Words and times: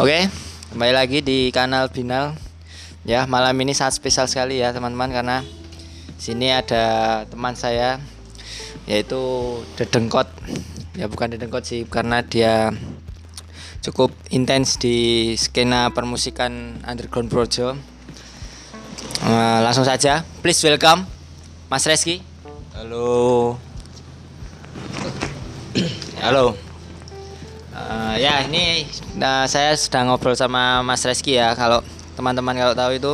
Oke, 0.00 0.32
kembali 0.72 0.96
lagi 0.96 1.20
di 1.20 1.52
kanal 1.52 1.92
Binal. 1.92 2.32
Ya, 3.04 3.28
malam 3.28 3.52
ini 3.60 3.76
sangat 3.76 4.00
spesial 4.00 4.24
sekali 4.32 4.56
ya 4.56 4.72
teman-teman 4.72 5.12
karena 5.12 5.44
sini 6.16 6.48
ada 6.48 7.28
teman 7.28 7.52
saya 7.52 8.00
yaitu 8.88 9.20
Dedengkot. 9.76 10.24
Ya 10.96 11.04
bukan 11.04 11.36
Dedengkot 11.36 11.68
sih 11.68 11.84
karena 11.84 12.24
dia 12.24 12.72
cukup 13.84 14.08
intens 14.32 14.80
di 14.80 15.36
skena 15.36 15.92
permusikan 15.92 16.80
underground 16.88 17.28
Projo. 17.28 17.76
Eh, 19.20 19.58
langsung 19.60 19.84
saja, 19.84 20.24
please 20.40 20.64
welcome 20.64 21.04
Mas 21.68 21.84
Reski. 21.84 22.24
Halo. 22.72 23.60
Halo. 26.24 26.69
Eh, 27.80 28.14
ya 28.20 28.44
ini 28.44 28.84
nah, 29.16 29.48
saya 29.48 29.72
sedang 29.72 30.12
ngobrol 30.12 30.36
sama 30.36 30.84
Mas 30.84 31.00
Reski 31.06 31.40
ya. 31.40 31.56
Kalau 31.56 31.80
teman-teman 32.18 32.52
kalau 32.52 32.74
tahu 32.76 32.92
itu, 32.92 33.12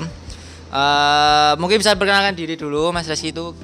eh 0.75 1.53
mungkin 1.63 1.79
bisa 1.79 1.95
perkenalkan 1.95 2.35
diri 2.35 2.59
dulu 2.59 2.91
Mas 2.91 3.07
Reski 3.07 3.31
itu 3.31 3.55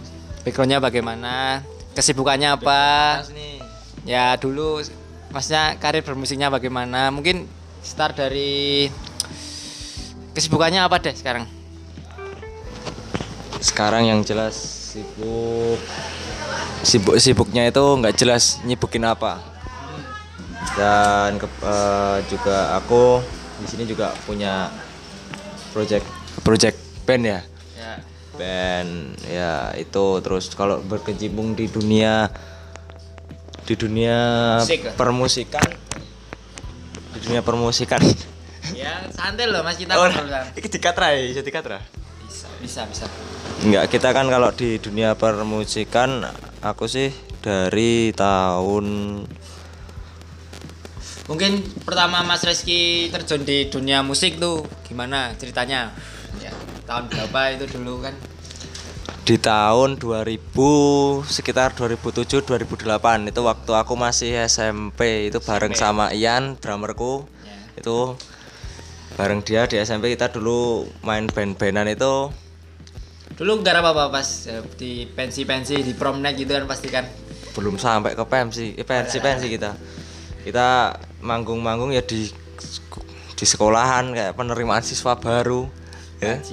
backgroundnya 0.46 0.78
bagaimana, 0.78 1.62
kesibukannya 1.98 2.54
apa? 2.54 2.82
Ya 4.06 4.34
dulu, 4.38 4.82
maksudnya 5.30 5.78
karir 5.78 6.02
bermusiknya 6.02 6.50
bagaimana? 6.50 7.10
Mungkin 7.10 7.46
start 7.82 8.18
dari 8.18 8.90
kesibukannya 10.34 10.82
apa 10.82 11.02
deh 11.02 11.14
sekarang? 11.14 11.46
Sekarang 13.62 14.02
yang 14.06 14.20
jelas 14.26 14.58
sibuk 14.92 15.78
sibuk 16.82 17.14
sibuknya 17.22 17.70
itu 17.70 17.78
nggak 17.78 18.14
jelas 18.18 18.58
nyibukin 18.66 19.06
apa. 19.06 19.51
Dan 20.72 21.36
ke- 21.36 21.60
eh, 21.62 22.18
juga 22.32 22.76
aku 22.76 23.20
di 23.60 23.66
sini 23.68 23.84
juga 23.84 24.10
punya 24.24 24.72
project 25.70 26.06
project 26.40 26.78
band 27.04 27.24
ya. 27.24 27.40
Ya. 27.76 27.92
Band 28.32 28.90
ya 29.28 29.52
itu 29.76 30.04
terus 30.24 30.48
kalau 30.56 30.80
berkecimpung 30.80 31.52
di 31.52 31.68
dunia 31.68 32.32
di 33.62 33.74
dunia 33.78 34.18
Musik 34.58 34.96
permusikan 34.98 35.66
di 37.14 37.18
dunia 37.22 37.40
permusikan 37.44 38.02
Ya 38.74 39.06
santai 39.12 39.46
loh 39.46 39.62
Mas 39.62 39.78
kita 39.78 39.94
oh, 39.94 40.08
ini 40.08 40.68
dikatra 40.68 41.14
ya 41.14 41.22
bisa 41.30 41.42
dikatra 41.44 41.78
Bisa, 42.26 42.48
bisa, 42.58 42.80
bisa. 42.88 43.06
Enggak, 43.62 43.92
kita 43.94 44.10
kan 44.10 44.26
kalau 44.26 44.50
di 44.50 44.80
dunia 44.82 45.14
permusikan 45.14 46.26
aku 46.58 46.90
sih 46.90 47.14
dari 47.38 48.10
tahun 48.10 48.86
Mungkin 51.30 51.62
pertama 51.86 52.26
Mas 52.26 52.42
Reski 52.42 53.06
terjun 53.14 53.46
di 53.46 53.70
dunia 53.70 54.02
musik 54.02 54.42
tuh 54.42 54.66
gimana 54.82 55.34
ceritanya? 55.38 55.94
Ya, 56.42 56.50
tahun 56.88 57.06
berapa 57.06 57.40
itu 57.54 57.66
dulu 57.78 58.02
kan? 58.02 58.14
di 59.22 59.38
tahun 59.38 60.02
2000 60.02 60.34
sekitar 61.30 61.78
2007 61.78 62.42
2008 62.42 63.30
itu 63.30 63.40
waktu 63.46 63.70
aku 63.70 63.94
masih 63.94 64.34
SMP 64.50 65.30
itu 65.30 65.38
bareng 65.38 65.78
sama 65.78 66.10
Ian 66.10 66.58
drummerku. 66.58 67.22
Ya. 67.46 67.78
itu 67.78 68.18
bareng 69.14 69.46
dia 69.46 69.70
di 69.70 69.78
SMP 69.78 70.10
kita 70.10 70.26
dulu 70.26 70.90
main 71.06 71.30
band-bandan 71.30 71.86
itu. 71.94 72.34
Dulu 73.38 73.62
garap 73.62 73.94
apa 73.94 74.10
pas 74.10 74.26
eh, 74.50 74.58
di 74.74 75.06
pensi-pensi 75.06 75.86
di 75.86 75.94
prom 75.94 76.18
night 76.18 76.42
gitu 76.42 76.58
kan 76.58 76.66
pasti 76.66 76.90
kan? 76.90 77.06
belum 77.52 77.76
sampai 77.76 78.16
ke 78.16 78.24
pensi 78.24 78.72
eh, 78.72 78.86
pensi 78.86 79.20
pensi 79.20 79.46
kita 79.52 79.76
kita 80.42 80.98
manggung-manggung 81.22 81.94
ya 81.94 82.02
di 82.02 82.28
di 83.34 83.44
sekolahan 83.46 84.14
kayak 84.14 84.32
penerimaan 84.38 84.82
siswa 84.82 85.18
baru 85.18 85.66
ya. 86.22 86.38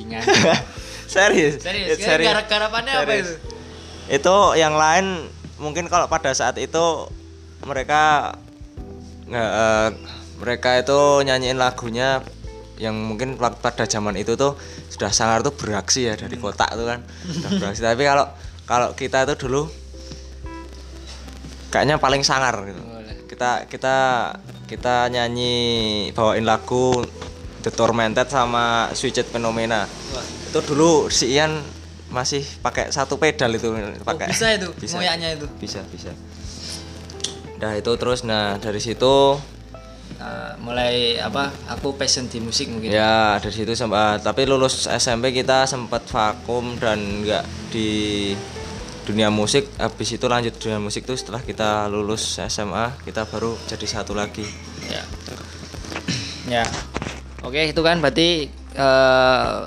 Serius? 1.09 1.57
Serius, 1.61 1.97
Ya, 1.97 2.17
garap 2.22 2.45
garapannya 2.45 2.94
apa 2.94 3.01
Serius. 3.05 3.29
itu? 3.29 3.35
itu 4.09 4.38
yang 4.57 4.73
lain 4.73 5.29
mungkin 5.61 5.85
kalau 5.85 6.09
pada 6.09 6.33
saat 6.33 6.57
itu 6.57 7.09
mereka 7.66 8.33
nggak 9.29 9.50
eh, 9.53 9.89
mereka 10.41 10.69
itu 10.81 11.00
nyanyiin 11.25 11.61
lagunya 11.61 12.25
yang 12.79 12.95
mungkin 12.95 13.35
pada 13.38 13.83
zaman 13.85 14.16
itu 14.17 14.39
tuh 14.39 14.56
sudah 14.89 15.11
sangar 15.11 15.44
tuh 15.44 15.51
beraksi 15.51 16.07
ya 16.09 16.16
dari 16.16 16.39
kotak 16.39 16.73
tuh 16.73 16.88
kan. 16.88 17.03
Sudah 17.27 17.51
beraksi. 17.59 17.81
Tapi 17.83 18.03
kalau 18.07 18.25
kalau 18.66 18.89
kita 18.95 19.27
itu 19.27 19.35
dulu 19.45 19.67
kayaknya 21.69 22.00
paling 22.01 22.23
sangar 22.25 22.56
gitu. 22.66 22.81
Kita 23.29 23.69
kita 23.69 23.97
kita 24.66 25.07
nyanyi 25.07 25.56
bawain 26.12 26.44
lagu 26.44 27.06
The 27.62 27.69
Tormented 27.69 28.25
sama 28.25 28.90
Switched 28.91 29.29
Phenomena 29.29 29.85
Wah, 29.85 30.25
itu 30.25 30.59
dulu 30.66 31.07
si 31.07 31.31
Ian 31.31 31.62
masih 32.09 32.41
pakai 32.59 32.89
satu 32.89 33.16
pedal 33.16 33.53
itu 33.53 33.69
pakai 34.01 34.25
Oh, 34.25 34.34
bisa 34.34 34.47
itu 34.50 34.68
bisa 34.75 34.97
ngoyaknya 34.97 35.38
itu. 35.38 35.45
bisa 35.56 35.79
bisa 35.88 36.09
nah 37.59 37.75
itu 37.75 37.91
terus 37.95 38.23
nah 38.23 38.57
dari 38.57 38.81
situ 38.81 39.38
Eh, 40.19 40.53
mulai 40.59 41.16
apa? 41.16 41.47
Aku 41.69 41.95
passion 41.95 42.28
di 42.28 42.44
musik 42.44 42.68
mungkin. 42.68 42.91
ya 42.91 43.39
dari 43.39 43.56
situ 43.56 43.72
sempat 43.72 44.19
tapi 44.19 44.44
lulus 44.44 44.84
SMP 44.84 45.31
kita 45.31 45.63
sempat 45.63 46.03
vakum 46.03 46.75
dan 46.75 47.23
nggak 47.23 47.45
di 47.72 48.34
dunia 49.09 49.33
musik 49.33 49.65
habis 49.81 50.13
itu 50.13 50.29
lanjut 50.29 50.53
dunia 50.61 50.77
musik 50.77 51.01
tuh 51.01 51.17
setelah 51.17 51.41
kita 51.41 51.89
lulus 51.89 52.37
SMA 52.45 52.93
kita 53.01 53.25
baru 53.25 53.57
jadi 53.65 53.85
satu 53.89 54.13
lagi 54.13 54.45
Ya. 54.89 55.03
ya. 56.49 56.65
Oke, 57.45 57.69
itu 57.69 57.81
kan 57.85 58.01
berarti 58.01 58.49
eh 58.73 59.57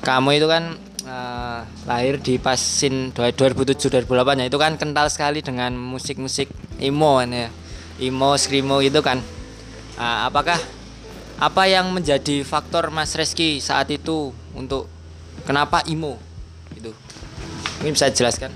kamu 0.00 0.40
itu 0.40 0.48
kan 0.48 0.72
eh, 1.04 1.60
lahir 1.84 2.16
di 2.16 2.40
pasin 2.40 3.12
2007 3.12 3.92
2008 4.08 4.40
ya. 4.40 4.46
Itu 4.48 4.56
kan 4.56 4.80
kental 4.80 5.12
sekali 5.12 5.44
dengan 5.44 5.76
musik-musik 5.76 6.48
emo 6.80 7.20
kan 7.20 7.28
ya. 7.28 7.48
Emo, 8.00 8.36
screamo 8.40 8.80
itu 8.80 9.00
kan. 9.04 9.20
Ah, 10.00 10.28
apakah 10.28 10.56
apa 11.36 11.62
yang 11.68 11.92
menjadi 11.92 12.40
faktor 12.44 12.88
Mas 12.88 13.12
Reski 13.12 13.60
saat 13.60 13.92
itu 13.92 14.32
untuk 14.56 14.88
kenapa 15.44 15.84
emo 15.84 16.16
itu? 16.16 16.25
Mungkin 17.80 17.92
bisa 17.92 18.08
jelaskan? 18.12 18.50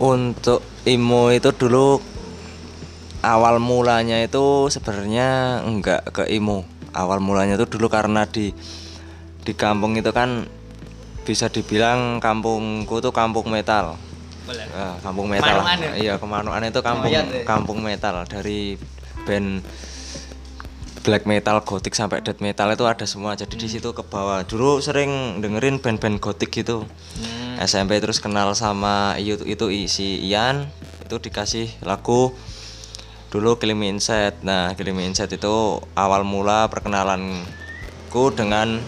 Untuk 0.00 0.64
Imo 0.88 1.28
itu 1.28 1.52
dulu 1.52 2.00
awal 3.20 3.60
mulanya 3.60 4.16
itu 4.24 4.72
sebenarnya 4.72 5.60
enggak 5.60 6.08
ke 6.08 6.24
Imo. 6.32 6.64
Awal 6.96 7.20
mulanya 7.20 7.60
itu 7.60 7.68
dulu 7.68 7.92
karena 7.92 8.24
di 8.24 8.56
di 9.44 9.52
kampung 9.52 9.96
itu 10.00 10.08
kan 10.10 10.48
bisa 11.28 11.52
dibilang 11.52 12.18
kampungku 12.18 13.04
tuh 13.04 13.12
kampung 13.12 13.52
metal. 13.52 14.00
Boleh. 14.48 14.66
Ah, 14.72 14.96
kampung 15.04 15.28
metal. 15.28 15.60
Kemanuan 15.60 15.78
ya? 15.78 15.92
Iya, 15.94 16.14
Kemanuan 16.16 16.60
itu 16.64 16.80
kampung 16.80 17.12
ya? 17.12 17.22
kampung 17.44 17.78
metal 17.84 18.24
dari 18.24 18.80
band 19.28 19.60
black 21.00 21.24
metal, 21.24 21.64
gothic 21.64 21.96
sampai 21.96 22.20
death 22.20 22.44
metal 22.44 22.68
itu 22.72 22.84
ada 22.84 23.04
semua. 23.08 23.32
Jadi 23.36 23.56
di 23.56 23.68
situ 23.68 23.92
ke 23.96 24.04
bawah. 24.04 24.44
Dulu 24.44 24.84
sering 24.84 25.40
dengerin 25.40 25.80
band-band 25.80 26.20
gothic 26.20 26.52
gitu. 26.52 26.84
Hmm. 26.84 27.56
SMP 27.60 28.00
terus 28.00 28.20
kenal 28.20 28.52
sama 28.56 29.16
itu 29.20 29.44
itu 29.44 29.68
si 29.84 30.24
Ian 30.24 30.68
itu 31.04 31.20
dikasih 31.20 31.68
lagu 31.84 32.32
dulu 33.32 33.56
Kilim 33.60 33.80
Inset. 33.84 34.40
Nah, 34.44 34.72
Kilim 34.76 34.96
Inset 35.00 35.32
itu 35.32 35.80
awal 35.96 36.24
mula 36.24 36.68
perkenalanku 36.68 38.32
dengan 38.36 38.80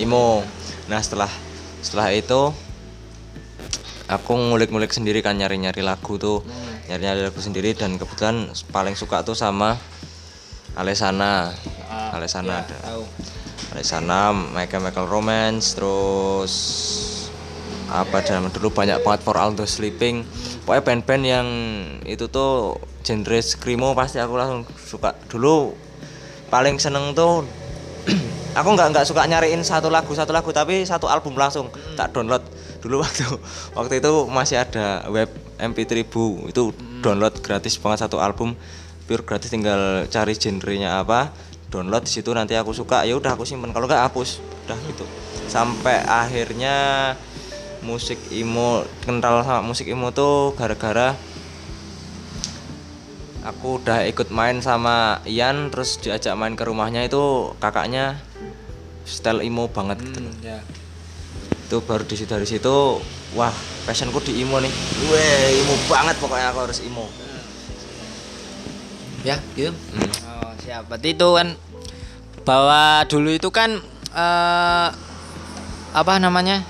Imo. 0.00 0.42
Nah, 0.90 1.00
setelah 1.02 1.30
setelah 1.84 2.10
itu 2.14 2.50
aku 4.08 4.32
ngulik-ngulik 4.36 4.90
sendiri 4.90 5.22
kan 5.22 5.38
nyari-nyari 5.38 5.82
lagu 5.82 6.18
tuh. 6.18 6.42
Nyari-nyari 6.90 7.24
lagu 7.24 7.40
sendiri 7.40 7.72
dan 7.72 7.96
kebetulan 7.96 8.52
paling 8.68 8.92
suka 8.92 9.24
tuh 9.24 9.32
sama 9.36 9.80
Alesana. 10.74 11.54
Ah, 11.86 12.18
Alesana 12.18 12.62
ya, 12.62 12.66
ada. 12.66 12.76
tahu. 12.90 13.02
Alexana, 13.74 14.30
Michael 14.30 14.82
Michael 14.86 15.06
Romance, 15.10 15.74
terus 15.74 16.54
apa 17.90 18.22
zaman 18.22 18.50
dulu 18.50 18.74
banyak 18.74 19.02
banget 19.02 19.20
For 19.22 19.38
All 19.38 19.54
the 19.54 19.66
Sleeping. 19.66 20.26
Pokoknya 20.66 20.82
band-band 20.82 21.22
yang 21.22 21.48
itu 22.06 22.26
tuh 22.26 22.78
genre 23.06 23.38
screamo 23.38 23.94
pasti 23.94 24.18
aku 24.18 24.34
langsung 24.34 24.62
suka. 24.78 25.14
Dulu 25.30 25.74
paling 26.50 26.78
seneng 26.78 27.14
tuh 27.14 27.42
aku 28.58 28.68
nggak 28.74 28.94
nggak 28.94 29.06
suka 29.06 29.26
nyariin 29.26 29.62
satu 29.66 29.90
lagu 29.90 30.14
satu 30.14 30.30
lagu 30.30 30.54
tapi 30.54 30.86
satu 30.86 31.10
album 31.10 31.34
langsung 31.34 31.66
tak 31.98 32.14
download 32.14 32.46
dulu 32.78 33.02
waktu 33.02 33.26
waktu 33.74 33.94
itu 33.98 34.12
masih 34.30 34.62
ada 34.62 35.02
web 35.10 35.26
MP3 35.58 36.06
bu 36.06 36.46
itu 36.46 36.70
download 37.02 37.34
gratis 37.42 37.74
banget 37.80 38.06
satu 38.06 38.22
album 38.22 38.54
pure 39.04 39.24
gratis 39.24 39.52
tinggal 39.52 40.08
cari 40.08 40.32
genrenya 40.36 41.00
apa 41.04 41.32
download 41.74 42.06
di 42.06 42.12
situ 42.14 42.30
nanti 42.30 42.54
aku 42.54 42.70
suka 42.70 43.02
ya 43.02 43.18
udah 43.18 43.34
aku 43.34 43.42
simpen. 43.42 43.74
Kalau 43.74 43.90
nggak 43.90 44.06
hapus. 44.06 44.38
Udah 44.70 44.78
gitu. 44.86 45.02
Sampai 45.50 45.98
akhirnya 46.06 47.12
musik 47.82 48.16
emo 48.30 48.86
kental 49.02 49.42
sama 49.42 49.60
musik 49.60 49.90
emo 49.90 50.08
tuh 50.14 50.56
gara-gara 50.56 51.12
aku 53.44 53.76
udah 53.76 54.08
ikut 54.08 54.32
main 54.32 54.64
sama 54.64 55.20
Ian 55.28 55.68
terus 55.68 56.00
diajak 56.00 56.32
main 56.32 56.56
ke 56.56 56.64
rumahnya 56.64 57.04
itu 57.04 57.52
kakaknya 57.60 58.16
style 59.04 59.44
emo 59.44 59.68
banget 59.68 60.00
gitu. 60.00 60.16
Hmm, 60.16 60.40
ya. 60.40 60.64
itu 61.64 61.76
baru 61.84 62.04
di 62.08 62.16
situ 62.16 62.30
dari 62.32 62.48
situ 62.48 63.04
wah 63.36 63.52
passionku 63.84 64.16
di 64.24 64.40
emo 64.40 64.64
nih. 64.64 64.72
Weh 65.12 65.60
emo 65.60 65.74
banget 65.84 66.16
pokoknya 66.22 66.56
aku 66.56 66.64
harus 66.64 66.80
emo 66.80 67.04
Ya, 69.24 69.40
gitu. 69.56 69.72
Hmm. 69.72 70.10
Oh, 70.44 70.52
siap. 70.60 70.86
Berarti 70.92 71.16
itu 71.16 71.28
kan 71.32 71.56
bahwa 72.44 73.08
dulu 73.08 73.32
itu 73.32 73.48
kan 73.48 73.80
eh 74.12 74.88
apa 75.94 76.12
namanya? 76.20 76.60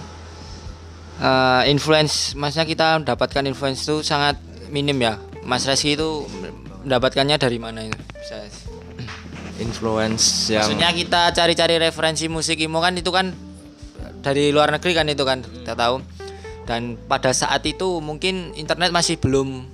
eh 1.15 1.63
influence 1.71 2.35
maksudnya 2.35 2.67
kita 2.67 2.87
mendapatkan 2.99 3.47
influence 3.47 3.87
itu 3.87 4.07
sangat 4.07 4.39
minim 4.71 4.99
ya. 5.03 5.19
Mas 5.45 5.67
Reski 5.69 5.99
itu 5.99 6.25
mendapatkannya 6.87 7.37
dari 7.37 7.59
mana 7.61 7.85
itu? 7.85 7.99
Bisa. 8.17 8.39
influence 9.55 10.51
yang 10.51 10.67
Maksudnya 10.67 10.91
kita 10.91 11.31
cari-cari 11.31 11.79
referensi 11.79 12.27
musik 12.27 12.59
emo 12.59 12.83
kan 12.83 12.99
itu 12.99 13.15
kan 13.15 13.31
dari 14.19 14.51
luar 14.51 14.75
negeri 14.75 14.99
kan 14.99 15.07
itu 15.07 15.23
kan 15.23 15.47
kita 15.47 15.79
tahu. 15.79 16.03
Dan 16.65 16.97
pada 17.07 17.31
saat 17.31 17.63
itu 17.69 18.01
mungkin 18.01 18.57
internet 18.57 18.91
masih 18.91 19.21
belum 19.21 19.69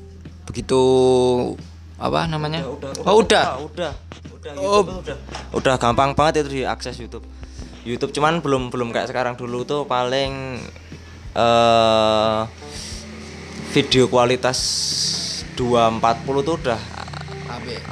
begitu 0.45 0.83
apa 2.01 2.25
namanya? 2.27 2.65
oh 2.65 3.21
udah. 3.21 3.61
udah 3.61 3.61
udah 3.61 3.93
Oh. 4.57 4.81
YouTube 4.81 5.05
udah 5.05 5.17
udah 5.53 5.75
gampang 5.77 6.17
banget 6.17 6.41
itu 6.41 6.65
diakses 6.65 6.97
YouTube 6.97 7.29
YouTube 7.85 8.09
cuman 8.17 8.41
belum 8.41 8.73
belum 8.73 8.89
kayak 8.89 9.13
sekarang 9.13 9.37
dulu 9.37 9.69
tuh 9.69 9.85
paling 9.85 10.57
eh 11.37 12.41
video 13.71 14.09
kualitas 14.09 14.59
240 15.55 16.01
tuh 16.41 16.57
udah 16.57 16.81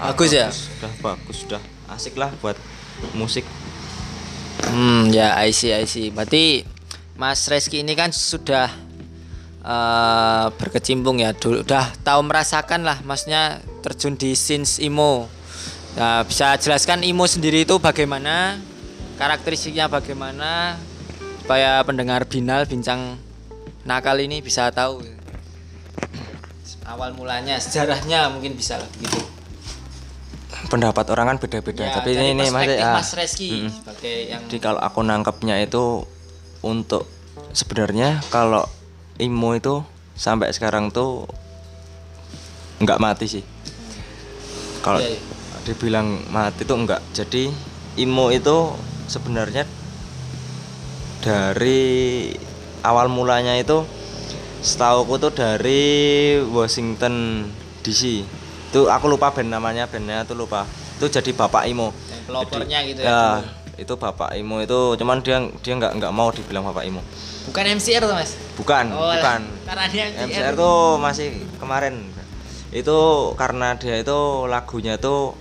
Bagus 0.08 0.32
ya? 0.32 0.48
udah 0.48 0.92
bagus 1.04 1.44
udah 1.44 1.60
asik 1.92 2.16
lah 2.16 2.32
buat 2.40 2.56
musik 3.12 3.44
Hmm, 4.58 5.14
ya 5.14 5.38
I 5.38 5.54
see, 5.54 5.70
I 5.70 5.86
see. 5.86 6.10
Berarti 6.10 6.66
Mas 7.14 7.46
Reski 7.46 7.86
ini 7.86 7.94
kan 7.94 8.10
sudah 8.10 8.66
eh, 9.62 10.46
berkecimpung 10.54 11.18
ya, 11.22 11.34
dulu 11.34 11.62
udah 11.64 11.94
tahu 12.02 12.20
merasakan 12.26 12.86
lah, 12.86 12.98
masnya 13.02 13.62
terjun 13.82 14.14
di 14.14 14.34
scenes 14.34 14.78
emo. 14.78 15.26
Nah, 15.98 16.22
bisa 16.22 16.54
jelaskan 16.60 17.02
emo 17.02 17.26
sendiri 17.26 17.66
itu 17.66 17.78
bagaimana, 17.82 18.60
karakteristiknya 19.18 19.90
bagaimana, 19.90 20.78
supaya 21.42 21.82
pendengar 21.82 22.28
binal 22.28 22.68
bincang 22.68 23.16
nakal 23.88 24.20
ini 24.20 24.44
bisa 24.44 24.68
tahu 24.68 25.00
awal 26.88 27.12
mulanya, 27.12 27.60
sejarahnya 27.60 28.32
mungkin 28.32 28.56
bisa 28.56 28.80
lah 28.80 28.88
gitu. 28.96 29.20
pendapat 30.72 31.06
orang 31.12 31.36
kan 31.36 31.38
beda-beda 31.38 31.86
Ya, 31.86 31.94
tapi 31.94 32.16
ini 32.16 32.34
Mas 32.34 33.12
Reski 33.14 33.68
mm-mm. 33.68 33.70
sebagai 33.72 34.16
yang 34.26 34.40
Jadi 34.48 34.58
kalau 34.58 34.80
aku 34.80 35.00
nangkepnya 35.04 35.60
itu 35.62 36.04
untuk 36.64 37.06
sebenarnya 37.52 38.20
kalau 38.32 38.66
imo 39.18 39.50
itu 39.54 39.82
sampai 40.14 40.50
sekarang 40.54 40.90
tuh 40.94 41.26
nggak 42.78 43.02
mati 43.02 43.26
sih. 43.26 43.44
Kalau 44.82 45.02
Iya, 45.02 45.18
iya. 45.18 45.20
dibilang 45.66 46.22
mati 46.30 46.62
tuh 46.62 46.78
enggak. 46.78 47.02
Jadi 47.10 47.50
imo 47.98 48.30
itu 48.30 48.72
sebenarnya 49.10 49.66
dari 51.18 52.30
awal 52.86 53.10
mulanya 53.10 53.58
itu 53.58 53.82
setauku 54.62 55.18
tuh 55.18 55.34
dari 55.34 55.82
Washington 56.46 57.46
DC. 57.82 58.22
Itu 58.70 58.86
aku 58.86 59.10
lupa 59.10 59.34
band 59.34 59.50
namanya, 59.50 59.90
bandnya 59.90 60.22
tuh 60.22 60.38
lupa. 60.38 60.62
Itu 60.98 61.10
jadi 61.10 61.30
bapak 61.34 61.66
imo. 61.70 61.90
pelopornya 62.28 62.84
gitu 62.84 63.00
ya. 63.00 63.08
Ya. 63.08 63.24
Itu 63.78 63.94
Bapak 63.94 64.34
Imo 64.34 64.58
itu 64.58 64.98
cuman 64.98 65.22
dia 65.22 65.38
dia 65.62 65.72
nggak 65.78 66.02
nggak 66.02 66.12
mau 66.12 66.34
dibilang 66.34 66.66
Bapak 66.66 66.82
Imo. 66.82 67.00
Bukan 67.48 67.64
MCR 67.78 68.04
tuh, 68.04 68.12
Mas. 68.12 68.36
Bukan, 68.60 68.92
Oh, 68.92 69.08
bukan. 69.08 69.40
Karena 69.64 69.84
dia 69.88 70.04
MCR 70.12 70.52
tuh 70.52 70.98
masih 71.00 71.46
kemarin. 71.56 72.04
Itu 72.74 73.32
karena 73.38 73.78
dia 73.78 73.96
itu 73.96 74.44
lagunya 74.44 75.00
tuh 75.00 75.32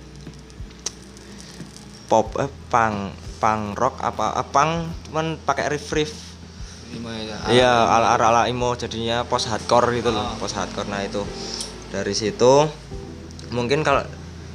pop 2.08 2.32
eh, 2.40 2.48
punk 2.72 3.12
punk 3.36 3.76
rock 3.76 4.00
apa 4.00 4.40
eh, 4.40 4.46
cuman 5.10 5.36
pakai 5.44 5.68
riff 5.68 5.92
riff. 5.92 6.12
Iya, 7.52 7.68
ala 7.68 8.16
ala 8.16 8.32
ala 8.32 8.42
emo 8.48 8.72
jadinya 8.72 9.20
post 9.28 9.52
hardcore 9.52 10.00
gitu 10.00 10.08
loh, 10.08 10.24
Oh. 10.24 10.40
post 10.40 10.56
hardcore. 10.56 10.88
Nah, 10.88 11.04
itu 11.04 11.20
dari 11.92 12.16
situ 12.16 12.64
mungkin 13.52 13.84
kalau 13.84 14.08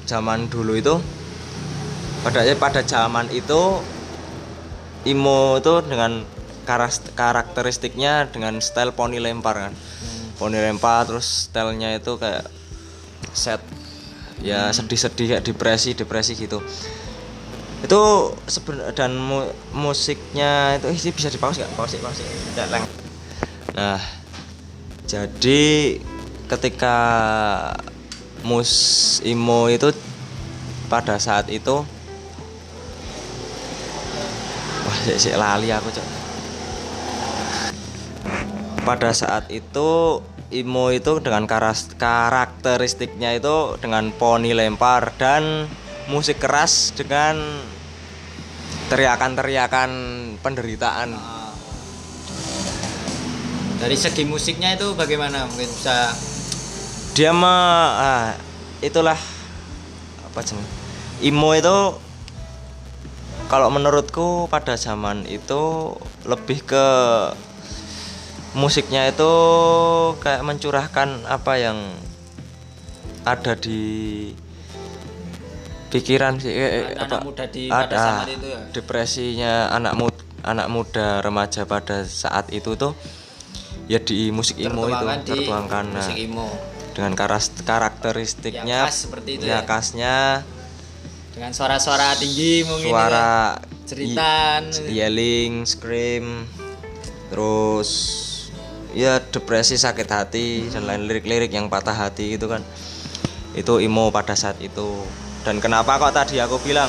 zaman 0.10 0.50
dulu 0.50 0.74
itu 0.74 0.98
pada 2.24 2.40
pada 2.56 2.82
zaman 2.88 3.28
itu 3.36 3.84
emo 5.04 5.60
itu 5.60 5.84
dengan 5.84 6.24
karakteristiknya 7.20 8.32
dengan 8.32 8.64
style 8.64 8.96
poni 8.96 9.20
lempar 9.20 9.68
kan. 9.70 9.74
Poni 10.40 10.58
lempar 10.58 11.04
terus 11.04 11.52
stylenya 11.52 12.00
itu 12.00 12.16
kayak 12.16 12.48
set 13.36 13.60
ya 14.40 14.72
sedih-sedih 14.72 15.36
kayak 15.36 15.44
depresi 15.44 15.92
depresi 15.92 16.40
gitu. 16.40 16.64
Itu 17.84 18.32
seben 18.48 18.80
dan 18.96 19.20
mu- 19.20 19.52
musiknya 19.76 20.80
itu 20.80 20.88
ih, 20.88 21.12
bisa 21.12 21.28
dipaus 21.28 21.60
nggak? 21.60 21.72
Paus 21.76 21.92
paus 22.00 22.24
Nggak, 22.56 22.68
Leng. 22.72 22.86
nah 23.74 24.00
jadi 25.10 25.98
ketika 26.48 26.98
mus 28.46 28.72
imo 29.26 29.68
itu 29.68 29.92
pada 30.88 31.18
saat 31.18 31.50
itu 31.50 31.84
sik 35.04 35.18
sik 35.20 35.36
lali 35.36 35.68
aku 35.70 35.92
cok. 35.92 36.08
Pada 38.84 39.12
saat 39.12 39.48
itu 39.52 40.20
imo 40.52 40.92
itu 40.92 41.20
dengan 41.20 41.48
karakteristiknya 41.48 43.36
itu 43.36 43.76
dengan 43.80 44.12
poni 44.16 44.56
lempar 44.56 45.16
dan 45.20 45.68
musik 46.08 46.40
keras 46.40 46.92
dengan 46.96 47.40
teriakan-teriakan 48.92 49.92
penderitaan. 50.44 51.16
Dari 53.80 53.96
segi 54.00 54.24
musiknya 54.24 54.76
itu 54.76 54.96
bagaimana? 54.96 55.44
Mungkin 55.48 55.68
bisa 55.68 56.16
dia 57.14 57.30
mah 57.30 57.60
ah, 58.00 58.28
itulah 58.82 59.20
apa 60.26 60.40
sih 60.42 60.58
imo 61.22 61.54
itu 61.54 61.78
kalau 63.54 63.70
menurutku 63.70 64.50
pada 64.50 64.74
zaman 64.82 65.30
itu 65.30 65.94
lebih 66.26 66.66
ke 66.66 66.86
musiknya 68.58 69.14
itu 69.14 69.30
kayak 70.18 70.42
mencurahkan 70.42 71.22
apa 71.30 71.62
yang 71.62 71.78
ada 73.22 73.54
di 73.54 74.34
pikiran 75.94 76.42
sih 76.42 76.50
eh, 76.50 76.98
anak 76.98 77.22
apa 77.22 77.26
muda 77.30 77.46
di 77.46 77.70
pada 77.70 77.86
ada 77.86 77.98
saat 78.02 78.26
itu 78.34 78.48
ya. 78.50 78.60
depresinya 78.74 79.54
anak 79.70 79.94
muda 80.02 80.22
anak 80.42 80.68
muda 80.74 81.08
remaja 81.22 81.70
pada 81.70 82.10
saat 82.10 82.50
itu 82.50 82.74
tuh 82.74 82.98
ya 83.86 84.02
di 84.02 84.34
musik 84.34 84.58
emo 84.58 84.90
itu 84.90 85.06
tertuangkan 85.30 85.94
nah, 85.94 86.02
musik 86.02 86.18
emo 86.18 86.50
dengan 86.98 87.14
karakteristiknya 87.14 88.90
Yang 88.90 88.90
khas 88.90 88.98
seperti 88.98 89.30
itu 89.38 89.46
ya 89.46 89.54
ya. 89.54 89.60
khasnya 89.62 90.16
dengan 91.44 91.60
suara-suara 91.60 92.16
tinggi 92.16 92.64
mungkin 92.64 92.88
suara 92.88 93.60
itu 93.60 93.68
ya. 93.68 93.84
Ceritan. 93.84 94.62
y- 94.88 94.96
yelling 94.96 95.68
scream 95.68 96.48
terus 97.28 97.92
ya 98.96 99.20
depresi 99.20 99.76
sakit 99.76 100.08
hati 100.08 100.72
dan 100.72 100.88
lain 100.88 101.04
lirik-lirik 101.04 101.52
yang 101.52 101.68
patah 101.68 101.92
hati 101.92 102.40
itu 102.40 102.48
kan 102.48 102.64
itu 103.60 103.76
emo 103.84 104.08
pada 104.08 104.40
saat 104.40 104.56
itu 104.64 105.04
dan 105.44 105.60
kenapa 105.60 106.00
kok 106.00 106.16
tadi 106.16 106.40
aku 106.40 106.64
bilang 106.64 106.88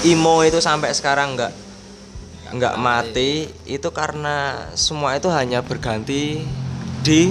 emo 0.00 0.40
itu 0.40 0.56
sampai 0.56 0.96
sekarang 0.96 1.36
nggak 1.36 1.52
nggak 2.56 2.74
mati 2.80 3.52
itu 3.68 3.88
karena 3.92 4.64
semua 4.72 5.20
itu 5.20 5.28
hanya 5.28 5.60
berganti 5.60 6.40
di 7.04 7.28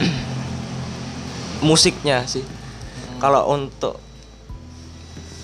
musiknya 1.68 2.24
sih 2.24 2.48
kalau 3.20 3.52
untuk 3.52 4.07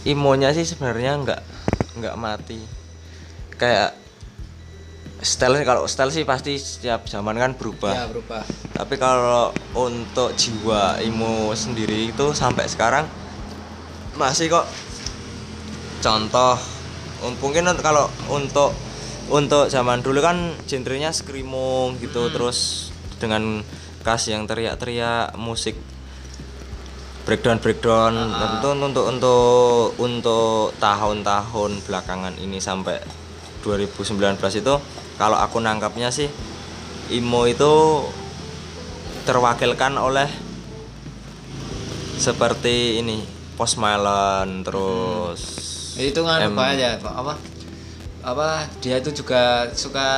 imonya 0.04 0.52
sih 0.52 0.68
sebenarnya 0.68 1.20
nggak 1.24 1.40
nggak 2.00 2.16
mati. 2.20 2.60
Kayak 3.56 3.96
style 5.24 5.56
kalau 5.64 5.88
style 5.88 6.12
sih 6.12 6.28
pasti 6.28 6.60
setiap 6.60 7.08
zaman 7.08 7.36
kan 7.40 7.56
berubah. 7.56 7.92
Ya 7.96 8.06
berubah. 8.08 8.44
Tapi 8.76 8.94
kalau 9.00 9.50
untuk 9.72 10.36
jiwa 10.36 11.00
imo 11.00 11.52
sendiri 11.56 12.12
itu 12.12 12.36
sampai 12.36 12.68
sekarang 12.68 13.08
masih 14.20 14.52
kok. 14.52 14.68
Contoh 16.04 16.60
mungkin 17.40 17.64
kalau 17.80 18.12
untuk 18.28 18.76
untuk 19.32 19.72
zaman 19.72 20.04
dulu 20.04 20.20
kan 20.20 20.52
genrenya 20.68 21.08
screamo 21.08 21.96
gitu 21.96 22.28
terus 22.28 22.92
dengan 23.16 23.64
kas 24.04 24.28
yang 24.28 24.44
teriak-teriak 24.44 25.32
musik 25.40 25.72
breakdown 27.24 27.56
breakdown 27.56 28.12
tentu 28.36 28.68
untuk 28.76 29.04
untuk 29.08 29.44
untuk 29.96 30.76
tahun-tahun 30.76 31.80
belakangan 31.88 32.36
ini 32.36 32.60
sampai 32.60 33.00
2019 33.64 34.36
itu 34.60 34.74
kalau 35.16 35.40
aku 35.40 35.56
nangkapnya 35.64 36.12
sih 36.12 36.28
emo 37.08 37.48
itu 37.48 38.04
terwakilkan 39.24 39.96
oleh 39.96 40.28
seperti 42.20 43.00
ini 43.00 43.24
Post 43.56 43.80
Malone 43.80 44.60
terus 44.60 45.40
itu 45.96 46.20
kan 46.26 46.44
apa 46.44 46.62
aja 46.76 47.00
apa? 47.00 47.34
Apa 48.24 48.68
dia 48.84 49.00
itu 49.00 49.12
juga 49.16 49.68
suka 49.72 50.10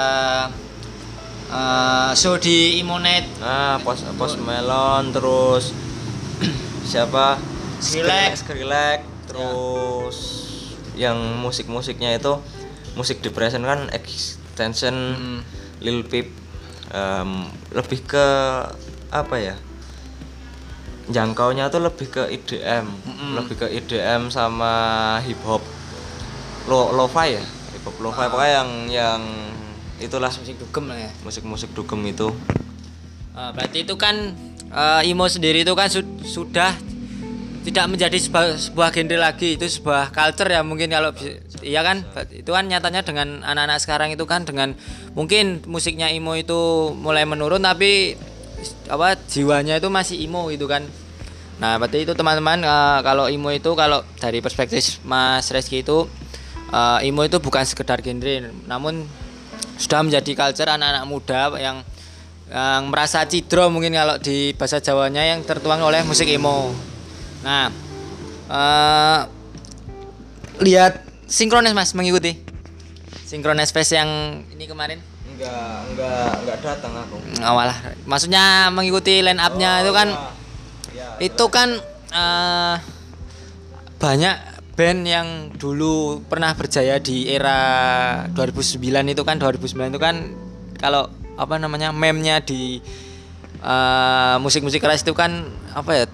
eh, 1.50 2.10
show 2.18 2.34
di 2.38 2.82
Imonet. 2.82 3.26
Ah 3.42 3.78
Post 3.82 4.08
Post 4.18 4.42
Malone 4.42 5.14
terus 5.14 5.85
siapa? 6.86 7.36
Skrillex. 7.82 8.46
Skrillex 8.46 9.00
terus 9.26 10.18
yang 10.96 11.18
musik-musiknya 11.42 12.16
itu 12.16 12.40
musik 12.96 13.20
depression 13.20 13.60
kan 13.66 13.92
extension 13.92 14.96
Mm. 15.18 15.40
Lil 15.84 16.00
Peep 16.08 16.32
em, 16.88 17.52
lebih 17.76 18.00
ke 18.08 18.26
apa 19.12 19.36
ya? 19.36 19.56
Jangkaunya 21.12 21.68
tuh 21.68 21.84
lebih 21.84 22.08
ke 22.08 22.22
IDM 22.32 22.88
lebih 23.36 23.54
ke 23.60 23.66
IDM 23.68 24.32
sama 24.32 24.72
hip 25.22 25.38
hop. 25.44 25.60
Lo 26.66 26.96
lo-fi 26.96 27.36
ya? 27.36 27.44
Hip 27.76 27.84
hop 27.84 27.96
lo-fi. 28.00 28.26
Pokoknya 28.32 28.52
yang 28.64 28.70
yang 28.88 29.22
itulah 30.00 30.32
musik 30.32 30.56
dugem 30.56 30.84
lah 30.88 30.98
ya. 30.98 31.10
musik-musik 31.22 31.70
dugem 31.76 32.00
itu. 32.08 32.32
Eh, 33.36 33.50
berarti 33.52 33.84
itu 33.84 33.94
kan 34.00 34.32
eh, 34.70 35.08
emo 35.10 35.26
sendiri 35.28 35.62
itu 35.62 35.72
kan 35.76 35.88
sud- 35.90 36.22
sudah 36.26 36.74
tidak 37.66 37.86
menjadi 37.90 38.14
sebuah, 38.22 38.46
sebuah 38.70 38.88
genre 38.94 39.18
lagi. 39.18 39.58
Itu 39.58 39.66
sebuah 39.66 40.14
culture 40.14 40.46
ya 40.46 40.62
mungkin 40.62 40.86
kalau 40.86 41.10
iya 41.66 41.82
kan? 41.82 42.06
Itu 42.30 42.54
kan 42.54 42.70
nyatanya 42.70 43.02
dengan 43.02 43.42
anak-anak 43.42 43.78
sekarang 43.82 44.14
itu 44.14 44.22
kan 44.22 44.46
dengan 44.46 44.78
mungkin 45.18 45.66
musiknya 45.66 46.06
emo 46.14 46.38
itu 46.38 46.94
mulai 46.94 47.26
menurun 47.26 47.66
tapi 47.66 48.14
apa 48.86 49.18
jiwanya 49.26 49.82
itu 49.82 49.90
masih 49.90 50.16
emo 50.22 50.46
gitu 50.54 50.70
kan. 50.70 50.86
Nah 51.58 51.80
berarti 51.80 52.06
itu 52.06 52.14
teman-teman 52.14 52.62
eh, 52.62 52.98
kalau 53.02 53.26
emo 53.26 53.50
itu 53.50 53.74
kalau 53.74 54.06
dari 54.22 54.38
perspektif 54.38 55.02
Mas 55.02 55.50
Reski 55.50 55.82
itu 55.82 56.06
eh, 56.70 57.06
emo 57.10 57.26
itu 57.26 57.42
bukan 57.42 57.66
sekedar 57.66 57.98
genre 57.98 58.54
namun 58.70 59.02
sudah 59.76 60.00
menjadi 60.06 60.32
culture 60.32 60.70
anak-anak 60.70 61.04
muda 61.04 61.52
yang 61.60 61.84
yang 62.46 62.94
merasa 62.94 63.26
cidro 63.26 63.66
mungkin 63.74 63.90
kalau 63.98 64.22
di 64.22 64.54
bahasa 64.54 64.78
Jawanya 64.78 65.26
yang 65.26 65.42
tertuang 65.42 65.82
oleh 65.82 66.06
musik 66.06 66.30
emo. 66.30 66.70
Nah, 67.42 67.74
eh 68.46 69.20
lihat 70.62 71.02
sinkronis 71.26 71.74
mas 71.74 71.90
mengikuti? 71.98 72.38
Sinkronis 73.26 73.74
fest 73.74 73.98
yang 73.98 74.42
ini 74.54 74.64
kemarin? 74.70 75.02
Enggak 75.26 75.90
enggak 75.90 76.30
enggak 76.46 76.58
datang 76.62 76.92
aku. 76.94 77.16
Awal 77.42 77.74
maksudnya 78.06 78.70
mengikuti 78.70 79.20
line 79.26 79.42
up-nya 79.42 79.82
itu 79.82 79.92
kan 79.92 80.08
ya 80.94 81.18
itu 81.18 81.44
kan 81.50 81.68
eh, 82.14 82.74
banyak 83.98 84.36
band 84.76 85.00
yang 85.08 85.28
dulu 85.56 86.22
pernah 86.28 86.52
berjaya 86.54 87.00
di 87.00 87.26
era 87.26 87.58
2009 88.36 88.78
itu 89.12 89.22
kan 89.24 89.36
2009 89.40 89.92
itu 89.96 90.00
kan 90.00 90.16
kalau 90.76 91.08
apa 91.36 91.60
namanya 91.60 91.92
meme-nya 91.92 92.40
di 92.40 92.80
eh, 93.60 94.36
musik-musik 94.40 94.80
keras 94.80 95.04
itu 95.04 95.12
kan 95.12 95.48
apa 95.76 95.90
ya 95.92 96.04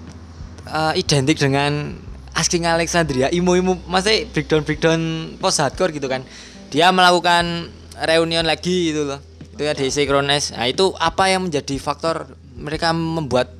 eh, 0.69 0.93
identik 0.99 1.39
dengan 1.39 1.95
Asking 2.33 2.65
Alexandria. 2.65 3.29
Imo-imo 3.29 3.77
masih 3.85 4.25
breakdown 4.33 4.65
breakdown 4.65 5.01
post 5.37 5.61
hardcore 5.61 5.93
gitu 5.93 6.09
kan. 6.09 6.25
Dia 6.73 6.89
melakukan 6.89 7.69
reunion 8.09 8.49
lagi 8.49 8.89
gitu 8.91 9.05
loh. 9.05 9.21
Itu 9.53 9.69
ya 9.69 9.77
di 9.77 9.93
Synchronize 9.93 10.57
nah 10.57 10.65
itu 10.65 10.97
apa 10.97 11.29
yang 11.29 11.45
menjadi 11.45 11.77
faktor 11.77 12.33
mereka 12.57 12.97
membuat 12.97 13.53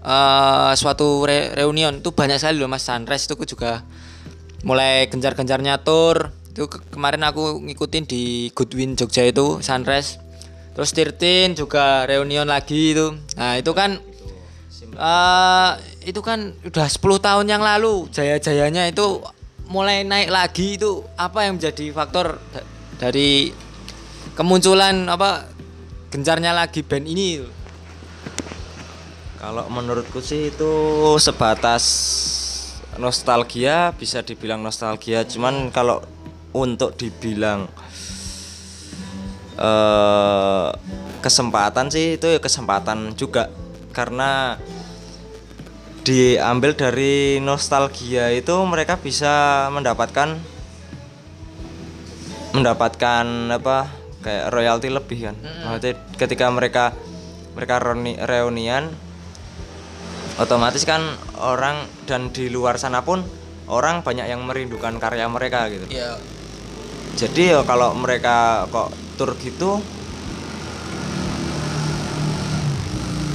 eh 0.00 0.72
suatu 0.80 1.28
re- 1.28 1.52
reunion? 1.52 2.00
Itu 2.00 2.16
banyak 2.16 2.40
sekali 2.40 2.56
loh 2.56 2.72
mas. 2.72 2.88
Sunrise 2.88 3.28
itu 3.28 3.36
juga 3.52 3.84
mulai 4.64 5.04
gencar-gencarnya 5.12 5.84
tour. 5.84 6.32
Itu 6.56 6.72
ke- 6.72 6.80
kemarin 6.88 7.20
aku 7.28 7.60
ngikutin 7.68 8.08
di 8.08 8.48
Goodwin 8.56 8.96
Jogja 8.96 9.28
itu 9.28 9.60
Sunrise 9.60 10.23
terus 10.74 10.90
Tirtin 10.90 11.54
juga 11.54 12.04
reunion 12.04 12.44
lagi 12.50 12.92
itu. 12.92 13.14
Nah 13.38 13.56
itu 13.56 13.70
kan 13.72 13.96
eh 14.94 15.70
itu 16.04 16.20
kan 16.20 16.52
udah 16.66 16.86
10 16.86 17.00
tahun 17.22 17.46
yang 17.48 17.62
lalu. 17.62 18.10
Jaya-jayanya 18.10 18.90
itu 18.90 19.22
mulai 19.70 20.04
naik 20.04 20.30
lagi 20.30 20.76
itu. 20.76 21.06
Apa 21.16 21.46
yang 21.46 21.56
menjadi 21.56 21.94
faktor 21.94 22.36
da- 22.52 22.66
dari 22.98 23.54
kemunculan 24.34 25.06
apa 25.08 25.48
gencarnya 26.10 26.52
lagi 26.52 26.82
band 26.82 27.06
ini? 27.06 27.42
Kalau 29.38 29.68
menurutku 29.68 30.24
sih 30.24 30.48
itu 30.48 30.72
sebatas 31.20 31.84
nostalgia 32.96 33.92
bisa 33.94 34.24
dibilang 34.24 34.62
nostalgia. 34.62 35.26
Cuman 35.26 35.68
kalau 35.68 36.00
untuk 36.54 36.94
dibilang 36.94 37.66
eh 39.54 40.68
kesempatan 41.24 41.88
sih 41.88 42.20
itu 42.20 42.26
ya 42.28 42.40
kesempatan 42.42 43.16
juga. 43.16 43.48
Karena 43.94 44.58
diambil 46.04 46.76
dari 46.76 47.40
nostalgia 47.40 48.28
itu 48.28 48.52
mereka 48.68 49.00
bisa 49.00 49.66
mendapatkan 49.72 50.36
mendapatkan 52.52 53.24
apa 53.50 53.88
kayak 54.20 54.52
royalti 54.52 54.88
lebih 54.92 55.32
kan. 55.32 55.36
Maksudnya 55.40 55.94
ketika 56.20 56.46
mereka 56.52 56.92
mereka 57.54 57.80
reuni- 57.80 58.20
reunian 58.20 58.90
otomatis 60.36 60.82
kan 60.82 61.02
orang 61.38 61.86
dan 62.10 62.34
di 62.34 62.50
luar 62.50 62.76
sana 62.76 63.06
pun 63.06 63.22
orang 63.70 64.02
banyak 64.02 64.26
yang 64.28 64.42
merindukan 64.44 64.98
karya 64.98 65.24
mereka 65.30 65.70
gitu. 65.70 65.86
Ya. 65.88 66.18
Jadi 67.14 67.54
ya 67.54 67.62
kalau 67.62 67.94
mereka 67.94 68.66
kok 68.68 68.90
tur 69.14 69.32
gitu 69.38 69.82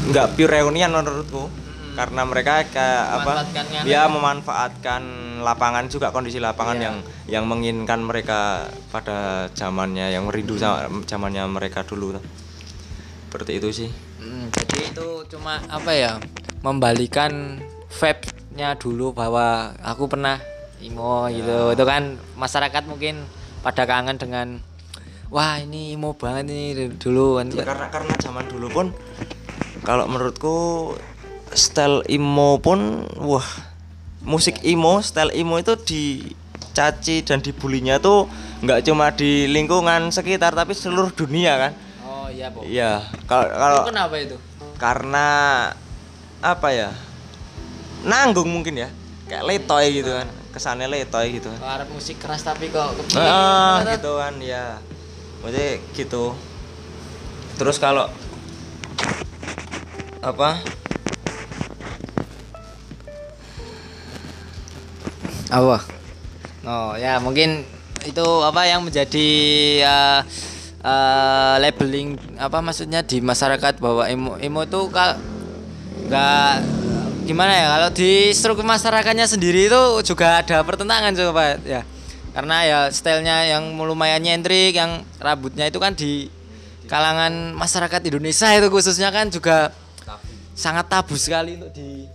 nggak 0.09 0.27
pure 0.35 0.49
reunian 0.49 0.89
menurutku. 0.89 1.47
Karena 1.93 2.23
mereka 2.23 2.63
kayak 2.63 3.05
apa? 3.21 3.43
Yang 3.51 3.85
ya 3.85 4.07
memanfaatkan 4.07 5.03
lapangan 5.43 5.91
juga 5.91 6.15
kondisi 6.15 6.39
lapangan 6.39 6.79
Iya. 6.79 6.85
yang 6.87 6.95
yang 7.27 7.43
menginginkan 7.45 7.99
mereka 7.99 8.71
pada 8.87 9.51
zamannya 9.51 10.07
yang 10.09 10.23
merindu 10.25 10.55
sama 10.55 10.87
zamannya 11.03 11.43
mereka 11.51 11.83
dulu. 11.83 12.15
Seperti 13.27 13.51
itu 13.59 13.67
sih. 13.69 13.89
Hmm, 14.17 14.47
jadi 14.47 14.95
itu 14.95 15.07
cuma 15.27 15.59
apa 15.67 15.91
ya? 15.91 16.17
Membalikan 16.63 17.59
vibe-nya 17.91 18.79
dulu 18.79 19.11
bahwa 19.11 19.75
aku 19.83 20.07
pernah 20.07 20.39
imo 20.79 21.27
gitu. 21.27 21.75
Itu 21.75 21.83
kan 21.83 22.15
masyarakat 22.39 22.83
mungkin 22.87 23.27
pada 23.59 23.83
kangen 23.83 24.15
dengan 24.15 24.63
wah 25.29 25.57
ini 25.57 25.93
imo 25.93 26.13
banget 26.13 26.49
ini 26.49 26.89
dulu 26.91 27.37
kan 27.37 27.47
Ya, 27.49 27.63
karena 27.63 27.87
karena 27.87 28.13
zaman 28.17 28.45
dulu 28.45 28.67
pun 28.67 28.85
kalau 29.81 30.05
menurutku 30.05 30.57
style 31.53 32.01
emo 32.05 32.57
pun 32.57 33.05
wah 33.17 33.45
musik 34.21 34.61
emo 34.61 34.99
style 34.99 35.31
emo 35.31 35.57
itu 35.57 35.73
dicaci 35.77 37.21
dan 37.21 37.39
dibulinya 37.39 37.97
tuh 37.97 38.25
nggak 38.59 38.83
cuma 38.83 39.09
di 39.09 39.47
lingkungan 39.47 40.09
sekitar 40.09 40.51
tapi 40.51 40.75
seluruh 40.75 41.09
dunia 41.09 41.55
kan? 41.57 41.71
Oh 42.03 42.27
iya 42.27 42.51
po 42.51 42.59
iya 42.61 43.05
kalau 43.23 43.47
kalau 43.47 43.81
kenapa 43.87 44.15
itu? 44.19 44.35
karena 44.75 45.27
apa 46.39 46.67
ya 46.69 46.89
nanggung 48.01 48.47
mungkin 48.47 48.75
ya 48.77 48.89
kayak 49.25 49.43
letoy 49.45 49.85
gitu 49.93 50.11
kan? 50.11 50.27
Kesannya 50.49 50.89
letoy 50.89 51.37
gitu 51.37 51.53
kan? 51.53 51.59
Arab 51.79 51.89
musik 51.93 52.17
keras 52.17 52.41
tapi 52.41 52.67
kok 52.67 52.97
kepilih 52.97 53.21
Ah, 53.21 53.85
gitu. 53.85 53.93
gitu 53.95 54.11
kan 54.17 54.33
ya. 54.41 54.65
Maksudnya 55.41 55.81
gitu. 55.95 56.35
Terus 57.59 57.79
kalau 57.79 58.07
apa? 60.19 60.59
apa 65.49 65.81
oh 66.69 66.93
ya 66.93 67.17
mungkin 67.17 67.65
itu 68.05 68.27
apa 68.45 68.69
yang 68.69 68.85
menjadi 68.85 69.29
uh, 69.81 70.21
uh, 70.85 71.55
labeling 71.57 72.15
apa 72.37 72.61
maksudnya 72.61 73.01
di 73.01 73.17
masyarakat 73.19 73.81
bahwa 73.81 74.05
emo 74.05 74.37
emo 74.37 74.61
itu 74.63 74.81
kal 74.93 75.17
nggak 76.05 76.53
gimana 77.25 77.51
ya 77.53 77.67
kalau 77.77 77.89
di 77.93 78.29
struktur 78.33 78.65
masyarakatnya 78.65 79.25
sendiri 79.25 79.69
itu 79.69 79.81
juga 80.05 80.41
ada 80.41 80.61
pertentangan 80.61 81.17
coba 81.17 81.57
ya 81.65 81.81
karena 82.39 82.57
ya 82.63 82.79
stylenya 82.87 83.51
yang 83.51 83.75
lumayan 83.75 84.23
nyentrik 84.23 84.71
yang 84.71 85.03
rambutnya 85.19 85.67
itu 85.67 85.75
kan 85.75 85.91
di 85.91 86.31
kalangan 86.87 87.51
masyarakat 87.51 87.99
Indonesia 88.07 88.47
itu 88.55 88.71
khususnya 88.71 89.11
kan 89.11 89.27
juga 89.27 89.75
sangat 90.55 90.87
tabu 90.87 91.19
sekali 91.19 91.59
untuk 91.59 91.75
di 91.75 92.07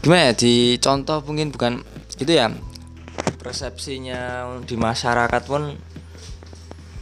gimana 0.00 0.32
ya 0.32 0.34
dicontoh 0.40 1.20
mungkin 1.28 1.52
bukan 1.52 1.84
itu 2.16 2.32
ya 2.32 2.48
persepsinya 3.36 4.48
di 4.64 4.80
masyarakat 4.80 5.42
pun 5.44 5.76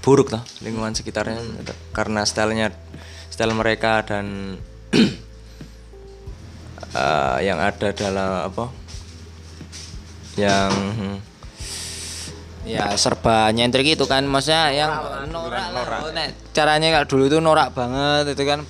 buruk 0.03 0.35
lah 0.35 0.43
lingkungan 0.67 0.99
sekitarnya 0.99 1.39
karena 1.95 2.27
stylenya 2.27 2.75
style 3.31 3.55
mereka 3.55 4.03
dan 4.03 4.59
eh, 6.99 7.39
yang 7.47 7.63
ada 7.63 7.95
dalam 7.95 8.51
apa 8.51 8.67
yang 10.35 10.75
ya 12.62 12.95
serba 12.95 13.50
nyentrik 13.50 13.99
itu 13.99 14.07
kan 14.07 14.23
maksudnya 14.23 14.71
yang 14.71 14.90
norak 15.31 15.66
Oh, 16.02 16.11
nek 16.14 16.35
caranya 16.54 16.95
kalau 16.95 17.07
dulu 17.07 17.23
itu 17.26 17.38
norak 17.42 17.75
banget 17.75 18.35
itu 18.38 18.45
kan. 18.47 18.62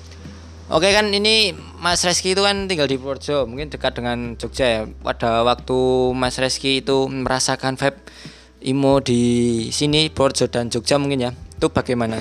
Oke 0.73 0.89
kan 0.89 1.11
ini 1.13 1.53
Mas 1.77 2.01
Reski 2.01 2.33
itu 2.33 2.41
kan 2.41 2.65
tinggal 2.65 2.89
di 2.89 2.97
Purworejo 2.97 3.45
mungkin 3.45 3.69
dekat 3.69 3.99
dengan 3.99 4.39
Jogja 4.39 4.65
ya. 4.65 4.81
Pada 4.89 5.45
waktu 5.45 5.77
Mas 6.17 6.41
Reski 6.41 6.81
itu 6.81 7.05
merasakan 7.05 7.77
vibe 7.77 7.99
imo 8.65 8.97
di 9.03 9.21
sini 9.69 10.09
Purworejo 10.09 10.49
dan 10.49 10.73
Jogja 10.73 10.97
mungkin 10.97 11.29
ya. 11.29 11.31
Itu 11.59 11.69
bagaimana? 11.69 12.17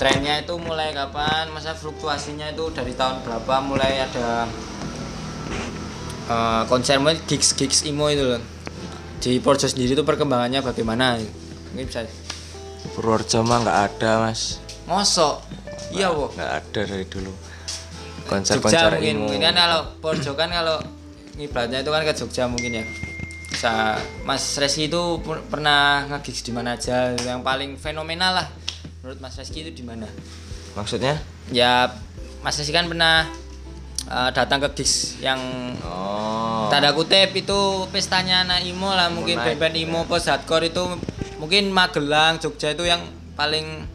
Trennya 0.00 0.42
itu 0.42 0.58
mulai 0.58 0.90
kapan? 0.90 1.52
Masa 1.54 1.72
fluktuasinya 1.76 2.50
itu 2.50 2.68
dari 2.74 2.92
tahun 2.96 3.22
berapa? 3.22 3.54
Mulai 3.62 4.02
ada 4.02 4.50
eh, 6.26 6.62
konser 6.66 6.98
mulai 6.98 7.20
gigs 7.30 7.54
gigs 7.54 7.86
imo 7.86 8.10
itu 8.10 8.26
loh 8.26 8.55
di 9.20 9.40
Purworejo 9.40 9.68
sendiri 9.68 9.96
itu 9.96 10.04
perkembangannya 10.04 10.60
bagaimana? 10.60 11.20
Mungkin 11.72 11.86
bisa 11.88 12.04
Purworejo 12.94 13.42
mah 13.42 13.64
nggak 13.64 13.78
ada 13.92 14.10
mas. 14.28 14.60
Mosok? 14.86 15.42
Iya 15.92 16.12
wo 16.12 16.30
nggak 16.34 16.50
ada 16.50 16.80
dari 16.84 17.06
dulu. 17.06 17.32
Jogja 18.26 18.58
konser-konser 18.58 18.98
mungkin 18.98 19.14
imo 19.14 19.22
mungkin 19.30 19.40
kan 19.42 19.54
kalau 19.54 19.80
Purworejo 20.02 20.32
kan 20.34 20.50
kalau 20.50 20.78
ngiblatnya 21.38 21.78
itu 21.84 21.90
kan 21.94 22.02
ke 22.02 22.14
Jogja 22.14 22.44
mungkin 22.50 22.82
ya. 22.82 22.84
Sa 23.56 23.96
Mas 24.28 24.44
Reski 24.60 24.92
itu 24.92 25.22
pernah 25.48 26.04
nge-gigs 26.12 26.44
di 26.44 26.52
mana 26.52 26.76
aja? 26.76 27.16
Yang 27.16 27.40
paling 27.40 27.70
fenomenal 27.80 28.44
lah. 28.44 28.46
Menurut 29.00 29.16
Mas 29.22 29.38
Reski 29.40 29.64
itu 29.64 29.72
di 29.72 29.84
mana? 29.86 30.04
Maksudnya? 30.76 31.16
Ya 31.48 31.88
Mas 32.44 32.60
Reski 32.60 32.74
kan 32.74 32.84
pernah 32.90 33.24
eh, 34.10 34.30
datang 34.34 34.58
ke 34.62 34.82
gigs 34.82 35.18
yang 35.20 35.38
oh 35.84 36.68
tanda 36.68 36.90
kutip 36.92 37.30
itu 37.34 37.86
pestanya 37.94 38.42
anak 38.42 38.66
imo 38.66 38.90
lah 38.90 39.06
mungkin 39.10 39.38
band-band 39.38 39.76
imo 39.78 40.02
post 40.10 40.26
hardcore 40.26 40.70
itu 40.70 40.82
mungkin 41.38 41.70
Magelang 41.70 42.42
Jogja 42.42 42.74
itu 42.74 42.82
yang 42.88 43.06
paling 43.38 43.86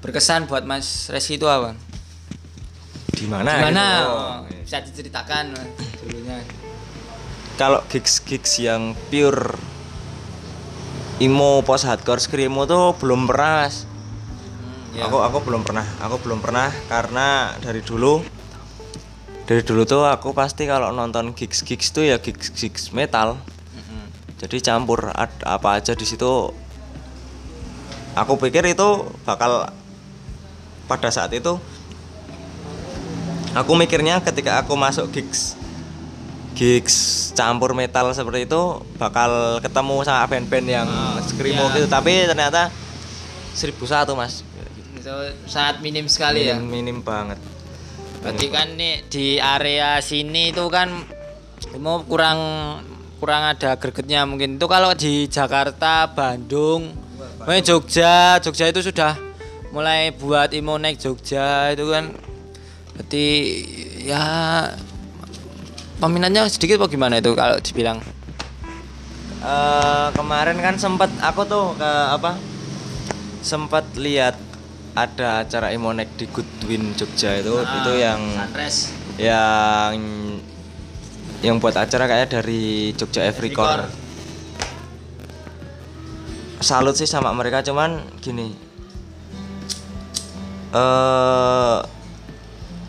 berkesan 0.00 0.48
buat 0.48 0.64
Mas 0.64 1.12
Reski 1.12 1.36
itu 1.36 1.44
apa? 1.44 1.76
di 3.20 3.28
mana 3.28 3.52
Gimana? 3.52 3.84
gitu? 3.84 4.08
Oh, 4.08 4.36
bisa 4.64 4.78
diceritakan 4.80 5.52
dulunya. 6.00 6.40
kalau 7.60 7.84
gigs 7.92 8.24
gigs 8.24 8.56
yang 8.56 8.96
pure 9.12 9.60
emo 11.20 11.60
post 11.60 11.84
hardcore 11.84 12.22
screamo 12.22 12.64
tuh 12.64 12.96
belum 12.96 13.28
pernah 13.28 13.68
mas 13.68 13.84
ya. 14.96 15.04
aku 15.04 15.20
aku 15.20 15.38
belum 15.44 15.68
pernah 15.68 15.84
aku 16.00 16.16
belum 16.24 16.40
pernah 16.40 16.72
karena 16.88 17.52
dari 17.60 17.84
dulu 17.84 18.24
dari 19.50 19.66
dulu 19.66 19.82
tuh 19.82 20.06
aku 20.06 20.30
pasti 20.30 20.62
kalau 20.62 20.94
nonton 20.94 21.34
gigs 21.34 21.66
gigs 21.66 21.90
tuh 21.90 22.06
ya 22.06 22.22
gigs 22.22 22.54
gigs 22.54 22.94
metal 22.94 23.34
jadi 24.38 24.62
campur 24.62 25.10
ad- 25.10 25.42
apa 25.42 25.82
aja 25.82 25.90
di 25.98 26.06
situ 26.06 26.54
aku 28.14 28.38
pikir 28.38 28.62
itu 28.70 29.10
bakal 29.26 29.66
pada 30.86 31.10
saat 31.10 31.34
itu 31.34 31.58
aku 33.50 33.74
mikirnya 33.74 34.22
ketika 34.22 34.62
aku 34.62 34.78
masuk 34.78 35.10
gigs 35.10 35.58
gigs 36.54 37.34
campur 37.34 37.74
metal 37.74 38.06
seperti 38.14 38.46
itu 38.46 38.86
bakal 39.02 39.58
ketemu 39.58 40.06
sama 40.06 40.30
band-band 40.30 40.66
yang 40.70 40.88
screamo 41.26 41.72
iya. 41.72 41.76
gitu. 41.80 41.86
Tapi 41.88 42.28
ternyata 42.28 42.68
1001 43.56 44.12
mas. 44.12 44.44
Itu 44.92 45.14
sangat 45.48 45.80
minim 45.80 46.04
sekali 46.04 46.52
ya. 46.52 46.60
minim, 46.60 46.68
minim 46.68 46.98
banget 47.00 47.40
Berarti 48.20 48.46
kan 48.52 48.68
nih 48.76 49.04
di 49.08 49.26
area 49.40 49.96
sini 50.04 50.52
itu 50.52 50.68
kan 50.68 50.92
mau 51.80 52.04
kurang 52.04 52.38
kurang 53.16 53.42
ada 53.56 53.76
gregetnya 53.80 54.28
mungkin. 54.28 54.60
Itu 54.60 54.68
kalau 54.68 54.92
di 54.92 55.28
Jakarta, 55.28 56.08
Bandung, 56.12 56.92
mungkin 57.44 57.64
Jogja, 57.64 58.40
Jogja 58.40 58.68
itu 58.68 58.80
sudah 58.84 59.16
mulai 59.72 60.12
buat 60.12 60.52
imo 60.52 60.76
naik 60.76 61.00
Jogja 61.00 61.72
itu 61.72 61.88
kan. 61.88 62.12
Berarti 62.96 63.26
ya 64.04 64.24
peminatnya 66.00 66.44
sedikit 66.52 66.80
apa 66.80 66.92
gimana 66.92 67.20
itu 67.20 67.32
kalau 67.32 67.56
dibilang? 67.60 68.00
Eh, 69.40 70.08
kemarin 70.12 70.60
kan 70.60 70.76
sempat 70.76 71.08
aku 71.24 71.48
tuh 71.48 71.72
ke 71.80 71.92
apa? 72.12 72.36
Sempat 73.40 73.88
lihat 73.96 74.36
ada 74.94 75.46
acara 75.46 75.70
Imonek 75.70 76.18
di 76.18 76.26
Goodwin 76.26 76.94
Jogja 76.98 77.38
itu 77.38 77.54
itu 77.62 77.92
yang 77.94 78.20
Sunrise 78.34 78.80
yang 79.20 79.94
yang 81.40 81.56
buat 81.56 81.76
acara 81.76 82.04
kayak 82.04 82.28
dari 82.36 82.92
Jogja 82.96 83.24
Every 83.24 83.52
Core. 83.52 83.88
Salut 86.60 86.92
sih 86.96 87.08
sama 87.08 87.32
mereka 87.32 87.64
cuman 87.64 88.04
gini. 88.20 88.52
Eh 90.76 91.78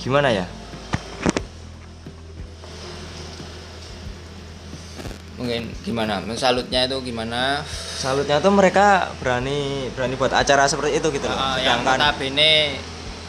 gimana 0.04 0.34
ya? 0.36 0.46
Mungkin 5.42 5.74
gimana? 5.82 6.22
Salutnya 6.38 6.86
itu 6.86 7.02
gimana? 7.02 7.66
Salutnya 7.98 8.38
tuh 8.38 8.54
mereka 8.54 9.10
berani 9.18 9.90
berani 9.98 10.14
buat 10.14 10.32
acara 10.38 10.70
seperti 10.70 11.02
itu 11.02 11.08
gitu 11.10 11.26
loh. 11.26 11.58
Yang 11.58 11.82
Sedangkan 11.82 11.98
notabene 11.98 12.54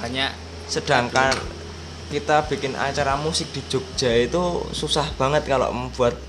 banyak 0.03 0.31
sedangkan 0.69 1.33
kita 2.13 2.45
bikin 2.45 2.77
acara 2.77 3.17
musik 3.17 3.49
di 3.57 3.65
Jogja 3.73 4.13
itu 4.13 4.69
susah 4.77 5.09
banget 5.17 5.49
kalau 5.49 5.73
membuat 5.73 6.21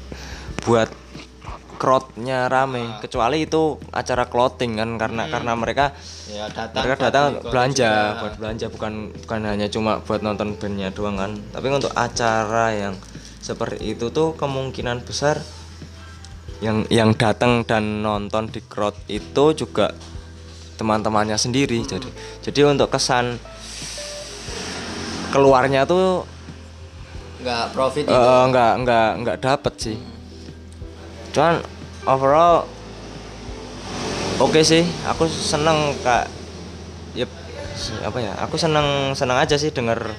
buat 0.64 0.88
crowdnya 1.76 2.48
rame. 2.48 3.04
Kecuali 3.04 3.44
itu 3.44 3.76
acara 3.92 4.24
clothing 4.32 4.80
kan 4.80 4.96
karena 4.96 5.28
karena 5.28 5.52
mereka 5.60 5.92
ya 6.32 6.48
datang 6.48 6.88
mereka 6.88 7.12
datang 7.12 7.44
belanja 7.44 7.92
juga. 7.92 8.20
buat 8.24 8.34
belanja 8.40 8.66
bukan 8.72 8.94
bukan 9.28 9.40
hanya 9.44 9.68
cuma 9.68 10.00
buat 10.00 10.24
nonton 10.24 10.56
bandnya 10.56 10.96
doang 10.96 11.20
kan. 11.20 11.36
Tapi 11.52 11.68
untuk 11.68 11.92
acara 11.92 12.72
yang 12.72 12.96
seperti 13.44 13.92
itu 13.92 14.08
tuh 14.16 14.40
kemungkinan 14.40 15.04
besar 15.04 15.44
yang 16.64 16.88
yang 16.88 17.12
datang 17.12 17.68
dan 17.68 18.00
nonton 18.00 18.48
di 18.48 18.64
crowd 18.64 18.96
itu 19.12 19.52
juga 19.52 19.92
teman-temannya 20.80 21.36
sendiri. 21.36 21.84
Jadi 21.84 22.08
jadi 22.40 22.72
untuk 22.72 22.88
kesan 22.88 23.36
keluarnya 25.36 25.84
tuh 25.84 26.24
nggak 27.44 27.76
profit 27.76 28.08
itu? 28.08 28.16
eh, 28.16 28.44
nggak 28.48 28.74
nggak 28.88 29.10
nggak 29.28 29.38
dapet 29.44 29.74
sih. 29.76 29.98
Cuman 31.36 31.60
overall 32.08 32.64
oke 34.40 34.64
sih. 34.64 34.88
Aku 35.12 35.28
seneng 35.28 35.92
kak. 36.00 36.32
Yep. 37.20 37.30
Apa 38.08 38.18
ya? 38.24 38.34
Aku 38.48 38.56
seneng 38.56 39.12
seneng 39.20 39.36
aja 39.36 39.60
sih 39.60 39.76
denger 39.76 40.16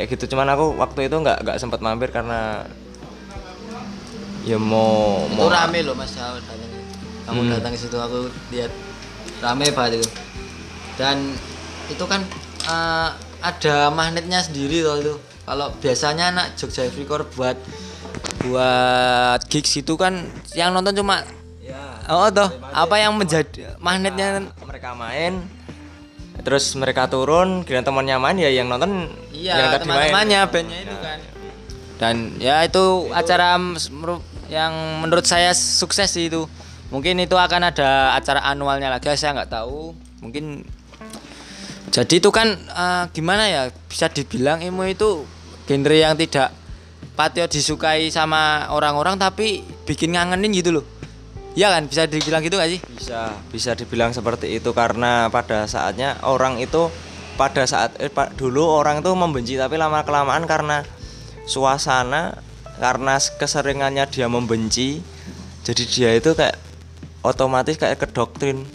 kayak 0.00 0.16
gitu. 0.16 0.32
Cuman 0.32 0.48
aku 0.48 0.80
waktu 0.80 1.12
itu 1.12 1.20
nggak 1.20 1.44
nggak 1.44 1.60
sempat 1.60 1.84
mampir 1.84 2.08
karena 2.08 2.64
ya 4.44 4.56
mau 4.56 5.24
itu 5.24 5.34
mau. 5.34 5.48
rame 5.48 5.78
loh 5.80 5.96
mas 5.96 6.12
datang 6.12 6.60
kamu 7.24 7.40
Hmm. 7.40 7.50
datang 7.56 7.70
ke 7.72 7.78
situ 7.80 7.96
aku 7.96 8.28
lihat 8.52 8.68
rame 9.40 9.66
banget 9.70 9.98
itu. 9.98 10.08
Dan 10.94 11.32
itu 11.88 12.04
kan 12.04 12.20
eh, 12.64 13.08
ada 13.40 13.88
magnetnya 13.90 14.40
sendiri 14.40 14.84
loh 14.84 14.96
itu. 14.96 15.14
Kalau 15.44 15.72
biasanya 15.76 16.28
anak 16.30 16.56
Jogja 16.56 16.84
Evercore 16.84 17.28
buat 17.30 17.56
buat 18.42 19.40
gigs 19.48 19.76
itu 19.76 19.96
kan 19.96 20.24
yang 20.52 20.72
nonton 20.72 20.92
cuma 20.94 21.24
ya. 21.60 22.04
Oh 22.08 22.28
toh. 22.28 22.48
Apa 22.70 23.00
yang 23.00 23.16
menjadi 23.16 23.76
magnetnya? 23.78 24.44
Mereka 24.60 24.92
main 24.92 25.44
terus 26.44 26.76
mereka 26.76 27.08
turun 27.08 27.64
kira 27.64 27.80
temannya 27.80 28.20
main 28.20 28.36
ya 28.36 28.52
yang 28.52 28.68
nonton 28.68 29.08
yang 29.32 29.56
iya 29.56 29.72
tadi 29.72 29.88
main. 29.88 30.12
teman-temannya 30.12 30.40
bandnya 30.44 30.78
itu 30.82 30.96
kan. 30.98 31.18
Dan 31.94 32.14
ya 32.36 32.60
itu 32.60 32.84
acara 33.08 33.56
m- 33.56 33.80
meru- 33.94 34.24
yang 34.48 35.02
menurut 35.04 35.24
saya 35.24 35.52
sukses 35.54 36.10
sih 36.10 36.32
itu. 36.32 36.48
Mungkin 36.92 37.18
itu 37.18 37.34
akan 37.34 37.74
ada 37.74 38.14
acara 38.14 38.44
anualnya 38.44 38.92
lagi 38.92 39.10
saya 39.16 39.34
nggak 39.34 39.50
tahu. 39.50 39.96
Mungkin 40.22 40.64
jadi 41.94 42.18
itu 42.18 42.30
kan 42.34 42.54
eh, 42.54 43.04
gimana 43.14 43.46
ya 43.46 43.62
bisa 43.86 44.10
dibilang 44.10 44.58
emo 44.62 44.82
itu 44.82 45.22
genre 45.64 45.96
yang 45.96 46.18
tidak 46.18 46.50
patio 47.14 47.46
disukai 47.46 48.10
sama 48.10 48.66
orang-orang 48.74 49.14
tapi 49.14 49.62
bikin 49.86 50.18
ngangenin 50.18 50.50
gitu 50.54 50.80
loh. 50.80 50.84
Iya 51.54 51.70
kan 51.70 51.86
bisa 51.86 52.10
dibilang 52.10 52.42
gitu 52.42 52.58
gak 52.58 52.66
sih? 52.66 52.82
Bisa 52.98 53.30
bisa 53.54 53.78
dibilang 53.78 54.10
seperti 54.10 54.58
itu 54.58 54.74
karena 54.74 55.30
pada 55.30 55.70
saatnya 55.70 56.18
orang 56.26 56.58
itu 56.58 56.90
pada 57.38 57.62
saat 57.62 57.94
eh, 58.02 58.10
dulu 58.34 58.66
orang 58.82 59.06
itu 59.06 59.10
membenci 59.14 59.54
tapi 59.54 59.78
lama 59.78 60.02
kelamaan 60.02 60.50
karena 60.50 60.82
suasana 61.46 62.34
karena 62.78 63.14
keseringannya 63.18 64.04
dia 64.10 64.26
membenci 64.26 65.00
jadi 65.64 65.82
dia 65.86 66.10
itu 66.18 66.34
kayak 66.34 66.58
otomatis 67.24 67.78
kayak 67.80 68.02
ke 68.02 68.06
doktrin 68.12 68.66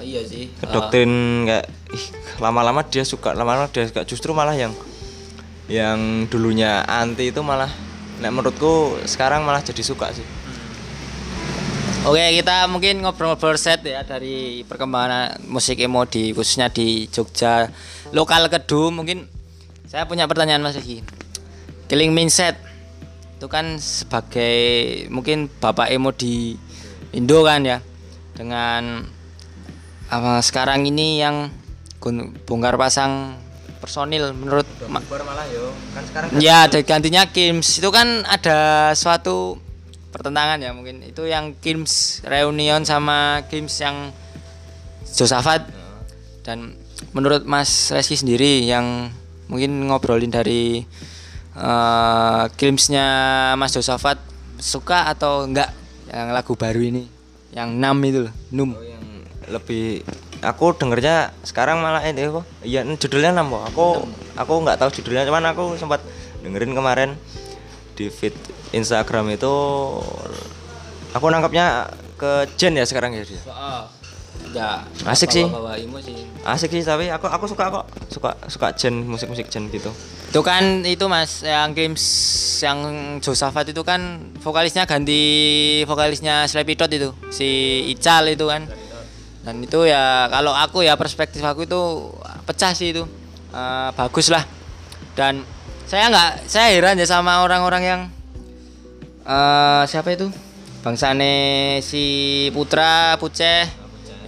oh 0.00 0.02
iya 0.04 0.24
sih. 0.24 0.48
Ke 0.56 0.66
doktrin 0.72 1.44
kayak 1.44 1.66
ih, 1.92 2.04
lama-lama 2.40 2.80
dia 2.88 3.04
suka 3.04 3.36
lama-lama 3.36 3.68
dia 3.68 3.84
suka 3.84 4.08
justru 4.08 4.32
malah 4.32 4.56
yang 4.56 4.72
yang 5.68 6.26
dulunya 6.26 6.82
anti 6.88 7.30
itu 7.30 7.44
malah 7.44 7.68
nek 8.18 8.32
menurutku 8.32 8.98
sekarang 9.04 9.44
malah 9.44 9.60
jadi 9.60 9.84
suka 9.84 10.10
sih. 10.16 10.24
Oke 12.00 12.24
kita 12.32 12.64
mungkin 12.72 13.04
ngobrol-ngobrol 13.04 13.60
set 13.60 13.84
ya 13.84 14.00
dari 14.08 14.64
perkembangan 14.64 15.36
musik 15.44 15.76
emo 15.84 16.08
di 16.08 16.32
khususnya 16.32 16.72
di 16.72 17.04
Jogja 17.12 17.68
lokal 18.16 18.48
Kedu. 18.48 18.88
Mungkin 18.88 19.28
saya 19.84 20.08
punya 20.08 20.24
pertanyaan 20.24 20.64
Mas 20.64 20.80
Riki 20.80 21.04
Killing 21.92 22.16
Mindset 22.16 22.69
itu 23.40 23.48
kan 23.48 23.80
sebagai 23.80 24.52
mungkin 25.08 25.48
bapak 25.48 25.88
emo 25.88 26.12
di 26.12 26.60
Indo 27.16 27.40
kan 27.40 27.64
ya 27.64 27.80
dengan 28.36 29.08
apa 30.12 30.44
sekarang 30.44 30.84
ini 30.84 31.24
yang 31.24 31.48
bongkar 32.44 32.76
pasang 32.76 33.40
personil 33.80 34.36
menurut 34.36 34.68
Ma- 34.92 35.00
malah 35.00 35.48
yo 35.48 35.72
kan 35.96 36.04
sekarang 36.04 36.28
Ya, 36.36 36.68
ada 36.68 36.84
gantinya 36.84 37.24
Kims. 37.24 37.80
Itu 37.80 37.88
kan 37.88 38.28
ada 38.28 38.92
suatu 38.92 39.56
pertentangan 40.12 40.60
ya 40.60 40.76
mungkin. 40.76 41.00
Itu 41.00 41.24
yang 41.24 41.56
Kims 41.64 42.20
reunion 42.28 42.84
sama 42.84 43.48
Kims 43.48 43.80
yang 43.80 44.12
Josafat. 45.08 45.64
Dan 46.44 46.76
menurut 47.16 47.48
Mas 47.48 47.88
Reski 47.88 48.20
sendiri 48.20 48.68
yang 48.68 49.08
mungkin 49.48 49.88
ngobrolin 49.88 50.28
dari 50.28 50.84
eh 51.56 52.44
Kimsnya 52.54 53.06
Mas 53.58 53.74
Josafat 53.74 54.18
suka 54.60 55.10
atau 55.10 55.48
enggak 55.48 55.72
yang 56.10 56.30
lagu 56.34 56.54
baru 56.54 56.82
ini? 56.82 57.06
Yang 57.50 57.70
Nam 57.74 57.98
itu 58.06 58.20
loh, 58.30 58.34
Num. 58.54 58.70
Oh, 58.78 58.84
yang 58.84 59.02
lebih 59.50 60.06
aku 60.40 60.72
dengernya 60.78 61.34
sekarang 61.44 61.84
malah 61.84 62.00
ini 62.06 62.30
kok 62.30 62.46
iya 62.64 62.80
judulnya 62.86 63.36
enam 63.36 63.52
kok 63.52 63.64
aku 63.74 63.86
aku 64.38 64.52
nggak 64.64 64.78
tahu 64.80 64.90
judulnya 65.00 65.28
cuman 65.28 65.52
aku 65.52 65.76
sempat 65.76 66.00
dengerin 66.40 66.72
kemarin 66.72 67.10
di 67.98 68.08
feed 68.08 68.32
Instagram 68.72 69.28
itu 69.36 69.54
aku 71.12 71.24
nangkapnya 71.28 71.92
ke 72.16 72.48
Jen 72.56 72.78
ya 72.78 72.88
sekarang 72.88 73.12
ya 73.12 73.24
dia 73.26 73.40
Ya, 74.50 74.82
Asik 75.06 75.30
sih. 75.30 75.46
bawa 75.46 75.78
imo 75.78 76.02
sih. 76.02 76.26
asik 76.42 76.72
sih 76.72 76.82
tapi 76.82 77.06
aku 77.06 77.28
aku 77.28 77.46
suka 77.46 77.70
kok 77.70 77.84
suka 78.10 78.30
suka 78.50 78.74
Jen 78.74 79.06
musik 79.06 79.30
musik 79.30 79.46
Jen 79.46 79.70
gitu 79.70 79.92
Itu 80.30 80.40
kan 80.42 80.82
itu 80.82 81.06
Mas 81.06 81.42
yang 81.42 81.70
games 81.70 82.02
yang 82.58 82.78
Josafat 83.18 83.70
itu 83.70 83.82
kan 83.82 84.18
vokalisnya 84.38 84.86
ganti 84.86 85.20
vokalisnya 85.84 86.46
Slepidot 86.46 86.86
itu 86.88 87.10
si 87.30 87.46
Ical 87.90 88.30
itu 88.30 88.46
kan. 88.46 88.66
Dan 89.40 89.58
itu 89.58 89.86
ya 89.86 90.26
kalau 90.26 90.50
aku 90.52 90.82
ya 90.82 90.94
perspektif 90.94 91.42
aku 91.42 91.66
itu 91.66 92.14
pecah 92.42 92.70
sih 92.70 92.90
itu. 92.90 93.02
Eh, 93.50 93.88
bagus 93.90 94.30
lah. 94.30 94.46
Dan 95.14 95.42
saya 95.86 96.06
nggak 96.06 96.30
saya 96.46 96.74
heran 96.74 96.94
ya 96.94 97.06
sama 97.06 97.42
orang-orang 97.42 97.82
yang 97.82 98.00
eh 99.26 99.82
siapa 99.86 100.14
itu? 100.14 100.30
Bangsane 100.80 101.34
si 101.82 102.04
Putra, 102.54 103.18
Puceh. 103.18 103.79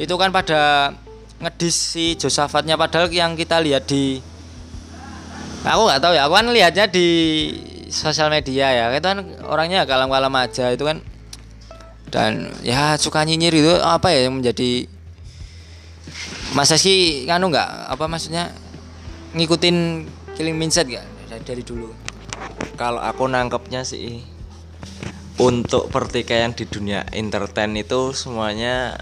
Itu 0.02 0.18
kan 0.18 0.34
pada 0.34 0.90
ngedis 1.38 1.76
si 1.94 2.18
Josafatnya 2.18 2.74
padahal 2.74 3.06
yang 3.14 3.38
kita 3.38 3.62
lihat 3.62 3.86
di 3.86 4.18
aku 5.62 5.82
nggak 5.86 6.02
tahu 6.02 6.12
ya 6.18 6.26
aku 6.26 6.34
kan 6.34 6.46
lihatnya 6.50 6.90
di 6.90 7.06
sosial 7.86 8.26
media 8.26 8.74
ya. 8.74 8.84
Itu 8.90 9.06
kan 9.06 9.22
orangnya 9.46 9.86
kalem-kalem 9.86 10.34
aja 10.34 10.74
itu 10.74 10.82
kan. 10.82 10.98
Dan 12.10 12.50
ya 12.66 12.98
suka 12.98 13.22
nyinyir 13.22 13.54
itu 13.54 13.74
apa 13.78 14.10
ya 14.10 14.26
yang 14.26 14.42
menjadi 14.42 14.90
masa 16.50 16.74
sih 16.74 17.22
kanu 17.30 17.54
nggak? 17.54 17.94
Apa 17.94 18.10
maksudnya? 18.10 18.50
Ngikutin 19.32 20.04
killing 20.36 20.58
mindset 20.58 20.90
gak 20.90 21.06
dari, 21.30 21.40
dari 21.46 21.62
dulu. 21.64 21.88
Kalau 22.76 23.00
aku 23.00 23.24
nangkepnya 23.30 23.86
sih 23.86 24.20
untuk 25.40 25.88
pertikaian 25.88 26.52
di 26.52 26.68
dunia 26.68 27.08
entertain 27.16 27.72
itu 27.78 28.12
semuanya 28.12 29.00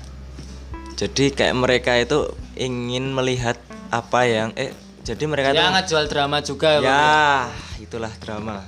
jadi 1.00 1.32
kayak 1.32 1.56
mereka 1.56 1.96
itu 1.96 2.28
ingin 2.60 3.16
melihat 3.16 3.56
apa 3.88 4.28
yang 4.28 4.52
eh 4.52 4.68
jadi 5.00 5.24
mereka 5.24 5.56
ya 5.56 5.72
ngejual 5.72 6.04
drama 6.12 6.44
juga 6.44 6.76
Bang. 6.76 6.84
ya 6.84 7.48
itulah 7.80 8.12
drama 8.20 8.60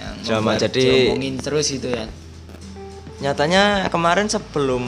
yang 0.00 0.16
drama, 0.24 0.56
jadi- 0.56 1.12
diomongin 1.12 1.36
terus 1.36 1.68
itu 1.68 1.92
ya 1.92 2.08
nyatanya 3.20 3.92
kemarin 3.92 4.32
sebelum 4.32 4.80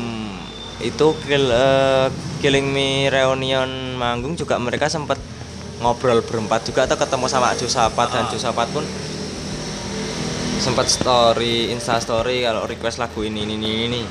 itu 0.80 1.12
kill, 1.28 1.52
eh, 1.52 2.08
Killing 2.40 2.72
Me 2.72 3.12
reunion 3.12 4.00
manggung 4.00 4.32
juga 4.32 4.56
mereka 4.56 4.88
sempat 4.88 5.20
ngobrol 5.84 6.24
berempat 6.24 6.64
juga 6.64 6.88
atau 6.88 6.96
ketemu 6.96 7.28
sama 7.28 7.52
Josapat 7.60 8.08
dan 8.08 8.24
Josapat 8.32 8.72
pun 8.72 8.84
sempat 10.56 10.88
story 10.88 11.68
insta 11.68 12.00
story 12.00 12.40
kalau 12.48 12.64
request 12.64 12.96
lagu 12.96 13.20
ini 13.20 13.44
ini 13.44 13.60
ini, 13.60 13.70
ini. 13.92 14.02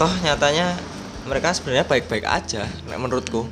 Toh 0.00 0.08
nyatanya 0.24 0.80
mereka 1.28 1.52
sebenarnya 1.52 1.84
baik-baik 1.84 2.24
aja 2.24 2.64
menurutku. 2.88 3.44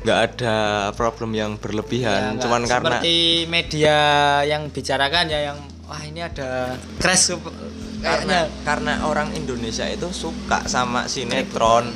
Nggak 0.00 0.18
ada 0.32 0.56
problem 0.96 1.36
yang 1.36 1.52
Ya, 1.54 1.60
berlebihan 1.60 2.20
nggak. 2.40 2.40
cuman 2.40 2.60
karena 2.64 2.88
seperti 2.96 3.16
media 3.44 3.98
yang 4.48 4.72
bicarakan 4.72 5.28
ya 5.28 5.52
yang 5.52 5.58
wah 5.84 6.00
ini 6.00 6.24
ada 6.24 6.72
crash 6.96 7.36
karena 8.00 8.48
kayaknya. 8.48 8.64
karena 8.64 8.92
orang 9.04 9.28
Indonesia 9.36 9.84
itu 9.84 10.08
suka 10.08 10.64
sama 10.64 11.04
sinetron 11.04 11.92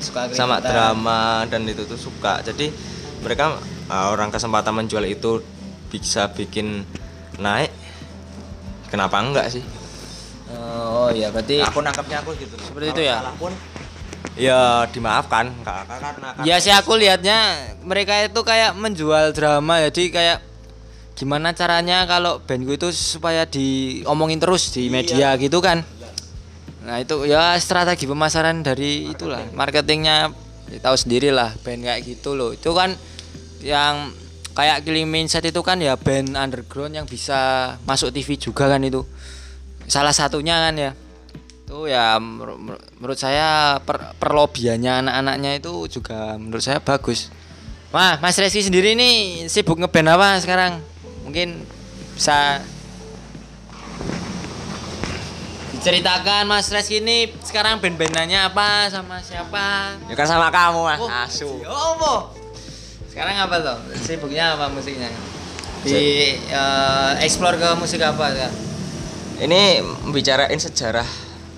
suka 0.00 0.32
sama 0.32 0.64
drama 0.64 1.44
dan 1.44 1.68
itu 1.68 1.84
tuh 1.84 2.00
suka. 2.00 2.40
Jadi 2.40 2.72
mereka 3.20 3.60
uh, 3.92 4.06
orang 4.16 4.32
kesempatan 4.32 4.72
menjual 4.72 5.04
itu 5.04 5.44
bisa 5.92 6.32
bikin 6.32 6.88
naik. 7.36 7.68
Kenapa 8.88 9.20
enggak 9.20 9.52
sih 9.52 9.60
oh 10.54 11.08
iya 11.10 11.34
berarti 11.34 11.62
aku 11.62 11.80
nangkapnya 11.82 12.22
aku 12.22 12.30
gitu. 12.38 12.54
Seperti 12.60 12.86
Kalau 12.92 12.98
itu 12.98 13.02
ya? 13.02 13.16
salah 13.18 13.36
pun 13.38 13.52
ya 14.36 14.84
dimaafkan 14.92 15.48
karena 15.64 16.28
ya 16.44 16.56
sih 16.60 16.74
aku 16.74 16.92
lihatnya 17.00 17.72
mereka 17.80 18.20
itu 18.20 18.40
kayak 18.44 18.76
menjual 18.76 19.32
drama 19.32 19.80
jadi 19.88 20.02
kayak 20.12 20.38
gimana 21.16 21.56
caranya 21.56 22.04
kalau 22.04 22.44
bandku 22.44 22.76
itu 22.76 22.92
supaya 22.92 23.48
diomongin 23.48 24.36
terus 24.36 24.68
di 24.76 24.92
media 24.92 25.32
gitu 25.40 25.64
kan? 25.64 25.80
Nah 26.84 27.00
itu 27.00 27.24
ya 27.24 27.56
strategi 27.56 28.04
pemasaran 28.04 28.60
dari 28.60 29.08
itulah 29.08 29.40
marketingnya 29.56 30.30
ya, 30.68 30.78
tahu 30.84 30.96
sendiri 31.00 31.32
lah 31.32 31.56
band 31.64 31.88
kayak 31.88 32.04
gitu 32.04 32.36
loh. 32.36 32.52
Itu 32.52 32.76
kan 32.76 32.92
yang 33.64 34.12
kayak 34.52 34.84
Killing 34.84 35.08
Mindset 35.08 35.48
itu 35.48 35.64
kan 35.64 35.80
ya 35.80 35.96
band 35.96 36.36
underground 36.36 36.92
yang 36.92 37.08
bisa 37.08 37.74
masuk 37.88 38.12
TV 38.12 38.36
juga 38.36 38.68
kan 38.68 38.84
itu 38.84 39.00
salah 39.86 40.14
satunya 40.14 40.58
kan 40.68 40.74
ya. 40.76 40.90
Itu 41.66 41.90
ya 41.90 42.18
menurut 42.22 43.18
saya 43.18 43.78
per, 43.82 44.14
perlobiannya 44.22 45.06
anak-anaknya 45.06 45.58
itu 45.58 45.98
juga 45.98 46.38
menurut 46.38 46.62
saya 46.62 46.78
bagus. 46.78 47.30
Wah 47.90 48.18
Mas 48.22 48.38
Reski 48.38 48.62
sendiri 48.62 48.94
ini 48.94 49.42
sibuk 49.50 49.78
ngeband 49.78 50.14
apa 50.14 50.38
sekarang? 50.42 50.78
Mungkin 51.26 51.66
bisa 52.14 52.62
diceritakan 55.74 56.46
Mas 56.46 56.70
Reski 56.70 57.02
ini 57.02 57.34
sekarang 57.42 57.82
band-bandannya 57.82 58.46
apa 58.46 58.90
sama 58.90 59.18
siapa? 59.22 59.98
Ya 60.06 60.14
kan 60.14 60.26
sama 60.26 60.50
kamu 60.50 60.80
mas. 60.82 61.00
Oh, 61.02 61.10
asu. 61.10 61.50
oh, 61.66 61.98
apa? 61.98 62.14
sekarang 63.10 63.32
apa 63.48 63.56
tuh 63.64 63.78
sibuknya 64.04 64.54
apa 64.54 64.68
musiknya? 64.68 65.08
Di 65.82 66.36
eh, 66.36 67.10
explore 67.24 67.56
ke 67.56 67.68
musik 67.80 68.02
apa 68.02 68.28
ya 68.34 68.50
ini 69.42 69.84
bicarain 70.12 70.56
sejarah 70.56 71.06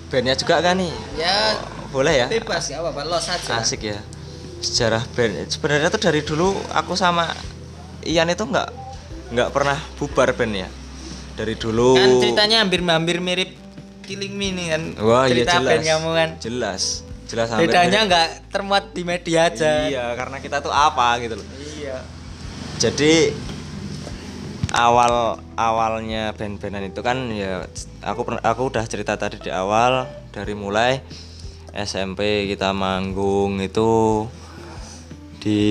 bandnya 0.09 0.35
juga 0.35 0.59
kan 0.59 0.79
nih? 0.79 0.91
Ya 1.15 1.59
boleh 1.89 2.13
ya? 2.13 2.27
bebas 2.29 2.69
ya 2.69 2.83
apa 2.85 3.01
los 3.05 3.25
aja 3.25 3.61
asik 3.61 3.89
ya. 3.89 3.99
Sejarah 4.59 5.03
band. 5.15 5.47
Sebenarnya 5.47 5.87
tuh 5.87 6.01
dari 6.01 6.21
dulu 6.21 6.53
aku 6.75 6.93
sama 6.93 7.31
Ian 8.03 8.27
itu 8.27 8.43
nggak 8.43 8.69
nggak 9.29 9.49
pernah 9.53 9.77
bubar 9.95 10.33
band 10.33 10.53
ya 10.65 10.69
dari 11.37 11.55
dulu 11.55 11.95
kan 11.95 12.19
ceritanya 12.19 12.65
hampir-hampir 12.65 13.23
mirip 13.23 13.55
Killing 14.03 14.33
Me 14.33 14.49
nih 14.51 14.65
kan. 14.73 14.81
Wah 15.05 15.29
iya 15.29 15.45
jelas 15.45 15.69
band 15.69 15.85
kamu 15.85 16.09
kan. 16.17 16.29
Jelas. 16.41 16.83
Jelas 17.29 17.47
hampir 17.53 17.69
bedanya 17.69 17.99
nggak 18.09 18.27
termuat 18.49 18.89
di 18.91 19.05
media 19.05 19.53
aja. 19.53 19.85
Iya 19.85 20.05
karena 20.17 20.41
kita 20.41 20.65
tuh 20.65 20.73
apa 20.73 21.21
gitu 21.21 21.37
loh. 21.37 21.47
Iya. 21.77 22.01
Jadi 22.81 23.29
awal 24.79 25.35
awalnya 25.59 26.31
band-bandan 26.35 26.87
itu 26.87 27.03
kan 27.03 27.27
ya 27.35 27.67
aku 27.99 28.23
pernah 28.23 28.43
aku 28.43 28.71
udah 28.71 28.85
cerita 28.87 29.19
tadi 29.19 29.43
di 29.43 29.51
awal 29.51 30.07
dari 30.31 30.55
mulai 30.55 31.03
SMP 31.75 32.47
kita 32.47 32.71
manggung 32.71 33.59
itu 33.59 34.25
di 35.39 35.63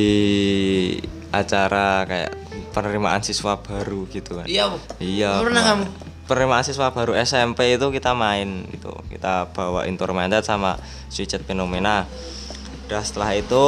acara 1.29 2.05
kayak 2.09 2.33
penerimaan 2.73 3.21
siswa 3.21 3.61
baru 3.61 4.09
gitu 4.09 4.40
kan 4.40 4.47
Iya. 4.49 4.73
Iya. 5.01 5.44
Pernah 5.44 5.62
kamu? 5.64 5.85
Penerimaan 6.29 6.64
siswa 6.64 6.92
baru 6.92 7.16
SMP 7.16 7.81
itu 7.81 7.88
kita 7.88 8.12
main 8.12 8.68
gitu. 8.68 8.92
Kita 9.09 9.49
bawain 9.53 9.97
Tormented 9.97 10.44
sama 10.44 10.77
Switched 11.09 11.44
Phenomena. 11.49 12.05
Udah 12.88 13.01
setelah 13.05 13.33
itu 13.33 13.64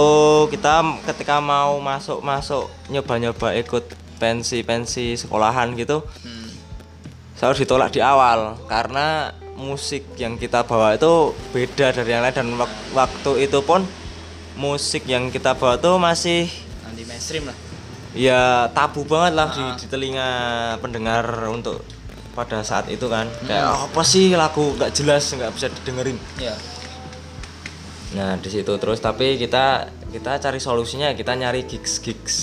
kita 0.53 0.85
ketika 1.09 1.41
mau 1.41 1.81
masuk-masuk 1.81 2.69
nyoba-nyoba 2.93 3.57
ikut 3.57 3.85
pensi-pensi 4.21 5.17
sekolahan 5.17 5.73
gitu 5.75 6.05
Hmm. 6.21 6.53
selalu 7.35 7.55
ditolak 7.59 7.89
di 7.89 7.99
awal 7.99 8.61
karena 8.67 9.33
musik 9.57 10.05
yang 10.15 10.37
kita 10.37 10.63
bawa 10.63 10.95
itu 10.95 11.13
beda 11.51 11.91
dari 11.91 12.11
yang 12.11 12.21
lain 12.21 12.33
dan 12.35 12.49
wak- 12.55 12.81
waktu 12.93 13.45
itu 13.45 13.61
pun 13.61 13.85
musik 14.55 15.05
yang 15.05 15.29
kita 15.29 15.53
bawa 15.53 15.77
tuh 15.77 15.97
masih 15.97 16.49
Anti 16.83 17.05
mainstream 17.05 17.45
lah. 17.45 17.57
ya 18.13 18.41
tabu 18.71 19.05
banget 19.05 19.33
lah 19.35 19.49
di, 19.49 19.63
Ah. 19.63 19.73
di 19.75 19.87
telinga 19.87 20.31
pendengar 20.79 21.23
untuk 21.47 21.81
pada 22.31 22.61
saat 22.61 22.89
itu 22.89 23.05
kan 23.07 23.25
kayak 23.43 23.65
"Oh, 23.65 23.87
apa 23.87 24.03
sih 24.03 24.33
lagu 24.33 24.75
nggak 24.75 24.93
jelas 24.93 25.29
nggak 25.29 25.51
bisa 25.51 25.67
didengerin 25.71 26.17
Iya. 26.37 26.55
nah 28.11 28.35
di 28.35 28.49
situ 28.49 28.73
terus 28.77 28.99
tapi 28.99 29.37
kita 29.37 29.87
kita 30.09 30.37
cari 30.39 30.59
solusinya 30.59 31.13
kita 31.13 31.33
nyari 31.33 31.63
gigs 31.65 32.01
gigs 32.01 32.37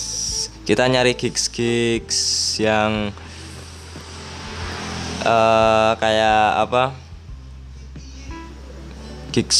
kita 0.68 0.84
nyari 0.84 1.16
gigs 1.16 1.48
gigs 1.48 2.20
yang 2.60 3.16
eh 5.24 5.92
kayak 5.96 6.68
apa? 6.68 6.92
Gigs 9.32 9.60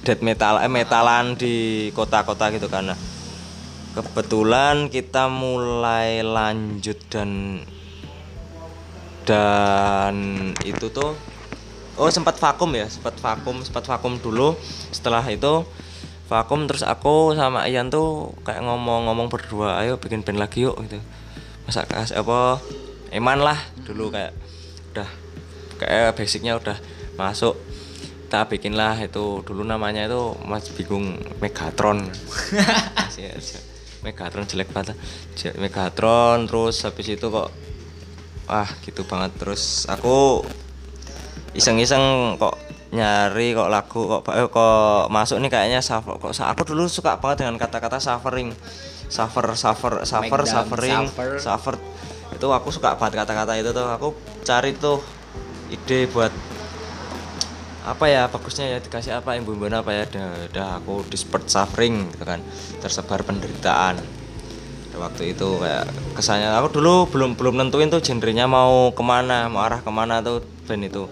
death 0.00 0.24
metal 0.24 0.64
eh 0.64 0.70
metalan 0.72 1.36
di 1.36 1.88
kota-kota 1.92 2.48
gitu 2.56 2.72
nah, 2.72 2.96
kebetulan 3.92 4.88
kita 4.88 5.28
mulai 5.28 6.24
lanjut 6.24 6.96
dan 7.12 7.60
dan 9.28 10.16
itu 10.64 10.88
tuh 10.88 11.12
oh 12.00 12.08
sempat 12.08 12.40
vakum 12.40 12.72
ya 12.72 12.88
sempat 12.88 13.12
vakum 13.20 13.60
sempat 13.60 13.84
vakum 13.84 14.16
dulu. 14.16 14.56
Setelah 14.88 15.20
itu 15.28 15.68
vakum 16.28 16.68
terus 16.68 16.84
aku 16.84 17.32
sama 17.32 17.64
Ian 17.64 17.88
tuh 17.88 18.36
kayak 18.44 18.60
ngomong-ngomong 18.60 19.32
berdua 19.32 19.80
ayo 19.80 19.96
bikin 19.96 20.20
band 20.20 20.36
lagi 20.36 20.68
yuk 20.68 20.76
gitu. 20.84 21.00
Masa 21.64 21.88
kas 21.88 22.12
apa 22.12 22.60
eman 23.08 23.40
lah 23.40 23.56
dulu 23.88 24.12
kayak 24.12 24.36
udah 24.92 25.08
kayak 25.80 26.12
basicnya 26.14 26.60
udah 26.60 26.76
masuk. 27.16 27.56
Kita 28.28 28.44
bikin 28.44 28.76
lah 28.76 29.00
itu 29.00 29.40
dulu 29.40 29.64
namanya 29.64 30.04
itu 30.04 30.36
mas 30.44 30.68
bingung 30.76 31.16
Megatron. 31.40 32.04
Masih 32.92 33.32
aja. 33.32 33.58
Megatron 34.04 34.44
jelek 34.44 34.68
banget. 34.68 35.00
Megatron 35.56 36.44
terus 36.44 36.84
habis 36.84 37.08
itu 37.08 37.24
kok 37.32 37.48
wah 38.44 38.68
gitu 38.84 39.08
banget. 39.08 39.32
Terus 39.40 39.88
aku 39.88 40.44
iseng-iseng 41.56 42.36
kok 42.36 42.67
nyari 42.88 43.52
kok 43.52 43.68
lagu 43.68 44.00
kok 44.08 44.22
eh, 44.32 44.48
kok 44.48 45.12
masuk 45.12 45.44
nih 45.44 45.52
kayaknya 45.52 45.80
suffer 45.84 46.16
kok 46.16 46.32
aku 46.32 46.62
dulu 46.64 46.88
suka 46.88 47.20
banget 47.20 47.44
dengan 47.44 47.60
kata-kata 47.60 48.00
suffering. 48.00 48.56
Suffer 49.08 49.44
suffer 49.56 50.04
suffer 50.04 50.40
Make 50.44 50.52
suffering 50.52 51.04
suffer. 51.08 51.30
suffer. 51.40 51.74
Itu 52.32 52.48
aku 52.52 52.68
suka 52.72 52.96
banget 52.96 53.24
kata-kata 53.24 53.56
itu 53.60 53.72
tuh. 53.72 53.88
Aku 53.88 54.16
cari 54.44 54.72
tuh 54.76 55.04
ide 55.68 56.08
buat 56.08 56.32
apa 57.88 58.04
ya 58.04 58.28
bagusnya 58.28 58.68
ya 58.68 58.78
dikasih 58.84 59.16
apa 59.20 59.36
yang 59.36 59.44
bumbu 59.44 59.68
apa 59.68 59.92
ya. 59.92 60.02
Udah, 60.08 60.28
udah 60.52 60.68
aku 60.80 61.04
dispersed 61.12 61.52
suffering 61.52 62.08
gitu 62.12 62.24
kan. 62.24 62.40
Tersebar 62.80 63.20
penderitaan. 63.24 64.00
Waktu 64.98 65.36
itu 65.36 65.60
kayak 65.62 65.86
kesannya 66.18 66.50
aku 66.56 66.80
dulu 66.80 67.06
belum 67.12 67.38
belum 67.38 67.54
nentuin 67.60 67.86
tuh 67.86 68.02
genrenya 68.02 68.50
mau 68.50 68.90
ke 68.90 69.02
mana 69.04 69.46
mau 69.46 69.62
arah 69.62 69.78
ke 69.78 69.92
mana 69.94 70.18
tuh 70.18 70.42
band 70.66 70.90
itu 70.90 71.06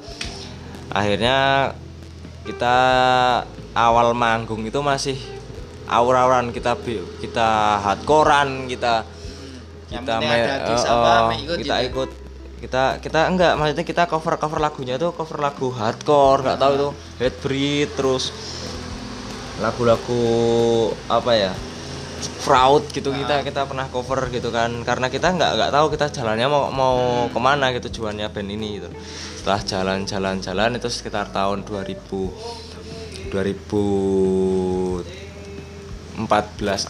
akhirnya 0.90 1.70
kita 2.46 2.76
awal 3.74 4.14
manggung 4.14 4.62
itu 4.64 4.78
masih 4.80 5.18
aur-auran 5.86 6.50
kita 6.50 6.74
kita 7.22 7.78
hardcorean 7.82 8.70
kita 8.70 9.02
kita 9.86 10.14
me- 10.18 10.34
eh, 10.34 11.22
me 11.30 11.36
ikut 11.46 11.56
kita 11.62 11.76
gitu. 11.82 11.88
ikut. 11.92 12.10
Kita 12.56 12.82
kita 13.04 13.28
enggak 13.28 13.52
maksudnya 13.60 13.84
kita 13.84 14.02
cover 14.08 14.40
cover 14.40 14.58
lagunya 14.58 14.96
tuh 14.96 15.12
cover 15.12 15.38
lagu 15.38 15.68
hardcore 15.70 16.40
nggak 16.40 16.58
tahu 16.58 16.72
itu 16.74 16.88
Headbreed 17.20 17.88
terus 17.94 18.32
lagu-lagu 19.60 20.24
apa 21.06 21.32
ya 21.36 21.52
fraud 22.16 22.88
gitu 22.92 23.12
kita 23.12 23.44
kita 23.44 23.66
pernah 23.68 23.86
cover 23.92 24.30
gitu 24.32 24.48
kan. 24.54 24.70
Karena 24.82 25.10
kita 25.12 25.32
nggak 25.36 25.52
nggak 25.56 25.70
tahu 25.72 25.86
kita 25.92 26.06
jalannya 26.12 26.46
mau 26.48 26.70
mau 26.72 26.96
ke 27.28 27.38
mana 27.40 27.72
gitu 27.76 27.88
juannya 28.02 28.28
band 28.32 28.50
ini 28.50 28.80
gitu. 28.80 28.88
Setelah 29.42 29.60
jalan-jalan-jalan 29.62 30.78
itu 30.78 30.88
sekitar 30.90 31.30
tahun 31.30 31.64
2000 31.64 32.66
2014 33.26 35.02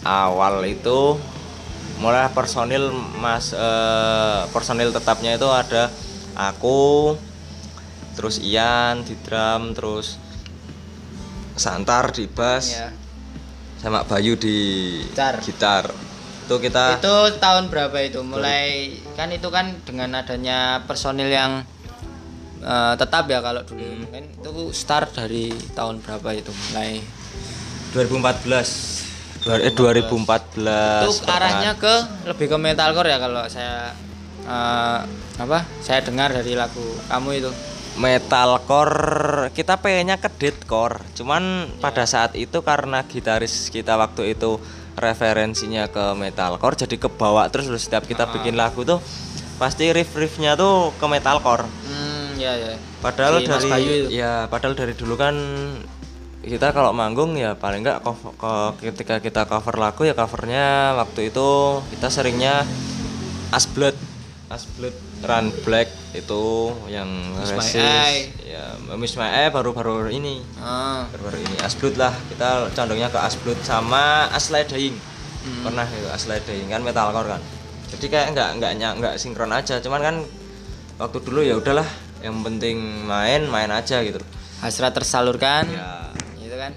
awal 0.05 0.61
itu 0.69 1.17
mulai 1.97 2.29
personil 2.29 2.93
mas 3.17 3.57
eh, 3.57 4.41
personil 4.53 4.93
tetapnya 4.93 5.33
itu 5.33 5.49
ada 5.49 5.89
aku 6.37 7.17
terus 8.13 8.37
Ian 8.37 9.01
di 9.01 9.17
drum 9.25 9.73
terus 9.73 10.21
Santar 11.57 12.13
di 12.13 12.29
bass. 12.29 12.77
Iya. 12.77 13.06
Sama 13.77 14.01
Bayu 14.03 14.33
di 14.35 14.57
Gitar. 15.05 15.37
gitar. 15.39 15.85
Itu 16.43 16.57
kita 16.57 16.97
Itu 16.97 17.15
tahun 17.37 17.67
berapa 17.67 17.93
itu? 18.01 18.19
Mulai 18.21 18.95
kan 19.13 19.29
itu 19.29 19.47
kan 19.47 19.77
dengan 19.83 20.15
adanya 20.15 20.81
personil 20.83 21.27
yang 21.27 21.61
eh, 22.59 22.93
tetap 22.95 23.27
ya 23.27 23.39
kalau 23.39 23.61
dulu 23.61 23.77
Hmm. 23.77 23.99
mungkin 24.01 24.23
itu 24.31 24.51
start 24.71 25.13
dari 25.13 25.47
tahun 25.73 25.99
berapa 25.99 26.29
itu? 26.33 26.49
Mulai 26.71 27.03
2014 27.91 29.05
Dua- 29.39 29.61
eh, 29.61 29.71
2014 29.71 31.13
itu 31.13 31.23
arahnya 31.25 31.71
ke 31.75 31.93
lebih 32.25 32.47
ke 32.47 32.57
metalcore 32.57 33.07
ya 33.07 33.17
kalau 33.17 33.43
saya 33.47 33.93
eh, 34.41 34.99
apa? 35.37 35.59
Saya 35.79 36.01
dengar 36.01 36.31
dari 36.31 36.53
lagu 36.53 36.81
kamu 37.05 37.29
itu 37.37 37.51
metalcore 37.97 39.49
kita 39.57 39.81
pengennya 39.81 40.21
ke 40.21 40.29
deathcore 40.29 41.01
cuman 41.17 41.65
pada 41.81 42.05
saat 42.05 42.37
itu 42.37 42.61
karena 42.61 43.01
gitaris 43.05 43.73
kita 43.73 43.97
waktu 43.97 44.37
itu 44.37 44.61
referensinya 44.97 45.89
ke 45.89 46.13
metalcore 46.17 46.77
jadi 46.77 46.95
kebawa 46.97 47.49
terus 47.49 47.69
loh 47.69 47.81
setiap 47.81 48.05
kita 48.05 48.29
bikin 48.29 48.57
lagu 48.57 48.81
tuh 48.85 49.01
pasti 49.57 49.89
riff-riffnya 49.89 50.53
tuh 50.53 50.93
ke 51.01 51.05
metalcore. 51.09 51.65
Hmm 51.65 52.37
ya 52.37 52.53
ya 52.53 52.73
padahal 53.01 53.41
Si 53.41 53.49
dari 53.49 54.13
ya 54.13 54.45
padahal 54.45 54.77
dari 54.77 54.93
dulu 54.93 55.17
kan 55.17 55.33
kita 56.45 56.69
kalau 56.69 56.93
manggung 56.93 57.33
ya 57.33 57.57
paling 57.57 57.81
enggak 57.81 58.05
cover, 58.05 58.31
ko- 58.37 58.77
ketika 58.77 59.17
kita 59.17 59.49
cover 59.49 59.75
lagu 59.81 60.05
ya 60.05 60.13
covernya 60.13 60.93
waktu 60.95 61.33
itu 61.33 61.81
kita 61.97 62.13
seringnya 62.13 62.61
Asblood 63.49 63.97
Asblood 64.53 64.93
Run 65.23 65.49
Black 65.65 65.89
itu 66.13 66.73
yang 66.89 67.09
Miss 67.37 67.73
ya 68.45 68.73
Miss 68.97 69.13
My 69.17 69.29
Eye 69.45 69.49
baru-baru 69.53 70.09
ini. 70.13 70.41
Ah. 70.61 71.05
Baru-baru 71.13 71.41
ini. 71.41 71.55
Asblood 71.61 71.97
lah. 71.97 72.13
Kita 72.29 72.69
condongnya 72.73 73.09
ke 73.09 73.19
Asblood 73.21 73.59
sama 73.65 74.29
Aslay 74.33 74.65
Dying 74.65 74.97
Hmm. 75.47 75.63
pernah 75.63 75.87
itu 75.87 76.09
Aslay 76.11 76.43
Dying 76.43 76.67
kan 76.67 76.81
metalcore 76.83 77.37
kan. 77.37 77.41
Jadi 77.95 78.05
kayak 78.11 78.35
nggak 78.35 78.49
nggak 78.59 78.71
nggak 78.99 79.13
sinkron 79.15 79.53
aja. 79.55 79.79
Cuman 79.79 80.01
kan 80.03 80.15
waktu 80.99 81.17
dulu 81.23 81.39
ya 81.39 81.55
udahlah 81.55 81.87
yang 82.19 82.43
penting 82.43 83.07
main 83.07 83.47
main 83.47 83.71
aja 83.71 84.03
gitu. 84.03 84.19
Hasrat 84.59 84.91
tersalurkan. 84.91 85.71
Ya. 85.71 86.11
Itu 86.41 86.57
kan. 86.59 86.71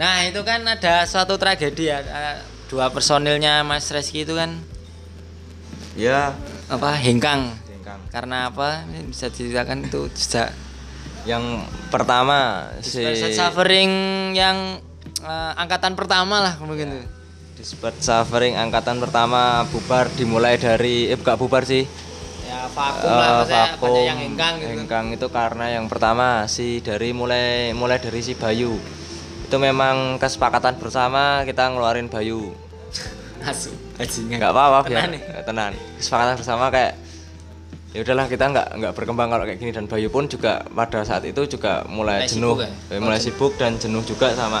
Nah 0.00 0.24
itu 0.24 0.40
kan 0.46 0.64
ada 0.64 1.04
suatu 1.04 1.36
tragedi 1.36 1.92
ya. 1.92 2.00
Eh, 2.00 2.36
dua 2.72 2.88
personilnya 2.88 3.60
Mas 3.66 3.90
Reski 3.92 4.24
itu 4.24 4.32
kan. 4.32 4.56
Ya 5.94 6.32
apa 6.76 6.90
hengkang. 6.98 7.54
Jengkang. 7.66 8.00
karena 8.10 8.50
apa? 8.50 8.82
Ini 8.88 9.08
bisa 9.08 9.28
diceritakan 9.30 9.86
itu 9.86 10.08
sejak 10.16 10.50
yang 11.24 11.64
pertama 11.88 12.68
si 12.84 13.00
suffering 13.32 13.92
yang 14.36 14.76
eh, 15.24 15.52
angkatan 15.56 15.96
pertama 15.96 16.44
lah 16.44 16.54
mungkin 16.60 17.00
tuh 17.00 17.04
Dispersed 17.54 18.02
Suffering 18.02 18.58
angkatan 18.58 18.98
pertama 18.98 19.62
bubar 19.70 20.10
dimulai 20.18 20.58
dari 20.58 21.06
eh 21.06 21.16
bukan 21.16 21.38
bubar 21.38 21.62
sih. 21.62 21.86
Ya 22.44 22.66
vakum 22.66 23.08
lah 23.08 23.40
maksudnya 23.40 23.64
vakum. 23.72 23.86
banyak 23.88 24.04
yang 24.04 24.18
hengkang 24.20 24.54
gitu. 24.58 24.70
Hengkang 24.74 25.06
itu 25.14 25.26
karena 25.30 25.66
yang 25.70 25.86
pertama 25.86 26.44
si 26.50 26.82
dari 26.82 27.14
mulai 27.14 27.70
mulai 27.72 28.02
dari 28.02 28.20
si 28.20 28.34
Bayu. 28.34 28.74
Itu 29.46 29.56
memang 29.62 30.18
kesepakatan 30.18 30.82
bersama 30.82 31.46
kita 31.46 31.70
ngeluarin 31.70 32.10
Bayu 32.10 32.52
asu 33.44 33.70
bajingan 33.94 34.36
nggak 34.38 34.50
apa-apa 34.50 34.78
biar 34.84 34.98
Tenan 34.98 35.10
nih. 35.10 35.20
tenan 35.42 35.72
kesepakatan 35.96 36.34
bersama 36.34 36.64
kayak 36.68 36.92
ya 37.90 38.00
udahlah 38.00 38.26
kita 38.26 38.44
nggak 38.48 38.68
nggak 38.74 38.92
berkembang 38.92 39.28
kalau 39.28 39.44
kayak 39.44 39.58
gini 39.58 39.70
dan 39.70 39.84
Bayu 39.84 40.08
pun 40.08 40.26
juga 40.26 40.66
pada 40.66 41.00
saat 41.02 41.22
itu 41.22 41.46
juga 41.46 41.86
mulai, 41.86 42.24
Mulai 42.24 42.26
jenuh 42.26 42.54
sibuk 42.54 42.58
ya? 42.60 42.70
Eh, 42.90 42.98
mulai 42.98 43.18
sibuk 43.18 43.52
dan 43.54 43.72
jenuh 43.76 44.02
juga 44.02 44.32
sama 44.32 44.60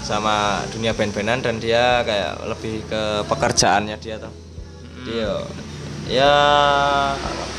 sama 0.00 0.36
dunia 0.70 0.92
band-bandan 0.92 1.40
dan 1.40 1.58
dia 1.58 2.00
kayak 2.00 2.46
lebih 2.46 2.86
ke 2.86 3.02
pekerjaannya 3.26 3.98
dia 3.98 4.16
tuh 4.16 4.30
jadi 5.00 5.12
ya 5.18 5.32
ya 6.06 6.32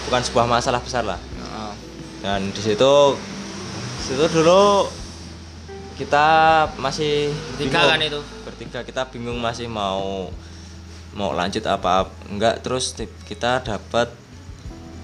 bukan 0.06 0.21
sebuah 0.23 0.45
masalah 0.45 0.80
besar 0.80 1.04
lah 1.04 1.19
Oh. 1.50 1.73
dan 2.21 2.47
di 2.47 2.62
situ 2.62 2.93
situ 4.00 4.26
dulu 4.30 4.88
kita 5.95 6.28
masih 6.78 7.34
Bertiga 7.52 7.65
bingung. 7.73 7.89
kan 7.89 8.00
itu? 8.00 8.21
Bertiga 8.58 8.82
kita 8.82 9.06
bingung 9.13 9.38
masih 9.38 9.70
mau 9.70 10.34
mau 11.13 11.30
lanjut 11.30 11.62
apa 11.70 12.10
enggak 12.26 12.65
terus 12.65 12.98
kita 13.30 13.62
dapat 13.62 14.10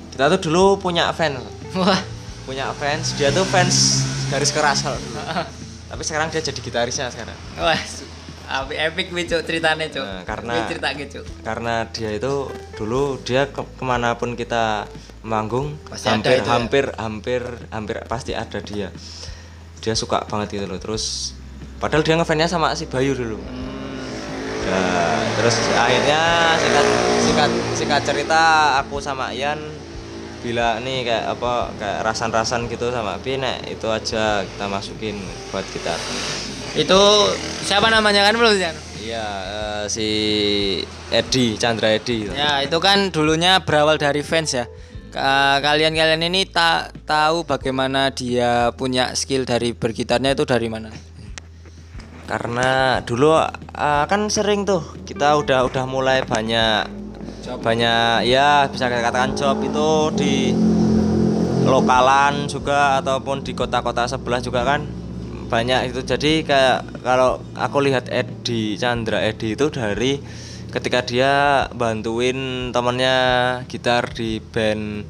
kita 0.09 0.25
tuh 0.33 0.49
dulu 0.49 0.81
punya 0.81 1.13
fans 1.13 1.37
Wah. 1.77 2.01
punya 2.49 2.73
fans 2.73 3.13
dia 3.13 3.29
tuh 3.29 3.45
fans 3.45 4.01
garis 4.33 4.49
keras 4.49 4.81
tapi 5.85 6.01
sekarang 6.01 6.33
dia 6.33 6.41
jadi 6.41 6.57
gitarisnya 6.57 7.13
sekarang 7.13 7.37
Wah. 7.61 7.77
Api 8.43 8.75
epic 8.75 9.07
wi 9.15 9.23
cuk 9.23 9.47
ceritanya 9.47 9.87
cuk. 9.87 10.03
Nah, 10.03 10.21
karena- 10.27 10.67
cerita 10.67 10.89
gitu. 10.99 11.21
karena 11.47 11.87
dia 11.95 12.11
itu 12.11 12.51
dulu 12.75 13.15
dia 13.23 13.47
ke, 13.47 13.63
ke 13.63 13.83
mana 13.87 14.19
pun 14.19 14.35
kita 14.35 14.83
manggung 15.23 15.79
Pasti 15.87 16.11
hampir 16.11 16.41
itu 16.41 16.43
ya? 16.43 16.51
hampir 16.51 16.85
hampir 16.99 17.41
hampir 17.71 17.95
pasti 18.09 18.35
ada 18.35 18.59
dia 18.59 18.91
dia 19.79 19.93
suka 19.95 20.27
banget 20.27 20.59
gitu 20.59 20.65
loh 20.67 20.75
terus 20.75 21.31
padahal 21.83 21.99
dia 21.99 22.15
ngefansnya 22.15 22.47
sama 22.47 22.71
si 22.71 22.87
Bayu 22.87 23.11
dulu 23.11 23.35
Nah, 24.63 25.19
terus 25.35 25.59
akhirnya 25.69 26.21
singkat 26.55 26.87
singkat 27.19 27.51
singkat 27.75 28.01
cerita 28.01 28.41
aku 28.79 28.97
sama 28.97 29.35
Ian 29.35 29.59
bila 30.39 30.79
nih 30.79 31.03
kayak 31.03 31.25
apa 31.29 31.51
kayak 31.75 31.99
rasan-rasan 32.01 32.67
gitu 32.67 32.87
sama 32.87 33.19
Pi 33.19 33.35
nek 33.35 33.59
itu 33.67 33.83
aja 33.85 34.39
kita 34.39 34.65
masukin 34.65 35.19
buat 35.51 35.67
kita 35.67 35.91
Itu 36.73 36.99
siapa 37.61 37.91
namanya 37.91 38.23
kan 38.23 38.33
belum 38.33 38.55
Jan? 38.55 38.75
iya 38.97 39.27
eh, 39.43 39.83
si 39.85 40.07
Edi 41.11 41.59
Chandra 41.59 41.91
Edi 41.91 42.23
gitu. 42.23 42.31
Ya, 42.31 42.63
itu 42.63 42.79
kan 42.79 43.11
dulunya 43.11 43.59
berawal 43.59 43.99
dari 43.99 44.23
fans 44.23 44.55
ya. 44.55 44.65
Ka- 45.11 45.59
Kalian-kalian 45.59 46.23
ini 46.23 46.47
tak 46.47 46.95
tahu 47.03 47.43
bagaimana 47.43 48.09
dia 48.09 48.71
punya 48.73 49.11
skill 49.13 49.43
dari 49.43 49.75
bergitarnya 49.75 50.33
itu 50.33 50.47
dari 50.47 50.71
mana? 50.71 50.89
Karena 52.23 52.99
dulu 53.03 53.35
eh, 53.37 54.05
kan 54.07 54.21
sering 54.31 54.63
tuh 54.63 54.81
kita 55.03 55.35
udah 55.39 55.67
udah 55.67 55.83
mulai 55.87 56.23
banyak 56.23 56.87
banyak 57.43 58.23
ya 58.27 58.71
bisa 58.71 58.87
katakan 58.87 59.35
job 59.35 59.59
itu 59.59 59.89
di 60.15 60.35
lokalan 61.63 62.47
juga 62.47 62.99
ataupun 62.99 63.43
di 63.43 63.55
kota-kota 63.55 64.07
sebelah 64.07 64.39
juga 64.43 64.63
kan 64.67 64.83
banyak 65.47 65.93
itu. 65.93 66.01
Jadi 66.01 66.41
kayak 66.43 67.03
kalau 67.05 67.39
aku 67.53 67.77
lihat 67.83 68.09
Edi 68.09 68.75
Chandra 68.79 69.21
Edi 69.21 69.53
itu 69.53 69.69
dari 69.69 70.17
ketika 70.73 71.05
dia 71.05 71.67
bantuin 71.69 72.69
temennya 72.73 73.17
gitar 73.69 74.09
di 74.09 74.41
band 74.41 75.05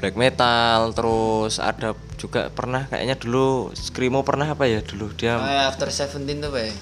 black 0.00 0.16
metal 0.16 0.90
terus 0.90 1.60
ada 1.60 1.92
juga 2.16 2.48
pernah 2.48 2.88
kayaknya 2.88 3.14
dulu 3.14 3.68
Screamo 3.70 4.20
pernah 4.20 4.48
apa 4.48 4.64
ya 4.64 4.80
dulu 4.80 5.12
dia 5.12 5.36
Ah, 5.36 5.68
After 5.68 5.88
Seventeen 5.88 6.40
tuh, 6.40 6.50
Pak. 6.50 6.72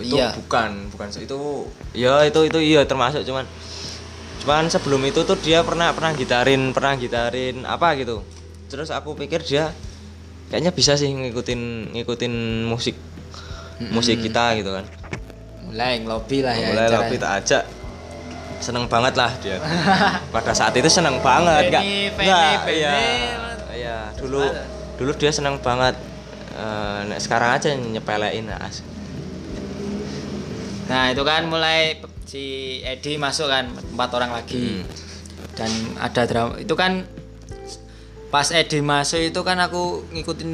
itu 0.00 0.14
Iya. 0.14 0.32
bukan 0.32 0.88
bukan 0.88 1.08
itu 1.12 1.68
ya 1.92 2.24
itu 2.24 2.40
itu 2.42 2.58
iya 2.58 2.80
termasuk 2.82 3.20
cuman 3.22 3.44
cuman 4.40 4.64
sebelum 4.66 5.04
itu 5.04 5.20
tuh 5.20 5.36
dia 5.36 5.60
pernah 5.60 5.92
pernah 5.92 6.10
gitarin 6.12 6.72
pernah 6.72 6.96
gitarin 6.96 7.62
apa 7.62 7.92
gitu 7.94 8.24
terus 8.66 8.88
aku 8.88 9.12
pikir 9.12 9.42
dia 9.42 9.68
kayaknya 10.48 10.72
bisa 10.72 10.96
sih 10.96 11.06
ngikutin 11.06 11.92
ngikutin 11.92 12.34
musik 12.64 12.96
musik 13.84 14.18
kita 14.18 14.56
gitu 14.56 14.72
kan 14.72 14.86
Mulai 15.62 16.00
ngelobi 16.00 16.38
lah 16.40 16.54
ya. 16.54 16.66
mulai 16.68 16.84
caranya. 16.84 17.00
lebih 17.02 17.18
tak 17.18 17.32
ajak 17.38 17.62
seneng 18.62 18.86
banget 18.86 19.18
lah 19.18 19.30
dia 19.42 19.58
pada 20.34 20.54
saat 20.54 20.72
itu 20.78 20.86
seneng 20.86 21.18
banget 21.18 21.68
nggak 21.74 21.84
nggak 22.16 22.50
iya 22.70 22.94
iya 23.74 23.98
dulu 24.16 24.46
dulu 24.96 25.12
dia 25.18 25.34
seneng 25.34 25.58
banget 25.58 25.98
nek 27.10 27.18
sekarang 27.18 27.58
aja 27.58 27.74
nyepelein 27.74 28.48
as 28.54 28.86
Nah, 30.92 31.08
itu 31.08 31.22
kan 31.24 31.48
mulai 31.48 32.04
si 32.28 32.76
Edi 32.84 33.16
masuk 33.16 33.48
kan 33.48 33.70
empat 33.70 34.10
orang 34.12 34.36
lagi. 34.36 34.84
Hmm. 34.84 34.84
Dan 35.56 35.70
ada 35.96 36.22
drama. 36.28 36.60
Itu 36.60 36.76
kan 36.76 37.08
pas 38.28 38.52
Edi 38.52 38.84
masuk 38.84 39.32
itu 39.32 39.40
kan 39.40 39.56
aku 39.60 40.04
ngikutin 40.12 40.52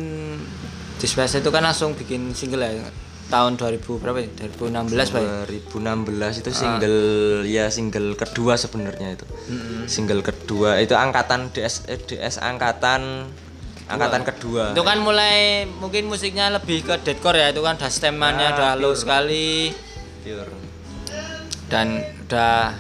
Displace 0.98 1.38
itu 1.38 1.50
kan 1.54 1.62
langsung 1.62 1.94
bikin 1.94 2.34
single 2.34 2.66
ya 2.66 2.82
tahun 3.28 3.60
2000 3.60 3.84
berapa 4.00 4.18
ya? 4.18 4.28
2016 4.56 5.12
Pak. 5.12 5.20
ya? 5.20 5.44
2016 5.44 6.40
itu 6.40 6.50
single 6.50 7.00
ya 7.44 7.68
single 7.68 8.16
kedua 8.16 8.56
sebenarnya 8.56 9.14
itu 9.14 9.26
single 9.84 10.24
kedua 10.24 10.80
itu 10.80 10.96
angkatan 10.96 11.52
DS 11.52 11.84
eh, 11.86 12.00
DS 12.00 12.40
angkatan 12.40 13.28
angkatan 13.84 14.20
kedua 14.24 14.72
Itu 14.72 14.80
kan 14.80 15.00
mulai 15.00 15.64
mungkin 15.64 16.08
musiknya 16.08 16.52
lebih 16.52 16.84
ke 16.84 17.00
deathcore 17.00 17.40
ya. 17.40 17.48
Itu 17.48 17.64
kan 17.64 17.76
udah 17.76 17.88
stemannya 17.88 18.48
Ya, 18.48 18.56
udah 18.56 18.70
low 18.76 18.92
sekali 18.92 19.72
Pure. 20.20 20.52
dan 21.68 22.00
udah 22.28 22.76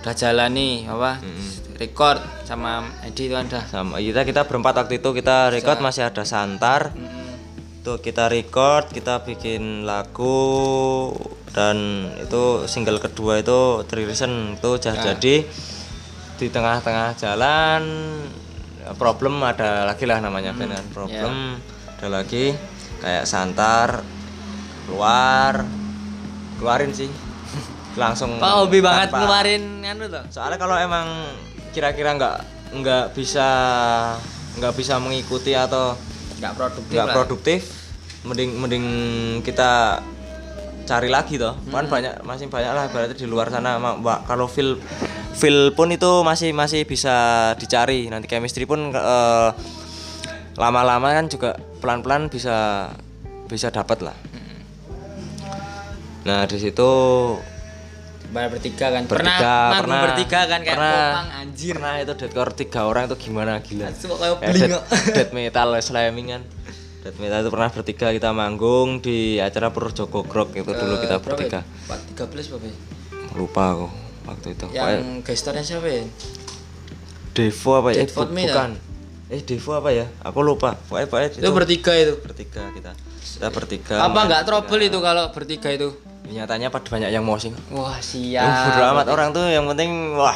udah 0.00 0.14
jalani 0.14 0.84
apa? 0.84 1.20
Record 1.76 2.20
sama 2.44 2.88
Edi 3.04 3.28
itu 3.28 3.36
kan 3.36 3.44
udah 3.44 3.64
sama 3.68 4.00
kita 4.00 4.24
kita 4.24 4.48
berempat 4.48 4.80
waktu 4.80 5.00
itu 5.00 5.12
kita 5.12 5.48
record 5.48 5.80
masih 5.80 6.08
ada 6.08 6.24
Santar 6.24 6.96
tuh 7.86 8.02
kita 8.02 8.26
record 8.26 8.90
kita 8.90 9.22
bikin 9.22 9.86
lagu 9.86 11.14
dan 11.54 12.10
itu 12.18 12.66
single 12.66 12.98
kedua 12.98 13.38
itu 13.38 13.86
Three 13.86 14.10
Reason 14.10 14.58
itu 14.58 14.70
jadi 14.82 15.14
jadi 15.14 15.36
di 16.36 16.46
tengah-tengah 16.50 17.14
jalan 17.14 17.82
problem 18.98 19.38
ada 19.46 19.86
lagi 19.86 20.02
lah 20.02 20.18
namanya 20.18 20.50
band 20.50 20.74
kan 20.74 20.86
problem. 20.90 21.62
ada 21.94 22.06
lagi 22.10 22.58
kayak 22.98 23.22
Santar 23.22 24.02
keluar 24.90 25.62
keluarin 26.58 26.90
sih. 26.90 27.10
Langsung 28.02 28.36
Kok 28.42 28.66
hobi 28.66 28.82
banget 28.82 29.14
ngeluarin 29.14 29.86
anu 29.86 30.10
tuh? 30.10 30.26
soalnya 30.28 30.58
kalau 30.58 30.74
emang 30.74 31.06
kira-kira 31.70 32.18
nggak 32.18 32.36
nggak 32.82 33.14
bisa 33.14 33.48
nggak 34.58 34.74
bisa 34.74 34.98
mengikuti 34.98 35.54
atau 35.54 35.94
Nggak 36.36 36.52
produktif 36.52 36.92
nggak 36.92 37.08
produktif 37.14 37.60
mending 38.26 38.50
mending 38.58 38.84
kita 39.46 40.02
cari 40.86 41.10
lagi 41.10 41.38
toh. 41.38 41.54
Kan 41.70 41.86
banyak 41.90 42.22
masih 42.22 42.46
banyak 42.46 42.72
lah 42.72 42.86
berarti 42.90 43.14
di 43.18 43.26
luar 43.26 43.50
sana 43.50 43.78
Mbak 43.78 44.26
kalau 44.26 44.46
feel 44.46 44.78
feel 45.34 45.74
pun 45.74 45.90
itu 45.90 46.22
masih 46.22 46.50
masih 46.54 46.86
bisa 46.86 47.52
dicari. 47.58 48.06
Nanti 48.10 48.30
chemistry 48.30 48.66
pun 48.66 48.94
eh, 48.94 49.50
lama-lama 50.56 51.12
kan 51.12 51.26
juga 51.28 51.58
pelan-pelan 51.82 52.30
bisa 52.32 52.88
bisa 53.46 53.70
dapat 53.70 54.10
lah. 54.10 54.16
Nah 56.26 56.42
di 56.50 56.58
situ 56.58 56.90
Bayar 58.26 58.50
bertiga 58.50 58.90
kan. 58.90 59.06
bertiga 59.06 59.54
pernah 59.70 59.78
pernah. 59.78 60.02
bertiga 60.10 60.40
kan? 60.50 60.60
Kayak 60.66 60.74
pernah, 60.74 60.98
popang 60.98 61.28
anjir. 61.46 61.72
pernah 61.78 61.94
itu 62.02 62.12
deathcore 62.18 62.52
tiga 62.58 62.80
orang 62.90 63.02
itu 63.06 63.16
gimana 63.30 63.52
gila. 63.62 63.86
Kayak 63.86 64.50
Eh, 64.82 65.14
death 65.14 65.30
metal 65.30 65.68
slamming 65.78 66.28
kan 66.34 66.42
metal 67.14 67.40
itu 67.40 67.50
pernah 67.50 67.68
bertiga 67.68 68.06
kita 68.10 68.30
manggung 68.30 68.98
di 68.98 69.18
acara 69.38 69.68
Purwojogo 69.68 70.22
Grok 70.22 70.54
itu 70.54 70.66
dulu 70.66 70.94
kita 70.98 71.16
bertiga. 71.18 71.60
Pak 71.84 71.98
13 72.12 72.50
berapa 72.50 72.64
ya? 72.64 72.76
lupa 73.32 73.62
aku 73.70 73.86
waktu 74.24 74.48
itu. 74.50 74.66
Yang 74.70 75.02
gestarnya 75.22 75.62
siapa 75.62 75.86
ya? 75.86 76.04
Devo 77.32 77.70
apa 77.76 77.88
ya? 77.90 78.00
Eh, 78.00 78.08
bu- 78.08 78.26
bukan. 78.26 78.70
Eh 79.28 79.40
Devo 79.40 79.70
apa 79.74 79.90
ya? 79.90 80.06
Aku 80.22 80.40
lupa. 80.40 80.72
Pokoknya, 80.82 81.06
pokoknya 81.06 81.28
Itu 81.36 81.50
bertiga 81.50 81.92
itu. 81.94 82.14
bertiga 82.18 82.62
kita. 82.70 82.92
Kita 83.18 83.48
bertiga 83.50 83.94
Apa 84.00 84.24
nggak 84.24 84.42
trouble 84.42 84.80
itu 84.82 84.98
kalau 84.98 85.28
bertiga 85.30 85.68
itu? 85.68 85.92
nyatanya 86.26 86.66
pada 86.68 86.82
banyak 86.82 87.06
yang 87.08 87.22
mosing 87.22 87.54
Wah, 87.70 88.02
siap. 88.02 88.42
bodo 88.66 88.82
amat 88.88 89.06
orang 89.06 89.28
tuh 89.30 89.46
yang 89.46 89.62
penting 89.64 89.90
wah 90.12 90.34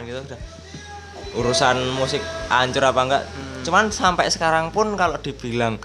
gitu 0.00 0.22
udah. 0.22 0.38
Urusan 1.34 1.82
musik 1.92 2.22
hancur 2.46 2.84
apa 2.84 3.00
enggak 3.00 3.22
Hmm. 3.26 3.58
cuman 3.64 3.84
sampai 3.88 4.26
sekarang 4.28 4.70
pun 4.70 4.94
kalau 4.94 5.18
dibilang 5.18 5.82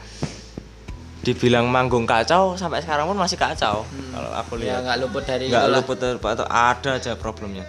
dibilang 1.17 1.67
manggung 1.67 2.05
kacau 2.05 2.53
sampai 2.53 2.79
sekarang 2.79 3.05
pun 3.05 3.17
masih 3.17 3.35
kacau. 3.35 3.83
Kalau 3.85 4.31
aku 4.33 4.53
Ya 4.57 4.77
lihat. 4.77 4.79
nggak 4.85 4.97
luput 5.01 5.23
dari 5.23 5.45
nggak 5.47 5.67
luput 5.69 5.97
dari- 5.97 6.17
atau 6.17 6.45
ada 6.45 6.89
aja 6.95 7.11
problemnya. 7.15 7.65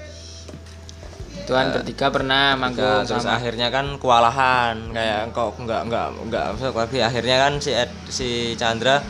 Tuhan 1.44 1.72
bertiga 1.72 2.12
pernah 2.12 2.52
manggung 2.54 3.08
terus 3.08 3.24
sama 3.24 3.40
akhirnya 3.40 3.72
kan 3.72 3.96
kewalahan 3.96 4.92
kayak 4.92 5.32
kok 5.32 5.56
nggak 5.56 5.80
nggak 5.88 6.06
nggak 6.28 6.44
lagi. 6.76 6.98
Akhirnya 7.00 7.36
kan 7.40 7.52
si 7.56 7.72
Ed- 7.72 8.04
si 8.06 8.28
Chandra 8.54 9.00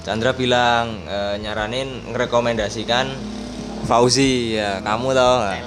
Chandra 0.00 0.32
bilang 0.32 1.04
eh, 1.04 1.36
nyaranin 1.36 2.08
ngerekomendasikan 2.08 3.12
Fauzi. 3.84 4.56
Ya 4.56 4.80
kamu 4.80 5.12
tau 5.12 5.44
nggak? 5.44 5.60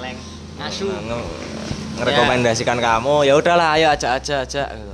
Ngerekomendasikan 1.94 2.78
kamu. 2.78 3.22
Ya 3.22 3.38
udahlah 3.38 3.78
ayo 3.78 3.94
aja 3.94 4.18
aja 4.18 4.42
aja 4.42 4.64
gitu. 4.66 4.93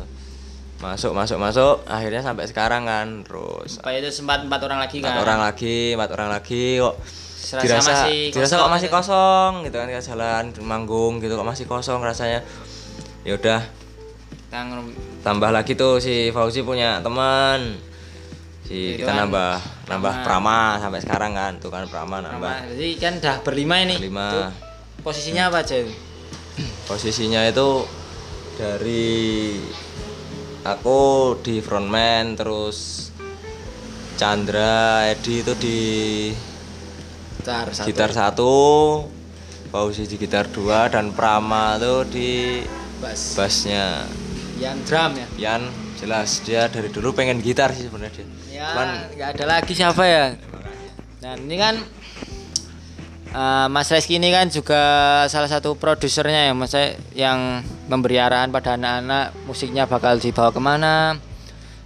Masuk 0.81 1.13
masuk 1.13 1.37
masuk 1.37 1.85
akhirnya 1.85 2.21
sampai 2.21 2.45
sekarang 2.45 2.83
kan 2.83 3.21
terus 3.21 3.77
Supaya 3.77 4.01
itu 4.01 4.09
sempat 4.11 4.41
empat 4.41 4.61
orang 4.63 4.81
lagi 4.81 4.97
empat 4.99 5.13
kan. 5.13 5.21
orang 5.21 5.39
lagi 5.43 5.77
empat 5.93 6.11
orang 6.11 6.29
lagi 6.31 6.65
kok 6.77 6.97
Serasa 7.37 7.63
dirasa 7.63 7.93
masih 7.99 8.21
dirasa 8.31 8.41
kosong 8.47 8.61
kok 8.61 8.71
masih 8.71 8.89
gitu. 8.89 8.97
kosong 8.97 9.51
gitu 9.63 9.77
kan 9.77 9.87
kita 9.87 10.03
jalan 10.07 10.45
manggung 10.63 11.13
gitu 11.19 11.35
kok 11.35 11.45
masih 11.47 11.65
kosong 11.67 12.01
rasanya 12.01 12.41
ya 13.23 13.35
udah 13.35 13.61
Kita 14.43 14.59
ngerum- 14.63 14.97
tambah 15.21 15.51
lagi 15.51 15.73
tuh 15.75 15.99
si 15.99 16.15
Fauzi 16.31 16.63
punya 16.63 16.99
teman 16.99 17.77
si 18.63 18.95
Itu 18.95 19.05
kita 19.05 19.11
kan 19.11 19.17
nambah 19.27 19.53
nambah 19.87 20.13
Prama. 20.17 20.25
Prama 20.25 20.59
sampai 20.81 21.01
sekarang 21.01 21.33
kan 21.35 21.53
tuh 21.57 21.69
kan 21.69 21.85
Prama 21.87 22.19
nambah 22.19 22.49
Nama, 22.57 22.69
jadi 22.71 22.89
kan 22.97 23.13
udah 23.19 23.37
berlima 23.43 23.77
ini. 23.81 23.95
Berlima. 23.97 24.49
Posisinya 25.01 25.49
apa 25.49 25.61
aja? 25.61 25.77
itu? 25.77 25.93
posisinya 26.85 27.41
itu 27.43 27.69
dari 28.55 29.57
aku 30.65 31.01
di 31.41 31.65
frontman 31.65 32.37
terus 32.37 33.09
Chandra 34.21 35.09
Edi 35.09 35.41
itu 35.41 35.53
di 35.57 35.81
Gitar 37.41 37.73
satu. 37.73 37.87
gitar 37.89 38.11
satu 38.13 38.55
Fauzi 39.73 40.05
di 40.05 40.21
gitar 40.21 40.51
dua 40.51 40.91
dan 40.93 41.15
Prama 41.15 41.79
tuh 41.81 42.05
di 42.05 42.61
bass. 43.01 43.39
bassnya 43.39 44.05
Yang 44.61 44.77
drum 44.85 45.11
ya. 45.17 45.27
Yan 45.41 45.63
jelas 45.97 46.45
dia 46.45 46.69
dari 46.69 46.93
dulu 46.93 47.17
pengen 47.17 47.41
gitar 47.41 47.73
sih 47.73 47.89
sebenarnya 47.89 48.13
dia 48.21 48.29
Ya, 48.51 48.77
cuman 48.77 48.89
nggak 49.17 49.29
ada 49.41 49.45
lagi 49.47 49.73
siapa 49.73 50.05
ya? 50.05 50.37
Nah, 51.25 51.33
ini 51.39 51.57
kan 51.57 51.81
eh, 53.31 53.67
Mas 53.71 53.89
Reski 53.91 54.19
ini 54.19 54.31
kan 54.35 54.51
juga 54.51 54.83
salah 55.27 55.51
satu 55.51 55.75
produsernya 55.79 56.51
ya, 56.51 56.55
Mas 56.55 56.75
yang 57.17 57.65
memberi 57.87 58.19
arahan 58.19 58.51
pada 58.51 58.75
anak-anak 58.75 59.35
musiknya 59.47 59.87
bakal 59.87 60.19
dibawa 60.19 60.51
ke 60.51 60.61
mana. 60.63 61.19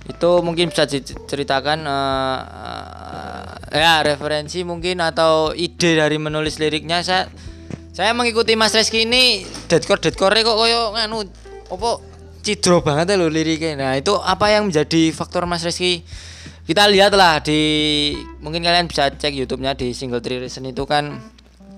Itu 0.05 0.45
mungkin 0.45 0.69
bisa 0.69 0.85
diceritakan 0.85 1.79
eh, 1.89 2.41
eh, 3.73 3.81
ya 3.81 4.05
referensi 4.05 4.61
mungkin 4.63 5.01
atau 5.01 5.57
ide 5.57 5.97
dari 5.97 6.21
menulis 6.21 6.61
liriknya 6.61 7.01
saya 7.01 7.29
saya 7.95 8.11
mengikuti 8.11 8.59
Mas 8.59 8.75
Reski 8.75 9.07
ini 9.07 9.47
deadcore 9.71 10.03
deadcore 10.03 10.43
kok 10.43 10.59
koyo 10.59 10.93
nganu 10.93 11.25
apa 11.71 11.91
cidro 12.45 12.85
banget 12.85 13.15
ya 13.15 13.17
lo 13.17 13.33
liriknya. 13.33 13.73
Nah, 13.81 13.93
itu 13.97 14.13
apa 14.21 14.53
yang 14.53 14.69
menjadi 14.69 15.09
faktor 15.15 15.49
Mas 15.49 15.65
Reski 15.65 16.05
kita 16.65 16.89
lihatlah 16.89 17.45
di 17.45 17.61
mungkin 18.41 18.65
kalian 18.65 18.89
bisa 18.89 19.13
cek 19.13 19.33
YouTube-nya 19.37 19.77
di 19.77 19.93
single 19.93 20.25
Three 20.25 20.41
Reason 20.41 20.65
itu 20.65 20.85
kan 20.89 21.21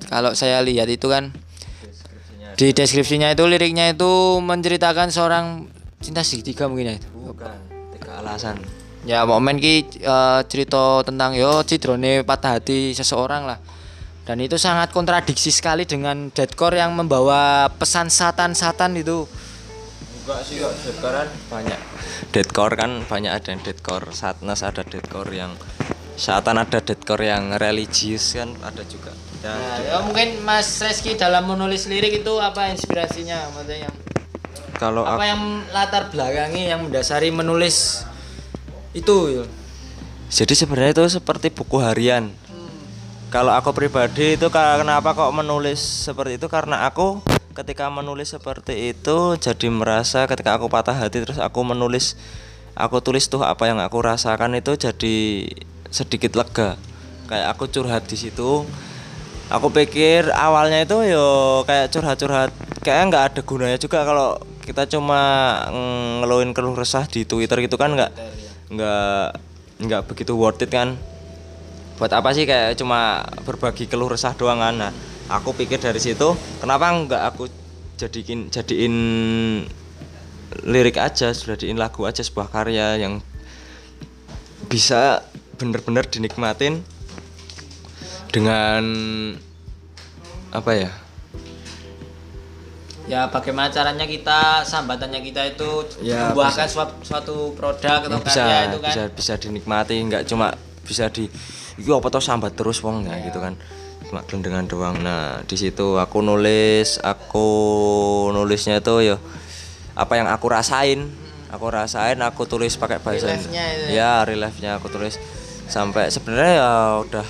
kalau 0.07 0.37
saya 0.37 0.61
lihat 0.61 0.89
itu 0.93 1.09
kan 1.09 1.33
di 2.57 2.73
deskripsinya 2.73 3.33
itu 3.33 3.45
liriknya 3.45 3.93
itu 3.93 4.41
menceritakan 4.41 5.13
seorang 5.13 5.69
cinta 6.01 6.25
segitiga 6.25 6.69
mungkin 6.69 6.93
ya 6.93 6.95
itu. 6.97 7.09
bukan 7.13 7.57
tiga 7.97 8.21
alasan 8.25 8.57
Ya 9.07 9.23
momen 9.23 9.63
ki 9.63 10.03
eh, 10.03 10.41
cerita 10.51 11.07
tentang 11.07 11.39
yo 11.39 11.63
cidrone 11.63 12.27
patah 12.27 12.59
hati 12.59 12.91
seseorang 12.91 13.47
lah. 13.47 13.63
Dan 14.27 14.43
itu 14.43 14.59
sangat 14.59 14.91
kontradiksi 14.91 15.55
sekali 15.55 15.87
dengan 15.87 16.35
deadcore 16.35 16.83
yang 16.83 16.91
membawa 16.91 17.71
pesan 17.71 18.11
satan-satan 18.11 18.99
itu. 18.99 19.23
enggak 20.27 20.43
sih 20.43 20.59
kok 20.59 20.75
deadcore 20.83 21.15
kan 21.15 21.29
banyak 21.47 21.81
deadcore 22.35 22.75
kan 22.75 22.91
banyak 23.07 23.31
ada 23.31 23.49
yang 23.55 23.63
deadcore 23.63 24.11
sadness 24.11 24.67
ada 24.67 24.83
deadcore 24.83 25.31
yang 25.31 25.55
satan 26.19 26.59
ada 26.59 26.83
deadcore 26.83 27.31
yang 27.31 27.55
religius 27.55 28.35
kan 28.35 28.51
ada 28.67 28.83
juga 28.91 29.15
ya, 29.47 29.55
Nah, 29.55 29.77
ya 29.79 29.97
mungkin 30.03 30.43
Mas 30.43 30.83
Reski 30.83 31.15
dalam 31.15 31.47
menulis 31.47 31.87
lirik 31.87 32.27
itu 32.27 32.35
apa 32.43 32.75
inspirasinya 32.75 33.47
maksudnya 33.55 33.91
kalau 34.77 35.09
apa 35.09 35.17
aku, 35.17 35.25
yang 35.25 35.43
latar 35.73 36.13
belakangi 36.13 36.69
yang 36.69 36.85
mendasari 36.85 37.33
menulis 37.33 38.05
itu 38.93 39.41
ya. 39.41 39.45
jadi 40.29 40.53
sebenarnya 40.53 40.93
itu 41.01 41.05
seperti 41.21 41.49
buku 41.53 41.81
harian. 41.81 42.33
Kalau 43.27 43.53
aku 43.53 43.75
pribadi 43.75 44.39
itu 44.39 44.47
kenapa 44.53 45.13
kok 45.13 45.35
menulis 45.35 45.83
seperti 45.83 46.39
itu? 46.39 46.47
Karena 46.47 46.87
aku 46.87 47.21
ketika 47.57 47.89
menulis 47.89 48.37
seperti 48.37 48.93
itu 48.93 49.35
jadi 49.41 49.67
merasa 49.73 50.29
ketika 50.29 50.61
aku 50.61 50.69
patah 50.69 50.93
hati 50.93 51.25
terus 51.25 51.41
aku 51.41 51.65
menulis 51.65 52.15
aku 52.77 53.01
tulis 53.01 53.25
tuh 53.33 53.41
apa 53.41 53.65
yang 53.65 53.81
aku 53.81 53.99
rasakan 54.05 54.61
itu 54.61 54.77
jadi 54.77 55.17
sedikit 55.89 56.37
lega. 56.37 56.77
Kayak 57.27 57.57
aku 57.57 57.65
curhat 57.67 58.07
di 58.07 58.15
situ 58.15 58.69
aku 59.47 59.71
pikir 59.71 60.29
awalnya 60.35 60.83
itu 60.83 60.97
yo 61.07 61.63
kayak 61.67 61.91
curhat-curhat. 61.93 62.51
Kayak 62.83 63.03
nggak 63.11 63.25
ada 63.33 63.41
gunanya 63.43 63.79
juga 63.83 64.07
kalau 64.07 64.39
kita 64.63 64.87
cuma 64.91 65.21
ngeluhin 66.23 66.55
keluh 66.55 66.75
resah 66.75 67.07
di 67.07 67.27
Twitter 67.27 67.59
gitu 67.63 67.75
kan 67.79 67.95
nggak 67.95 68.11
nggak 68.71 69.27
nggak 69.87 70.03
begitu 70.07 70.33
worth 70.35 70.63
it 70.63 70.71
kan. 70.71 70.99
Buat 71.97 72.13
apa 72.13 72.31
sih 72.37 72.45
kayak 72.45 72.77
cuma 72.79 73.25
berbagi 73.43 73.91
keluh 73.91 74.11
resah 74.11 74.35
doang 74.39 74.63
kan? 74.63 74.75
Nah 74.75 74.93
aku 75.27 75.55
pikir 75.55 75.83
dari 75.83 75.99
situ 75.99 76.39
kenapa 76.63 76.91
nggak 76.95 77.23
aku 77.35 77.51
jadiin 77.99 78.53
jadiin 78.53 78.95
lirik 80.63 80.97
aja 81.01 81.35
jadiin 81.35 81.75
lagu 81.75 82.07
aja 82.07 82.23
sebuah 82.23 82.49
karya 82.53 83.03
yang 83.03 83.19
bisa 84.71 85.27
bener-bener 85.59 86.07
dinikmatin 86.07 86.83
dengan 88.31 88.83
apa 90.51 90.71
ya? 90.73 90.91
Ya 93.07 93.31
bagaimana 93.31 93.71
caranya 93.71 94.03
kita 94.03 94.67
sambatannya 94.67 95.23
kita 95.23 95.55
itu 95.55 95.87
Ya, 96.03 96.35
membuahkan 96.35 96.67
suatu, 96.67 96.95
suatu 97.07 97.55
produk 97.55 98.03
atau 98.03 98.19
yang 98.19 98.27
bisa 98.27 98.43
karya 98.43 98.59
itu 98.67 98.79
kan. 98.83 98.91
bisa 98.91 99.03
bisa 99.15 99.33
dinikmati 99.39 99.95
nggak 100.11 100.23
cuma 100.27 100.51
bisa 100.83 101.07
di 101.15 101.31
itu 101.79 101.91
apa 101.95 102.11
toh 102.11 102.19
sambat 102.19 102.59
terus 102.59 102.83
wong? 102.83 103.07
Nggak 103.07 103.31
gitu 103.31 103.39
kan. 103.39 103.55
Cuma 104.11 104.27
gelendengan 104.27 104.67
doang. 104.67 104.99
Nah 105.07 105.47
di 105.47 105.55
situ 105.55 106.03
aku 106.03 106.19
nulis 106.19 106.99
aku 106.99 107.47
nulisnya 108.35 108.83
itu 108.83 109.15
ya 109.15 109.17
apa 109.95 110.19
yang 110.19 110.27
aku 110.27 110.51
rasain. 110.51 111.07
Aku 111.47 111.71
rasain 111.71 112.19
aku 112.27 112.43
tulis 112.51 112.75
pakai 112.75 112.99
bahasa 112.99 113.31
Reliefnya 113.31 113.65
itu 113.71 113.95
ya 113.95 114.27
reliefnya 114.27 114.83
aku 114.83 114.91
tulis. 114.91 115.15
Sampai 115.71 116.11
sebenarnya 116.11 116.53
ya 116.59 116.71
udah 117.07 117.27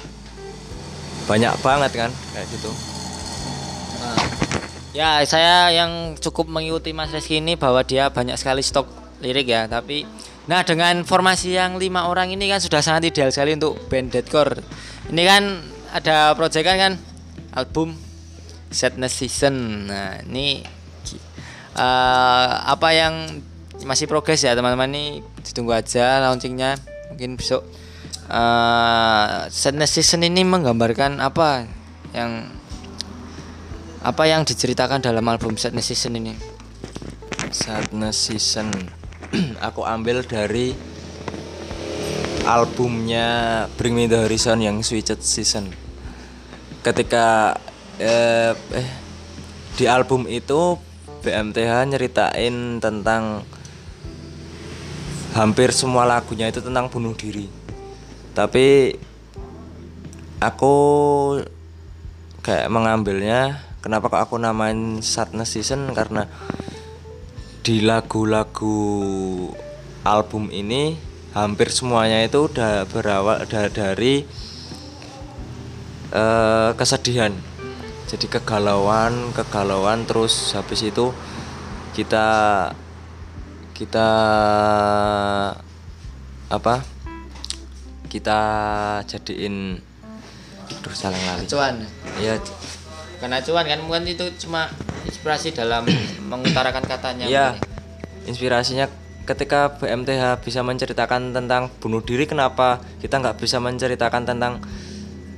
banyak 1.27 1.53
banget 1.61 1.93
kan 2.07 2.11
kayak 2.33 2.47
gitu. 2.55 2.71
Nah, 3.99 4.19
ya 4.95 5.11
saya 5.27 5.75
yang 5.75 6.15
cukup 6.17 6.47
mengikuti 6.47 6.95
Mas 6.95 7.11
Reski 7.11 7.43
ini 7.43 7.59
bahwa 7.59 7.83
dia 7.83 8.09
banyak 8.09 8.39
sekali 8.39 8.63
stok 8.63 8.87
lirik 9.21 9.49
ya 9.49 9.65
tapi 9.67 10.05
nah 10.47 10.63
dengan 10.63 11.03
formasi 11.03 11.59
yang 11.59 11.81
lima 11.81 12.07
orang 12.07 12.31
ini 12.31 12.47
kan 12.47 12.63
sudah 12.63 12.79
sangat 12.79 13.11
ideal 13.11 13.35
sekali 13.35 13.59
untuk 13.59 13.75
band 13.91 14.15
deadcore. 14.15 14.63
Ini 15.11 15.23
kan 15.27 15.43
ada 15.91 16.39
proyekan 16.39 16.77
kan 16.79 16.93
album 17.59 17.99
Sadness 18.71 19.19
Season. 19.19 19.91
Nah 19.91 20.23
ini 20.23 20.63
eh, 21.75 22.51
apa 22.63 22.89
yang 22.95 23.43
masih 23.83 24.07
progres 24.07 24.47
ya 24.47 24.55
teman-teman? 24.55 24.95
Ini 24.95 25.05
ditunggu 25.43 25.75
aja 25.75 26.23
launchingnya 26.23 26.79
mungkin 27.11 27.35
besok 27.35 27.67
eh 28.27 29.47
Sadness 29.47 29.95
Season 29.95 30.27
ini 30.27 30.43
menggambarkan 30.43 31.23
apa 31.23 31.71
yang 32.11 32.51
apa 34.03 34.23
yang 34.27 34.43
diceritakan 34.43 35.03
dalam 35.03 35.23
album 35.27 35.55
Sadness 35.55 35.95
Season 35.95 36.15
ini? 36.19 36.35
Sadness 37.55 38.31
Season. 38.31 38.71
Aku 39.71 39.87
ambil 39.87 40.27
dari 40.27 40.75
albumnya 42.47 43.67
Bring 43.75 43.95
Me 43.95 44.07
The 44.07 44.27
Horizon 44.27 44.63
yang 44.63 44.83
Switched 44.83 45.23
Season. 45.23 45.71
Ketika 46.83 47.59
eh, 47.99 48.55
eh 48.55 48.91
di 49.75 49.85
album 49.91 50.31
itu 50.31 50.79
BMTH 51.27 51.91
nyeritain 51.91 52.79
tentang 52.79 53.43
hampir 55.35 55.75
semua 55.75 56.07
lagunya 56.07 56.49
itu 56.49 56.63
tentang 56.63 56.89
bunuh 56.89 57.13
diri 57.13 57.56
tapi 58.37 58.93
aku 60.45 60.77
kayak 62.45 62.69
mengambilnya 62.69 63.65
kenapa 63.81 64.13
kok 64.13 64.23
aku 64.29 64.35
namain 64.37 65.01
Sadness 65.01 65.57
Season? 65.57 65.89
Karena 65.97 66.29
di 67.65 67.81
lagu-lagu 67.81 68.77
album 70.05 70.53
ini 70.53 71.01
hampir 71.33 71.73
semuanya 71.73 72.21
itu 72.21 72.45
udah 72.45 72.85
berawal 72.85 73.49
da- 73.49 73.73
dari 73.73 74.29
eh, 76.13 76.71
kesedihan. 76.77 77.33
Jadi 78.07 78.29
kegalauan 78.29 79.33
kegalauan 79.33 80.05
terus 80.05 80.53
habis 80.53 80.85
itu 80.85 81.11
kita 81.97 82.29
kita 83.73 84.09
apa 86.47 86.96
kita 88.17 88.41
jadiin 89.05 89.77
terus 90.83 90.99
saling 90.99 91.21
lali 91.21 91.45
Acuan. 91.45 91.85
ya 92.19 92.41
Bukan 93.17 93.33
acuan 93.33 93.65
kan, 93.65 93.81
bukan 93.81 94.03
itu 94.05 94.29
cuma 94.45 94.69
inspirasi 95.09 95.57
dalam 95.57 95.89
mengutarakan 96.31 96.85
katanya. 96.85 97.25
Iya. 97.25 97.47
mungkin. 97.57 98.29
Inspirasinya 98.29 98.93
ketika 99.25 99.81
BMTH 99.81 100.45
bisa 100.45 100.61
menceritakan 100.61 101.33
tentang 101.33 101.73
bunuh 101.81 102.05
diri, 102.05 102.29
kenapa 102.29 102.85
kita 103.01 103.17
nggak 103.17 103.41
bisa 103.41 103.57
menceritakan 103.57 104.29
tentang 104.29 104.61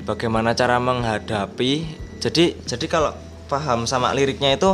bagaimana 0.08 0.56
cara 0.56 0.80
menghadapi 0.80 1.84
jadi 2.16 2.56
jadi 2.64 2.86
kalau 2.88 3.12
paham 3.52 3.84
sama 3.84 4.16
liriknya 4.16 4.56
itu 4.56 4.72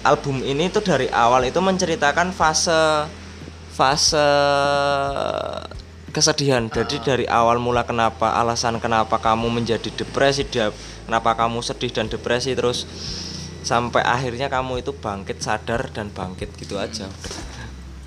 album 0.00 0.40
ini 0.40 0.72
tuh 0.72 0.80
dari 0.80 1.12
awal 1.12 1.44
itu 1.44 1.60
menceritakan 1.60 2.32
fase 2.32 3.04
fase 3.76 4.24
kesedihan. 6.16 6.64
Jadi 6.72 6.96
dari 7.04 7.24
awal 7.28 7.60
mula 7.60 7.84
kenapa 7.84 8.40
alasan 8.40 8.80
kenapa 8.80 9.20
kamu 9.20 9.52
menjadi 9.52 9.92
depresi 9.92 10.48
dia 10.48 10.72
kenapa 11.04 11.36
kamu 11.36 11.60
sedih 11.60 11.92
dan 11.92 12.08
depresi 12.08 12.56
terus 12.56 12.88
sampai 13.60 14.00
akhirnya 14.00 14.48
kamu 14.48 14.80
itu 14.80 14.96
bangkit 14.96 15.44
sadar 15.44 15.92
dan 15.92 16.08
bangkit 16.08 16.56
gitu 16.56 16.80
aja. 16.80 17.04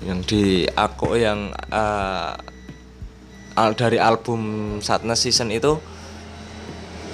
Yang 0.02 0.18
di 0.26 0.42
aku 0.74 1.14
yang 1.14 1.54
eh, 1.70 2.34
al 3.54 3.70
dari 3.78 4.02
album 4.02 4.78
Sadness 4.82 5.22
Season 5.22 5.54
itu 5.54 5.78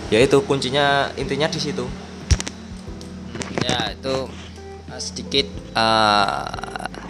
ya 0.09 0.23
itu 0.23 0.39
kuncinya 0.49 1.13
intinya 1.21 1.51
di 1.51 1.61
situ. 1.61 1.85
Ya 3.67 3.93
itu 3.93 4.31
uh, 4.87 5.01
sedikit 5.03 5.51
uh, 5.75 6.47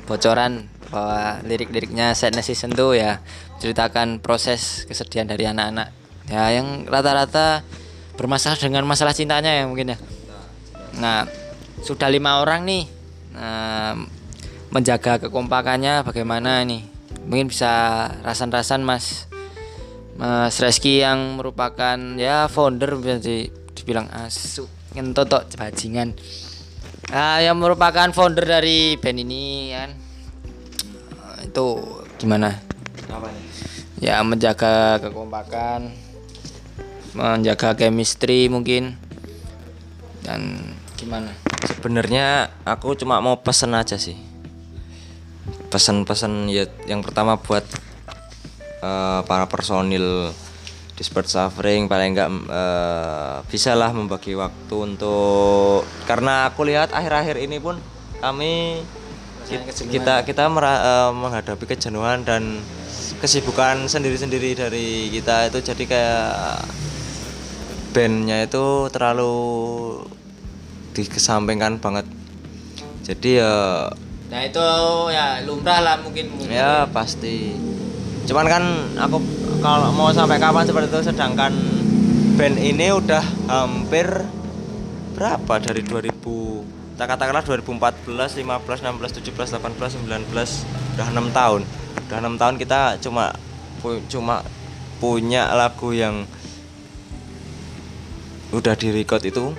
bocoran 0.08 0.72
bahwa 0.88 1.44
lirik-liriknya 1.44 2.16
Sadness 2.16 2.48
Season 2.48 2.72
tuh 2.72 2.96
ya 2.96 3.20
ceritakan 3.60 4.20
proses 4.20 4.84
kesedihan 4.84 5.28
dari 5.28 5.48
anak-anak. 5.48 5.92
Ya 6.26 6.50
yang 6.52 6.84
rata-rata 6.90 7.62
bermasalah 8.18 8.58
dengan 8.58 8.82
masalah 8.88 9.14
cintanya 9.14 9.52
ya 9.52 9.64
mungkin 9.68 9.94
ya. 9.94 9.98
Nah 10.98 11.28
sudah 11.84 12.08
lima 12.08 12.40
orang 12.40 12.64
nih 12.64 12.84
nah, 13.36 13.94
menjaga 14.72 15.22
kekompakannya 15.28 16.02
bagaimana 16.02 16.64
nih 16.64 16.82
mungkin 17.28 17.52
bisa 17.52 18.06
rasan-rasan 18.24 18.82
mas. 18.82 19.28
Mas 20.16 20.56
Reski 20.56 21.04
yang 21.04 21.36
merupakan 21.36 22.00
ya 22.16 22.48
founder 22.48 22.96
bisa 22.96 23.20
di- 23.20 23.52
dibilang 23.76 24.08
asu 24.24 24.64
ngentotok 24.96 25.60
bajingan. 25.60 26.16
Ah, 27.12 27.38
yang 27.38 27.60
merupakan 27.60 28.08
founder 28.10 28.48
dari 28.48 28.96
band 28.96 29.20
ini 29.20 29.70
kan. 29.76 29.90
Itu 31.44 31.84
gimana 32.16 32.75
ya 33.96 34.20
menjaga 34.20 35.00
kekompakan 35.00 35.92
menjaga 37.16 37.72
chemistry 37.72 38.52
mungkin. 38.52 39.00
Dan 40.20 40.74
gimana? 41.00 41.32
Sebenarnya 41.64 42.52
aku 42.68 42.92
cuma 42.92 43.24
mau 43.24 43.40
pesen 43.40 43.72
aja 43.72 43.96
sih. 43.96 44.18
Pesan-pesan 45.72 46.52
ya 46.52 46.68
yang 46.84 47.00
pertama 47.00 47.40
buat 47.40 47.64
eh, 48.84 49.20
para 49.24 49.48
personil 49.48 50.30
Dispersed 50.96 51.36
Suffering 51.36 51.88
paling 51.88 52.16
enggak 52.16 52.30
eh, 52.32 53.36
bisalah 53.48 53.92
membagi 53.92 54.32
waktu 54.36 54.74
untuk 54.76 55.84
karena 56.08 56.48
aku 56.48 56.64
lihat 56.64 56.92
akhir-akhir 56.92 57.36
ini 57.40 57.60
pun 57.60 57.76
kami 58.20 58.80
ki- 59.44 59.92
kita 59.92 60.24
kita 60.24 60.48
mera- 60.48 60.84
eh, 60.84 61.10
menghadapi 61.12 61.64
kejenuhan 61.68 62.24
dan 62.24 62.60
kesibukan 63.18 63.88
sendiri-sendiri 63.88 64.52
dari 64.52 65.08
kita 65.08 65.48
itu 65.48 65.58
jadi 65.64 65.84
kayak 65.88 66.68
bandnya 67.96 68.44
itu 68.44 68.92
terlalu 68.92 69.34
dikesampingkan 70.92 71.80
banget. 71.80 72.04
Jadi 73.06 73.40
ya 73.40 73.88
nah 74.26 74.42
itu 74.42 74.66
ya 75.14 75.38
lumrah 75.46 75.78
lah 75.78 75.96
mungkin, 76.02 76.34
ya 76.50 76.90
pasti. 76.90 77.54
Cuman 78.26 78.46
kan 78.50 78.64
aku 78.98 79.22
kalau 79.62 79.94
mau 79.94 80.10
sampai 80.10 80.42
kapan 80.42 80.66
seperti 80.66 80.90
itu 80.90 81.00
sedangkan 81.08 81.54
band 82.34 82.58
ini 82.58 82.90
udah 82.90 83.22
hampir 83.46 84.06
berapa? 85.14 85.62
Dari 85.62 85.80
2000 85.86 86.98
tak 86.98 87.12
katakanlah 87.12 87.44
2014 87.44 88.08
15 88.08 88.40
16 88.40 89.20
17 89.20 89.56
18 89.60 90.00
19 90.04 90.96
udah 90.96 91.06
enam 91.12 91.28
tahun 91.28 91.62
udah 92.06 92.16
enam 92.22 92.38
tahun 92.38 92.56
kita 92.56 93.02
cuma 93.02 93.34
pu- 93.82 94.02
cuma 94.06 94.46
punya 94.96 95.50
lagu 95.52 95.90
yang 95.90 96.24
udah 98.54 98.74
di 98.78 98.94
record 98.94 99.26
itu. 99.26 99.52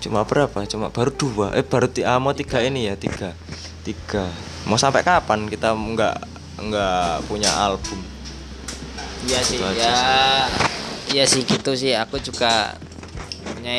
Cuma 0.00 0.24
berapa? 0.24 0.64
Cuma 0.64 0.88
baru 0.88 1.12
dua. 1.12 1.46
Eh 1.52 1.66
baru 1.66 1.90
ti- 1.90 2.06
ah, 2.06 2.16
mau 2.16 2.32
tiga 2.32 2.62
ini 2.64 2.88
ya 2.88 2.94
tiga. 2.96 3.36
Tiga. 3.84 4.30
Mau 4.64 4.80
sampai 4.80 5.04
kapan 5.04 5.44
kita 5.44 5.74
nggak 5.76 6.16
nggak 6.60 7.26
punya 7.28 7.50
album? 7.52 8.00
Iya 9.28 9.40
sih, 9.44 9.60
Gitu 9.60 9.76
ya, 9.76 10.00
iya 11.12 11.24
sih 11.28 11.44
gitu 11.44 11.76
sih. 11.76 11.92
Aku 11.92 12.16
juga 12.16 12.72
punya 13.44 13.76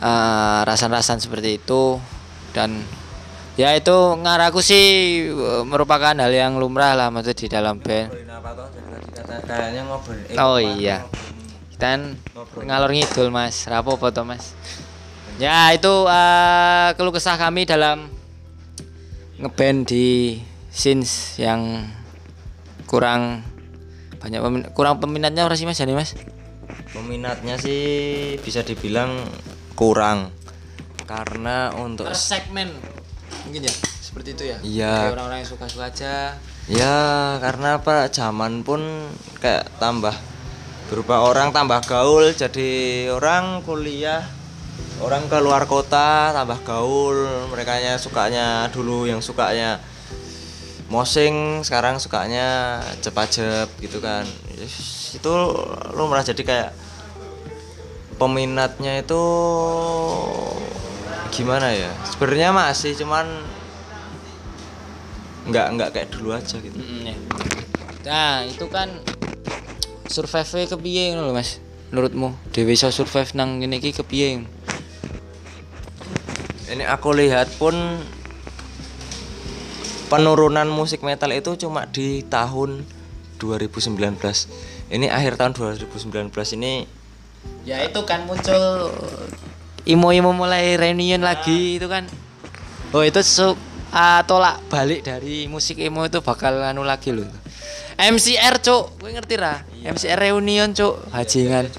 eh, 0.00 0.60
rasan-rasan 0.64 1.20
seperti 1.20 1.60
itu. 1.60 2.00
Dan 2.56 2.80
ya 3.54 3.70
itu 3.78 3.94
ngaraku 4.18 4.58
sih 4.58 4.84
eh, 5.30 5.62
merupakan 5.62 6.14
hal 6.14 6.32
yang 6.32 6.58
lumrah 6.58 6.98
lah 6.98 7.08
maksud 7.14 7.38
di 7.38 7.46
dalam 7.46 7.78
band. 7.78 8.10
kayaknya 9.44 9.82
ngobrol 9.86 10.18
Oh 10.40 10.58
iya, 10.58 11.06
kita 11.74 12.18
ngalor 12.64 12.90
ngidul 12.90 13.30
mas, 13.30 13.66
rapopo 13.70 14.10
toh 14.10 14.26
mas. 14.26 14.54
Ya 15.38 15.70
itu 15.74 15.90
eh, 16.06 16.88
keluh 16.98 17.14
kesah 17.14 17.38
kami 17.38 17.66
dalam 17.66 18.10
ngeband 19.38 19.86
di 19.90 20.38
scenes 20.70 21.38
yang 21.38 21.90
kurang 22.86 23.42
banyak 24.22 24.40
pemin- 24.40 24.70
kurang 24.74 25.02
peminatnya 25.02 25.42
orang 25.46 25.58
sih 25.58 25.66
mas 25.66 25.78
jadi 25.78 25.94
mas? 25.94 26.14
Peminatnya 26.94 27.58
sih 27.58 27.82
bisa 28.42 28.62
dibilang 28.62 29.18
kurang. 29.74 30.30
Karena 31.04 31.68
untuk 31.76 32.08
segmen 32.16 32.72
mungkin 33.44 33.68
ya 33.68 33.74
seperti 34.14 34.28
itu 34.38 34.44
ya. 34.46 34.58
Iya. 34.62 34.94
Orang-orang 35.10 35.42
yang 35.42 35.50
suka-suka 35.50 35.90
aja. 35.90 36.38
Ya 36.70 36.96
karena 37.42 37.82
apa? 37.82 38.08
Zaman 38.08 38.62
pun 38.62 39.10
kayak 39.42 39.68
tambah 39.82 40.14
berubah 40.86 41.26
orang 41.26 41.50
tambah 41.50 41.82
gaul. 41.84 42.30
Jadi 42.30 43.04
orang 43.10 43.60
kuliah 43.66 44.22
orang 45.02 45.26
ke 45.26 45.38
luar 45.42 45.66
kota 45.66 46.30
tambah 46.30 46.62
gaul. 46.62 47.48
Mereka 47.50 47.98
sukanya 47.98 48.70
dulu 48.70 49.10
yang 49.10 49.18
sukanya 49.18 49.82
mosing 50.86 51.66
sekarang 51.66 51.98
sukanya 51.98 52.78
jep-jep 53.02 53.66
gitu 53.82 53.98
kan. 53.98 54.22
Itu 55.10 55.32
lumrah 55.92 56.22
jadi 56.22 56.42
kayak 56.46 56.70
peminatnya 58.14 59.02
itu 59.02 59.24
gimana 61.34 61.74
ya? 61.74 61.90
Sebenarnya 62.06 62.54
masih 62.54 62.94
cuman 62.94 63.26
nggak 65.50 65.66
nggak 65.76 65.90
kayak 65.90 66.08
dulu 66.14 66.32
aja 66.32 66.56
gitu. 66.56 66.78
Ya. 67.04 67.14
nah 68.04 68.46
itu 68.46 68.64
kan 68.70 68.88
survive 70.08 70.70
kepiye 70.70 71.12
ngono 71.12 71.28
lho 71.28 71.34
mas? 71.34 71.58
Menurutmu? 71.90 72.32
Dewi 72.54 72.78
bisa 72.78 72.94
survive 72.94 73.34
nang 73.34 73.58
ini 73.60 73.82
ki 73.82 73.90
kepiye? 73.92 74.46
Ini 76.70 76.84
aku 76.88 77.12
lihat 77.12 77.50
pun 77.60 77.74
penurunan 80.08 80.70
musik 80.70 81.02
metal 81.02 81.34
itu 81.34 81.58
cuma 81.58 81.90
di 81.90 82.22
tahun 82.30 82.86
2019 83.42 83.98
ini 84.94 85.10
akhir 85.10 85.34
tahun 85.40 85.52
2019 85.58 86.30
ini 86.60 86.86
ya 87.66 87.82
itu 87.82 88.00
kan 88.06 88.22
muncul 88.28 88.92
imo-imo 89.84 90.32
mulai 90.32 90.76
reunion 90.76 91.20
lagi 91.20 91.80
itu 91.80 91.86
kan. 91.88 92.04
Oh 92.94 93.02
itu 93.02 93.20
su 93.24 93.54
ah, 93.94 94.20
tolak 94.26 94.58
balik 94.66 95.06
dari 95.06 95.46
musik 95.46 95.78
emo 95.78 96.02
itu 96.06 96.18
bakal 96.18 96.58
anu 96.62 96.82
lagi 96.82 97.14
loh 97.14 97.26
MCR 97.98 98.58
cuk. 98.58 98.98
Gue 98.98 99.10
ngerti 99.14 99.38
lah 99.38 99.62
MCR 99.86 100.18
reunion 100.18 100.74
cuk. 100.74 101.10
Bajingan 101.14 101.70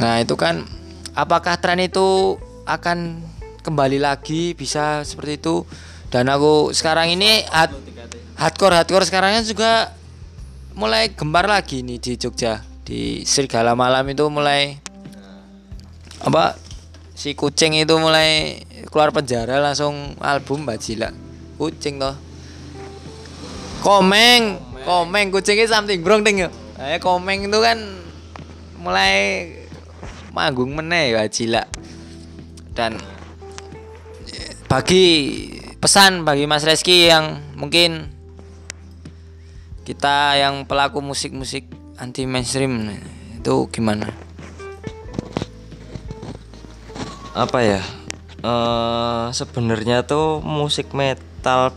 nah 0.00 0.16
itu 0.16 0.32
kan 0.38 0.64
apakah 1.12 1.60
tren 1.60 1.80
itu 1.82 2.40
akan 2.64 3.20
kembali 3.60 4.00
lagi? 4.00 4.56
Bisa 4.56 5.04
seperti 5.04 5.40
itu. 5.40 5.64
Dan 6.10 6.26
aku 6.26 6.74
sekarang 6.74 7.12
ini 7.14 7.44
hard, 7.52 7.70
hardcore 8.34 8.74
hardcore 8.80 9.06
sekarangnya 9.06 9.46
juga 9.46 9.94
mulai 10.74 11.12
gembar 11.12 11.46
lagi 11.46 11.84
nih 11.84 12.00
di 12.00 12.12
Jogja. 12.16 12.64
Di 12.82 13.22
Serigala 13.22 13.78
Malam 13.78 14.08
itu 14.10 14.26
mulai 14.26 14.80
apa 16.20 16.56
si 17.16 17.32
kucing 17.32 17.76
itu 17.76 17.96
mulai 17.96 18.60
keluar 18.88 19.12
penjara 19.12 19.60
langsung 19.60 20.16
album 20.20 20.68
bajila 20.68 21.12
kucing 21.56 22.00
toh. 22.00 22.16
Komeng 23.80 24.60
komeng. 24.84 25.28
kucingnya 25.32 25.68
something 25.68 26.00
brong 26.00 26.24
ting 26.24 26.44
eh 26.44 27.00
komeng 27.00 27.48
itu 27.48 27.58
kan 27.60 27.78
mulai 28.80 29.48
manggung 30.32 30.72
meneh 30.72 31.12
bajila 31.12 31.64
dan 32.72 32.96
bagi 34.70 35.04
pesan 35.82 36.22
bagi 36.22 36.46
Mas 36.46 36.62
Reski 36.62 37.10
yang 37.10 37.42
mungkin 37.58 38.06
kita 39.82 40.38
yang 40.38 40.64
pelaku 40.70 41.02
musik-musik 41.02 41.66
anti 41.98 42.22
mainstream 42.22 42.94
itu 43.34 43.66
gimana? 43.74 44.29
Apa 47.30 47.58
ya 47.62 47.82
eh 48.40 49.24
sebenarnya 49.30 50.02
tuh 50.02 50.42
musik 50.42 50.90
metal 50.96 51.70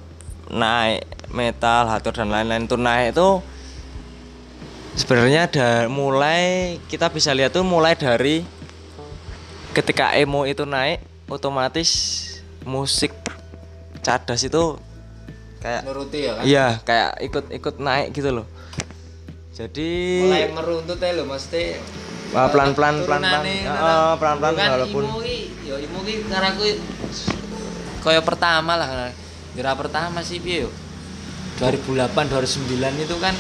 naik 0.50 1.06
metal 1.30 1.86
hatur 1.90 2.14
dan 2.16 2.34
lain-lain 2.34 2.66
tuh 2.66 2.80
naik 2.80 3.14
itu 3.14 3.30
sebenarnya 4.98 5.50
ada 5.50 5.70
mulai 5.90 6.78
kita 6.90 7.10
bisa 7.14 7.34
lihat 7.34 7.54
tuh 7.54 7.66
mulai 7.66 7.94
dari 7.94 8.46
ketika 9.74 10.14
emo 10.18 10.46
itu 10.46 10.66
naik 10.66 11.02
otomatis 11.30 11.90
musik 12.66 13.14
cadas 14.06 14.46
itu 14.46 14.78
kayak 15.62 15.82
Nuruti 15.88 16.20
ya 16.28 16.32
kan? 16.38 16.44
iya 16.46 16.68
kayak 16.86 17.12
ikut-ikut 17.30 17.76
naik 17.82 18.08
gitu 18.14 18.30
loh 18.30 18.48
jadi 19.54 19.92
Mulai 20.26 20.50
meruntut 20.50 20.98
ya 20.98 21.14
lo 21.14 21.30
mesti 21.30 21.78
Wah, 22.34 22.50
pelan-pelan, 22.50 22.96
pelan-pelan. 23.00 23.44
Heeh, 23.46 23.62
ngono. 23.64 24.18
pelan-pelan, 24.18 24.54
walaupun- 24.74 25.08
ya 25.64 25.76
imo 25.80 26.00
ki 26.02 26.14
karaku 26.28 26.62
kaya 28.04 28.20
pertama 28.20 28.76
lah 28.76 29.14
Jera 29.54 29.78
pertama 29.78 30.20
sih 30.20 30.42
piye 30.42 30.66
yo 30.66 30.70
2008 31.56 32.10
2009 32.28 33.00
itu 33.00 33.16
kan 33.16 33.32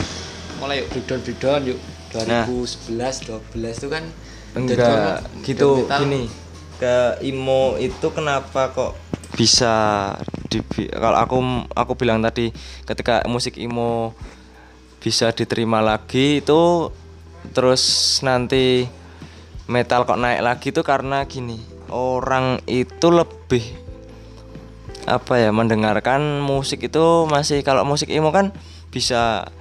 mulai 0.61 0.79
yuk 0.79 0.87
breakdown 0.89 1.19
breakdown 1.19 1.61
yuk 1.65 1.79
Nah. 2.13 2.45
2011 2.45 3.25
12 3.25 3.73
itu 3.75 3.89
kan 3.89 4.05
enggak 4.53 5.25
gitu 5.41 5.89
gini 5.89 6.29
ke 6.77 6.95
imo 7.25 7.73
itu 7.75 8.07
kenapa 8.13 8.69
kok 8.69 8.93
bisa 9.33 9.73
di 10.45 10.61
kalau 10.93 11.17
aku 11.17 11.37
aku 11.73 11.97
bilang 11.97 12.21
tadi 12.21 12.53
ketika 12.85 13.25
musik 13.25 13.57
imo 13.57 14.13
bisa 15.01 15.33
diterima 15.33 15.81
lagi 15.81 16.39
itu 16.39 16.93
terus 17.51 17.83
nanti 18.23 18.87
metal 19.67 20.07
kok 20.07 20.19
naik 20.19 20.39
lagi 20.39 20.71
itu 20.71 20.79
karena 20.79 21.27
gini 21.27 21.59
orang 21.91 22.63
itu 22.65 23.11
lebih 23.11 23.63
apa 25.03 25.35
ya 25.35 25.51
mendengarkan 25.51 26.39
musik 26.39 26.87
itu 26.87 27.27
masih 27.27 27.59
kalau 27.59 27.83
musik 27.83 28.07
emo 28.07 28.31
kan 28.31 28.55
bisa 28.87 29.51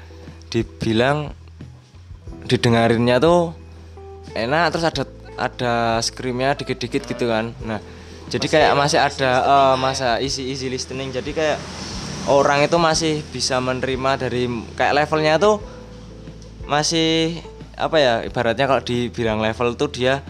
dibilang 0.55 1.35
didengarinnya 2.47 3.19
tuh 3.19 3.57
enak 4.39 4.71
terus 4.71 4.87
ada 4.87 5.03
ada 5.41 5.75
screamnya 6.05 6.55
dikit-dikit 6.55 7.09
gitu 7.09 7.27
kan. 7.27 7.57
Nah 7.65 7.81
jadi 8.29 8.47
kayak 8.49 8.73
masih 8.77 8.99
ada 9.01 9.31
eh, 9.43 9.75
masa 9.81 10.21
easy 10.21 10.53
easy 10.53 10.69
listening. 10.69 11.11
Jadi 11.11 11.33
kayak 11.33 11.59
orang 12.31 12.63
itu 12.63 12.77
masih 12.79 13.25
bisa 13.33 13.59
menerima 13.59 14.29
dari 14.29 14.47
kayak 14.79 15.05
levelnya 15.05 15.41
tuh 15.41 15.59
masih 16.69 17.43
apa 17.83 17.97
ya 17.99 18.15
ibaratnya 18.23 18.67
kalau 18.71 18.83
dibilang 18.83 19.43
level 19.43 19.75
tuh 19.75 19.91
dia 19.91 20.23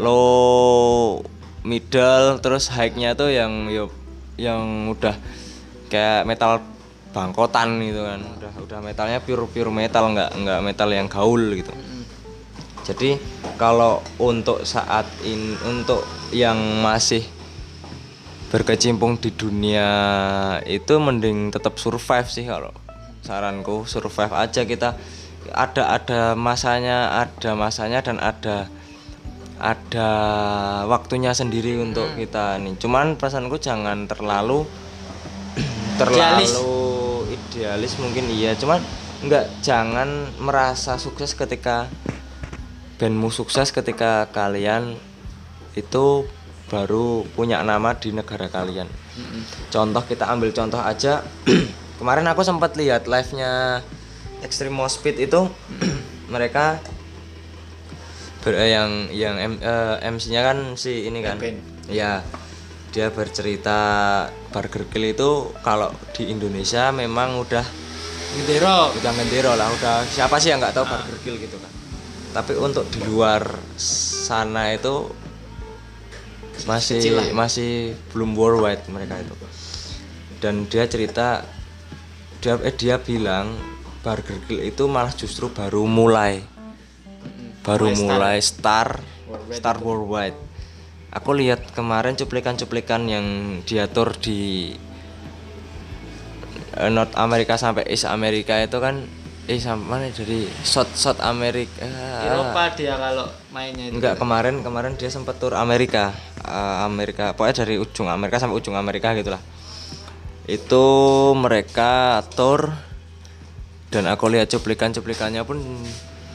low 0.00 1.20
middle 1.60 2.40
terus 2.40 2.72
high-nya 2.72 3.12
tuh 3.12 3.28
yang 3.28 3.68
yo 3.68 3.92
yang 4.40 4.88
udah 4.88 5.12
kayak 5.92 6.24
metal 6.24 6.64
bangkotan 7.12 7.76
gitu 7.84 8.00
kan. 8.06 8.20
Udah 8.40 8.52
udah 8.64 8.78
metalnya 8.80 9.18
pure 9.20 9.44
pure 9.50 9.68
metal 9.68 10.14
nggak 10.14 10.30
nggak 10.40 10.60
metal 10.64 10.88
yang 10.88 11.06
gaul 11.10 11.42
gitu. 11.52 11.74
Jadi 12.80 13.20
kalau 13.60 14.00
untuk 14.16 14.64
saat 14.64 15.04
ini 15.20 15.52
untuk 15.68 16.00
yang 16.32 16.56
masih 16.80 17.22
berkecimpung 18.50 19.20
di 19.20 19.30
dunia 19.30 19.88
itu 20.66 20.98
mending 20.98 21.54
tetap 21.54 21.78
survive 21.78 22.26
sih 22.26 22.48
kalau 22.48 22.74
saranku 23.22 23.86
survive 23.86 24.34
aja 24.34 24.66
kita 24.66 24.98
ada 25.54 25.96
ada 25.96 26.20
masanya 26.38 27.22
ada 27.26 27.50
masanya 27.58 28.00
dan 28.00 28.16
ada 28.22 28.70
ada 29.60 30.10
waktunya 30.88 31.36
sendiri 31.36 31.76
untuk 31.76 32.08
kita 32.16 32.56
nih. 32.56 32.80
Cuman 32.80 33.20
perasaanku 33.20 33.60
jangan 33.60 34.08
terlalu 34.08 34.64
terlalu 36.00 36.64
idealis. 37.28 38.00
mungkin 38.00 38.24
iya. 38.32 38.56
Cuman 38.56 38.80
nggak 39.20 39.60
jangan 39.60 40.32
merasa 40.40 40.96
sukses 40.96 41.36
ketika 41.36 41.92
bandmu 42.96 43.28
sukses 43.28 43.68
ketika 43.68 44.32
kalian 44.32 44.96
itu 45.76 46.24
baru 46.72 47.28
punya 47.36 47.60
nama 47.60 47.92
di 47.92 48.16
negara 48.16 48.48
kalian. 48.48 48.88
Contoh 49.68 50.02
kita 50.08 50.24
ambil 50.32 50.56
contoh 50.56 50.80
aja. 50.80 51.20
Kemarin 52.00 52.32
aku 52.32 52.40
sempat 52.40 52.80
lihat 52.80 53.04
live 53.04 53.30
nya 53.36 53.84
Extreme 54.42 54.76
Pit 55.02 55.16
itu 55.20 55.40
mereka 56.34 56.78
ber- 58.44 58.58
eh, 58.58 58.70
yang 58.72 59.08
yang 59.12 59.34
eh, 59.40 59.96
MC-nya 60.04 60.40
kan 60.44 60.58
si 60.76 61.06
ini 61.06 61.20
kan. 61.20 61.36
Ya 61.90 62.24
dia 62.90 63.06
bercerita 63.14 63.78
Burger 64.50 64.82
Kill 64.90 65.14
itu 65.14 65.54
kalau 65.62 65.94
di 66.10 66.26
Indonesia 66.26 66.90
memang 66.90 67.38
udah 67.38 67.62
Gendero. 68.30 68.94
Udah 68.94 69.10
ngendero 69.14 69.52
lah 69.58 69.66
udah 69.74 70.06
siapa 70.06 70.38
sih 70.38 70.54
yang 70.54 70.62
nggak 70.62 70.74
tahu 70.74 70.86
Burger 70.86 71.18
Kill 71.22 71.36
gitu 71.38 71.56
kan. 71.58 71.70
Tapi 72.30 72.52
untuk 72.58 72.86
di 72.94 73.02
luar 73.02 73.42
sana 73.78 74.70
itu 74.70 75.10
masih 76.68 77.00
Kecil 77.00 77.14
lah. 77.18 77.26
masih 77.34 77.98
belum 78.14 78.36
worldwide 78.38 78.84
mereka 78.86 79.18
itu. 79.18 79.34
Dan 80.38 80.66
dia 80.70 80.86
cerita 80.86 81.42
dia 82.40 82.54
eh, 82.62 82.74
dia 82.74 82.96
bilang 83.02 83.58
Burger 84.00 84.38
Kill 84.48 84.64
itu 84.64 84.84
malah 84.88 85.12
justru 85.12 85.52
baru 85.52 85.84
mulai. 85.84 86.40
Baru 87.60 87.92
mulai 87.92 88.40
star. 88.40 89.00
star 89.50 89.78
worldwide 89.78 90.34
aku 91.10 91.30
lihat 91.34 91.74
kemarin 91.74 92.14
cuplikan-cuplikan 92.14 93.02
yang 93.10 93.26
diatur 93.66 94.14
di 94.14 94.70
eh, 96.78 96.90
North 96.90 97.14
Amerika 97.18 97.58
sampai 97.58 97.86
East 97.90 98.06
Amerika 98.06 98.58
itu 98.62 98.78
kan 98.78 99.06
eh 99.50 99.58
sampai 99.58 99.86
mana 99.86 100.06
dari 100.14 100.46
shot 100.62 100.86
shot 100.94 101.18
Amerika 101.18 101.82
Eropa 102.22 102.70
dia 102.78 102.94
kalau 102.94 103.26
mainnya 103.50 103.90
itu 103.90 103.98
enggak 103.98 104.14
kemarin 104.22 104.62
kemarin 104.62 104.94
dia 104.94 105.10
sempat 105.10 105.42
tur 105.42 105.58
Amerika 105.58 106.14
Eh, 106.40 106.76
Amerika 106.82 107.36
pokoknya 107.36 107.62
dari 107.62 107.76
ujung 107.76 108.08
Amerika 108.08 108.40
sampai 108.40 108.56
ujung 108.58 108.74
Amerika 108.74 109.12
gitulah. 109.14 109.38
Itu 110.48 110.82
mereka 111.36 112.24
tour 112.34 112.74
dan 113.90 114.06
aku 114.06 114.30
lihat 114.30 114.46
cuplikan-cuplikannya 114.54 115.42
pun 115.42 115.58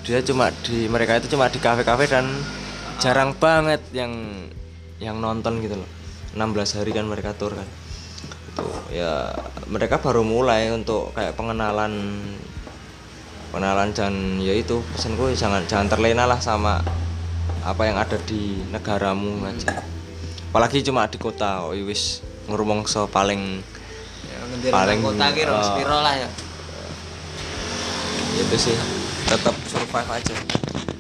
dia 0.04 0.20
cuma 0.22 0.52
di 0.62 0.86
mereka 0.92 1.18
itu 1.18 1.32
cuma 1.32 1.48
di 1.48 1.58
kafe-kafe 1.58 2.06
dan 2.12 2.28
jarang 3.00 3.34
banget 3.36 3.82
yang 3.96 4.12
yang 5.00 5.18
nonton 5.24 5.64
gitu 5.64 5.80
loh. 5.80 5.90
16 6.36 6.78
hari 6.78 6.92
kan 6.92 7.08
mereka 7.08 7.32
tour 7.34 7.56
kan. 7.56 7.68
Itu 8.52 8.68
ya 8.92 9.32
mereka 9.72 10.04
baru 10.04 10.22
mulai 10.22 10.70
untuk 10.76 11.16
kayak 11.16 11.40
pengenalan 11.40 12.22
pengenalan 13.56 13.96
dan 13.96 14.14
ya 14.44 14.52
itu 14.52 14.84
pesanku 14.92 15.32
jangan 15.32 15.64
jangan 15.64 15.88
terlena 15.88 16.28
lah 16.28 16.44
sama 16.44 16.84
apa 17.64 17.82
yang 17.88 17.98
ada 17.98 18.20
di 18.28 18.62
negaramu 18.68 19.40
aja. 19.48 19.80
Apalagi 20.52 20.84
cuma 20.84 21.08
di 21.08 21.18
kota 21.18 21.66
oh, 21.66 21.74
wis 21.88 22.20
ngurumongso 22.46 23.08
paling 23.10 23.64
ya, 24.28 24.70
paling, 24.70 25.02
kota 25.02 25.34
ki 25.34 25.44
rong 25.50 25.82
eh, 25.82 26.04
lah 26.04 26.16
ya 26.20 26.30
itu 28.36 28.56
sih 28.72 28.76
tetap 29.26 29.56
survive 29.66 30.10
aja. 30.12 30.36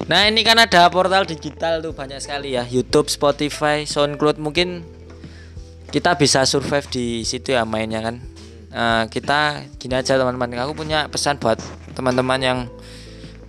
Nah 0.05 0.29
ini 0.29 0.45
kan 0.45 0.57
ada 0.61 0.85
portal 0.87 1.25
digital 1.25 1.81
tuh 1.81 1.91
banyak 1.91 2.21
sekali 2.21 2.53
ya. 2.53 2.63
YouTube, 2.65 3.09
Spotify, 3.09 3.83
SoundCloud 3.83 4.37
mungkin 4.37 4.85
kita 5.89 6.13
bisa 6.17 6.45
survive 6.45 6.85
di 6.89 7.25
situ 7.25 7.53
ya 7.57 7.65
mainnya 7.65 8.01
kan. 8.05 8.15
Eh, 8.75 9.03
kita 9.09 9.65
gini 9.79 9.95
aja 9.95 10.19
teman-teman, 10.19 10.51
aku 10.61 10.75
punya 10.77 11.07
pesan 11.09 11.39
buat 11.39 11.57
teman-teman 11.95 12.39
yang 12.43 12.59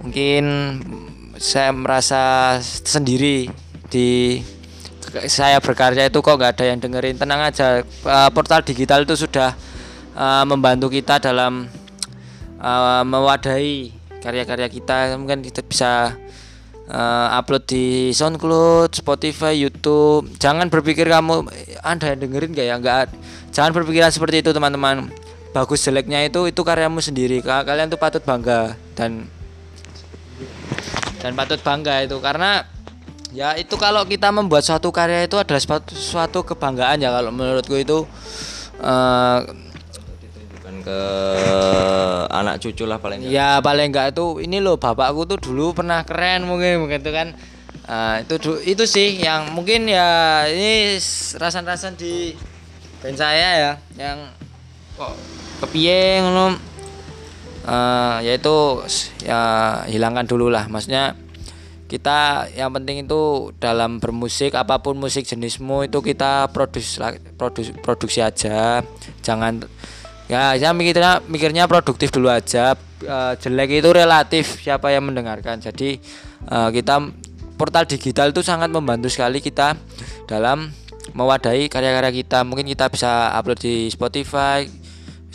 mungkin 0.01 0.45
saya 1.37 1.75
merasa 1.75 2.57
sendiri 2.63 3.51
di 3.93 4.41
saya 5.29 5.61
berkarya 5.63 6.09
itu 6.09 6.19
kok 6.25 6.37
nggak 6.41 6.53
ada 6.57 6.65
yang 6.73 6.79
dengerin. 6.81 7.21
Tenang 7.21 7.41
aja 7.43 7.83
Eh, 7.83 8.31
portal 8.33 8.63
digital 8.65 9.05
itu 9.05 9.15
sudah 9.19 9.53
eh, 10.17 10.45
membantu 10.49 10.89
kita 10.89 11.21
dalam 11.21 11.69
uh, 12.67 13.07
mewadahi 13.07 13.95
karya-karya 14.19 14.67
kita 14.67 15.15
mungkin 15.15 15.39
kita 15.47 15.63
bisa 15.63 16.19
uh, 16.91 17.29
upload 17.39 17.63
di 17.71 18.11
SoundCloud, 18.11 18.91
Spotify, 18.91 19.55
YouTube. 19.55 20.27
Jangan 20.43 20.67
berpikir 20.67 21.07
kamu 21.07 21.47
"Eh, 21.55 21.79
Anda 21.87 22.11
yang 22.15 22.27
dengerin 22.27 22.51
gak 22.51 22.67
ya? 22.67 22.75
Enggak. 22.75 23.07
Jangan 23.55 23.71
berpikiran 23.71 24.11
seperti 24.11 24.43
itu, 24.43 24.51
teman-teman. 24.51 25.07
Bagus 25.55 25.81
jeleknya 25.87 26.27
itu 26.27 26.51
itu 26.51 26.61
karyamu 26.61 27.01
sendiri. 27.01 27.41
Ka- 27.41 27.65
Kalian 27.65 27.89
tuh 27.89 27.97
patut 27.97 28.21
bangga 28.21 28.75
dan 28.99 29.31
dan 31.23 31.33
patut 31.33 31.57
bangga 31.65 32.05
itu 32.05 32.21
karena 32.21 32.69
ya 33.33 33.57
itu 33.57 33.73
kalau 33.81 34.05
kita 34.05 34.29
membuat 34.29 34.69
suatu 34.69 34.93
karya 34.93 35.25
itu 35.25 35.41
adalah 35.41 35.59
suatu, 35.59 35.97
suatu 35.97 36.45
kebanggaan 36.45 37.01
ya 37.01 37.09
kalau 37.09 37.33
menurutku 37.33 37.73
itu 37.73 38.05
dan 38.77 39.49
ke 40.87 40.99
anak 42.31 42.63
cucu 42.63 42.87
lah 42.87 43.03
paling 43.03 43.27
nggak. 43.27 43.33
Ya 43.35 43.59
paling 43.59 43.91
enggak 43.91 44.15
itu 44.15 44.39
ini 44.39 44.63
loh 44.63 44.79
bapakku 44.79 45.27
tuh 45.27 45.39
dulu 45.43 45.75
pernah 45.75 46.07
keren 46.07 46.47
mungkin 46.47 46.87
begitu 46.87 47.11
kan. 47.11 47.35
Ah, 47.87 48.23
itu 48.23 48.39
itu 48.63 48.85
sih 48.87 49.19
yang 49.19 49.51
mungkin 49.51 49.91
ya 49.91 50.43
ini 50.47 50.95
rasan-rasan 51.35 51.99
di 51.99 52.35
band 53.03 53.19
saya 53.19 53.49
ya 53.59 53.73
yang 53.99 54.31
kok 54.95 55.15
kepiye 55.67 56.23
ngono. 56.23 56.55
Eh, 57.67 58.17
yaitu 58.31 58.79
s- 58.87 59.11
ya 59.27 59.83
hilangkan 59.91 60.23
dulu 60.23 60.47
lah 60.47 60.71
maksudnya 60.71 61.19
kita 61.91 62.47
yang 62.55 62.71
penting 62.71 63.03
itu 63.03 63.51
dalam 63.59 63.99
bermusik 63.99 64.55
apa 64.55 64.79
pun 64.79 64.95
musik 64.95 65.27
jenismu 65.27 65.83
itu 65.83 65.99
kita 65.99 66.47
produs 66.55 66.95
produs 67.35 67.75
produksi 67.83 68.23
aja 68.23 68.87
jangan 69.19 69.67
ya 70.27 70.59
saya 70.59 70.75
mikirnya 70.75 71.23
mikirnya 71.27 71.65
produktif 71.71 72.11
dulu 72.11 72.31
aja. 72.31 72.75
Eh, 73.03 73.33
jelek 73.39 73.85
itu 73.85 73.91
relatif 73.93 74.63
siapa 74.63 74.91
yang 74.91 75.07
mendengarkan. 75.07 75.61
Jadi 75.63 76.01
eh, 76.49 76.69
kita 76.73 77.03
portal 77.57 77.85
digital 77.89 78.33
itu 78.33 78.43
sangat 78.45 78.69
membantu 78.69 79.09
sekali 79.09 79.41
kita 79.41 79.77
dalam 80.27 80.71
mewadahi 81.15 81.71
karya-karya 81.71 82.13
kita. 82.25 82.43
Mungkin 82.43 82.67
kita 82.67 82.91
bisa 82.91 83.33
upload 83.37 83.61
di 83.63 83.89
Spotify 83.89 84.67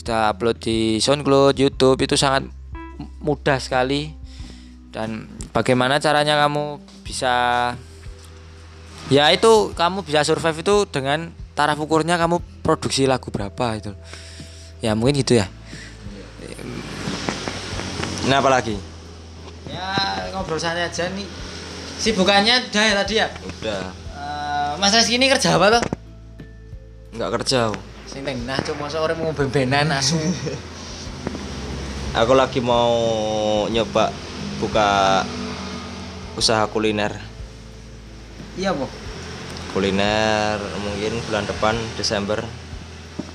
bisa 0.02 0.34
upload 0.34 0.58
di 0.58 0.98
SoundCloud 0.98 1.62
YouTube 1.62 2.02
itu 2.02 2.18
sangat 2.18 2.50
mudah 3.22 3.62
sekali. 3.62 4.18
Dan 4.92 5.30
bagaimana 5.56 6.04
caranya 6.04 6.36
kamu 6.36 6.84
bisa 7.06 7.34
ya 9.08 9.32
itu 9.32 9.72
kamu 9.72 10.04
bisa 10.04 10.26
survive 10.28 10.60
itu 10.60 10.84
dengan 10.90 11.32
taraf 11.56 11.80
ukurnya 11.80 12.20
kamu 12.20 12.44
produksi 12.60 13.08
lagu 13.08 13.32
berapa 13.32 13.80
itu 13.80 13.96
ya 14.82 14.92
mungkin 14.92 15.18
gitu 15.18 15.36
ya 15.36 15.46
Nah 18.22 18.38
apalagi? 18.38 18.78
ya 19.66 20.30
ngobrol 20.30 20.58
santai 20.58 20.86
aja 20.86 21.10
nih 21.10 21.26
sibukannya 21.98 22.70
udah 22.70 22.84
ya 22.84 22.94
tadi 22.96 23.14
ya 23.18 23.28
Udah 23.62 23.82
Eh, 24.12 24.72
Mas 24.78 24.94
Reski 24.94 25.18
ini 25.18 25.26
kerja 25.26 25.58
apa 25.58 25.80
tuh 25.80 25.84
nggak 27.12 27.32
kerja. 27.34 27.74
sing 28.06 28.22
tengah 28.22 28.62
cuma 28.62 28.86
sore 28.86 29.14
mau 29.14 29.32
ben-benan 29.32 29.90
asu 29.90 30.18
Aku 32.14 32.36
lagi 32.36 32.60
mau 32.60 32.92
nyoba 33.66 34.12
buka 34.60 35.24
usaha 36.36 36.68
kuliner. 36.68 37.16
iya 38.54 38.76
bu 38.76 38.84
Kuliner 39.72 40.60
mungkin 40.78 41.24
bulan 41.24 41.48
depan 41.48 41.72
Desember. 41.96 42.44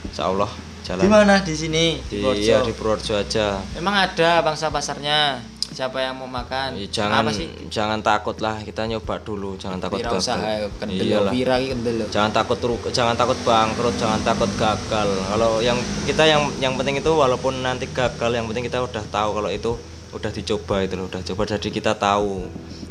Insya 0.07 0.29
Allah 0.29 0.53
jalan. 0.87 1.03
di 1.03 1.11
mana? 1.11 1.35
Di 1.43 1.55
sini 1.55 1.99
Di, 2.01 2.23
Purworejo? 2.23 2.47
ya, 2.47 2.59
di 2.63 2.73
Purworejo 2.73 3.15
aja. 3.19 3.59
emang 3.75 3.99
ada 3.99 4.39
bangsa 4.41 4.71
pasarnya? 4.71 5.43
Siapa 5.67 5.99
yang 5.99 6.15
mau 6.17 6.31
makan? 6.31 6.79
Ya, 6.79 6.87
jangan 6.89 7.27
apa 7.27 7.35
sih? 7.35 7.51
jangan 7.69 7.99
takut 7.99 8.39
lah. 8.39 8.63
Kita 8.63 8.87
nyoba 8.87 9.19
dulu 9.19 9.59
jangan 9.59 9.83
takut 9.83 9.99
Wira 9.99 10.15
usaha 10.15 10.39
gagal 10.39 10.71
kendel 10.79 11.05
iyalah 11.05 11.33
wira 11.35 11.55
iki 11.59 11.69
kendel 11.75 11.95
lho. 12.01 12.07
jangan 12.09 12.31
takut 12.31 12.59
ru- 12.63 12.87
jangan 12.95 13.19
takut 13.19 13.35
bangkrut 13.43 13.95
jangan 13.99 14.21
takut 14.23 14.47
gagal. 14.55 15.09
Kalau 15.27 15.59
yang 15.59 15.75
kita 16.07 16.23
yang 16.25 16.47
yang 16.63 16.79
penting 16.79 17.03
itu 17.03 17.11
walaupun 17.11 17.61
nanti 17.61 17.91
gagal 17.91 18.31
yang 18.31 18.47
penting 18.47 18.65
kita 18.65 18.79
udah 18.79 19.05
tahu 19.11 19.43
kalau 19.43 19.51
itu 19.51 19.75
udah 20.15 20.31
dicoba 20.33 20.87
itu 20.87 20.95
loh 20.97 21.11
udah 21.11 21.21
coba. 21.27 21.43
Jadi 21.45 21.69
kita 21.69 21.93
tahu. 21.99 22.47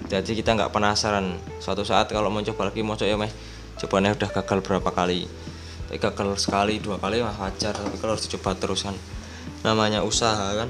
Jadi 0.05 0.31
kita 0.35 0.53
nggak 0.53 0.69
penasaran. 0.69 1.39
Suatu 1.57 1.81
saat 1.81 2.11
kalau 2.11 2.27
mau 2.27 2.43
coba 2.43 2.69
lagi 2.69 2.83
mau 2.83 2.93
coba 2.93 3.07
ya 3.07 3.17
meh? 3.17 3.31
Cobanya 3.79 4.13
udah 4.13 4.29
gagal 4.29 4.59
berapa 4.61 4.91
kali 4.91 5.25
tapi 5.95 6.11
gagal 6.11 6.35
sekali 6.43 6.83
dua 6.83 6.99
kali 6.99 7.23
mah 7.23 7.31
wajar 7.39 7.71
tapi 7.71 7.95
kalau 8.03 8.19
harus 8.19 8.27
dicoba 8.27 8.51
terus 8.51 8.83
kan 8.83 8.91
namanya 9.63 10.03
usaha 10.03 10.51
kan 10.51 10.67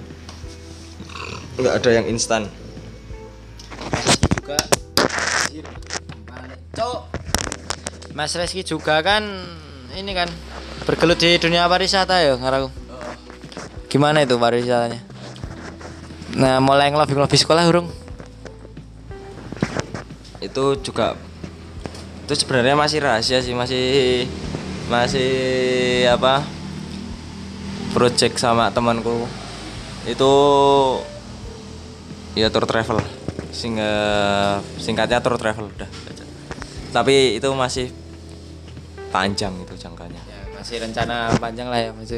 nggak 1.58 1.74
ada 1.82 1.90
yang 1.98 2.06
instan 2.14 2.46
juga 4.38 4.54
Cok. 6.78 7.00
Mas 8.14 8.38
Reski 8.38 8.62
juga 8.62 9.02
kan 9.02 9.26
ini 9.98 10.14
kan 10.14 10.30
bergelut 10.86 11.18
di 11.18 11.42
dunia 11.42 11.66
pariwisata 11.66 12.22
ya 12.22 12.38
ngaraku. 12.38 12.70
Gimana 13.90 14.22
itu 14.22 14.38
pariwisatanya? 14.38 15.02
Nah, 16.38 16.62
mulai 16.62 16.94
ngelobi-ngelobi 16.94 17.40
sekolah 17.40 17.66
urung? 17.66 17.90
itu 20.44 20.66
juga 20.86 21.18
itu 22.28 22.34
sebenarnya 22.38 22.78
masih 22.78 23.02
rahasia 23.02 23.42
sih 23.42 23.58
masih 23.58 24.30
masih 24.86 25.32
apa 26.10 26.46
project 27.96 28.38
sama 28.38 28.70
temanku 28.70 29.26
itu 30.06 30.34
ya 32.38 32.54
tour 32.54 32.70
travel 32.70 33.02
sing 33.50 33.80
singkatnya 34.78 35.24
tour 35.24 35.40
travel 35.42 35.72
udah 35.74 35.90
tapi 36.94 37.40
itu 37.40 37.50
masih 37.56 37.90
panjang 39.10 39.52
itu 39.64 39.74
jangkanya 39.80 40.22
Ya, 40.28 40.40
masih 40.56 40.76
rencana 40.84 41.32
panjang 41.40 41.68
lah 41.72 41.80
ya, 41.80 41.92
Mas. 41.96 42.12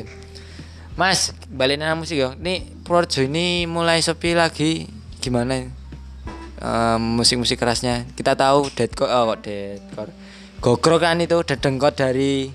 Mas, 0.97 1.29
balik 1.45 1.77
nang 1.77 2.01
musik 2.01 2.17
ya. 2.17 2.33
Nih 2.41 2.65
Purworejo 2.81 3.21
ini 3.21 3.69
mulai 3.69 4.01
sepi 4.01 4.33
lagi. 4.33 4.89
Gimana? 5.21 5.69
Eh, 6.57 6.97
musik-musik 6.97 7.61
kerasnya. 7.61 8.09
Kita 8.17 8.33
tahu 8.33 8.73
deadcore, 8.73 9.13
oh 9.13 9.37
deadcore. 9.37 10.09
Gogro 10.57 10.97
kan 10.97 11.21
itu 11.21 11.37
dedengkot 11.45 11.93
dari 11.93 12.49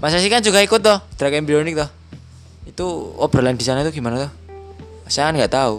Mas 0.00 0.16
Asi 0.16 0.32
kan 0.32 0.40
juga 0.40 0.64
ikut 0.64 0.80
toh, 0.80 1.00
Drag 1.20 1.36
Embryonic 1.36 1.76
toh. 1.76 1.90
Itu 2.64 3.12
obrolan 3.20 3.56
di 3.56 3.64
sana 3.64 3.84
itu 3.84 3.92
gimana 3.92 4.28
toh? 4.28 4.32
Saya 5.08 5.28
kan 5.28 5.36
nggak 5.36 5.52
tahu. 5.52 5.76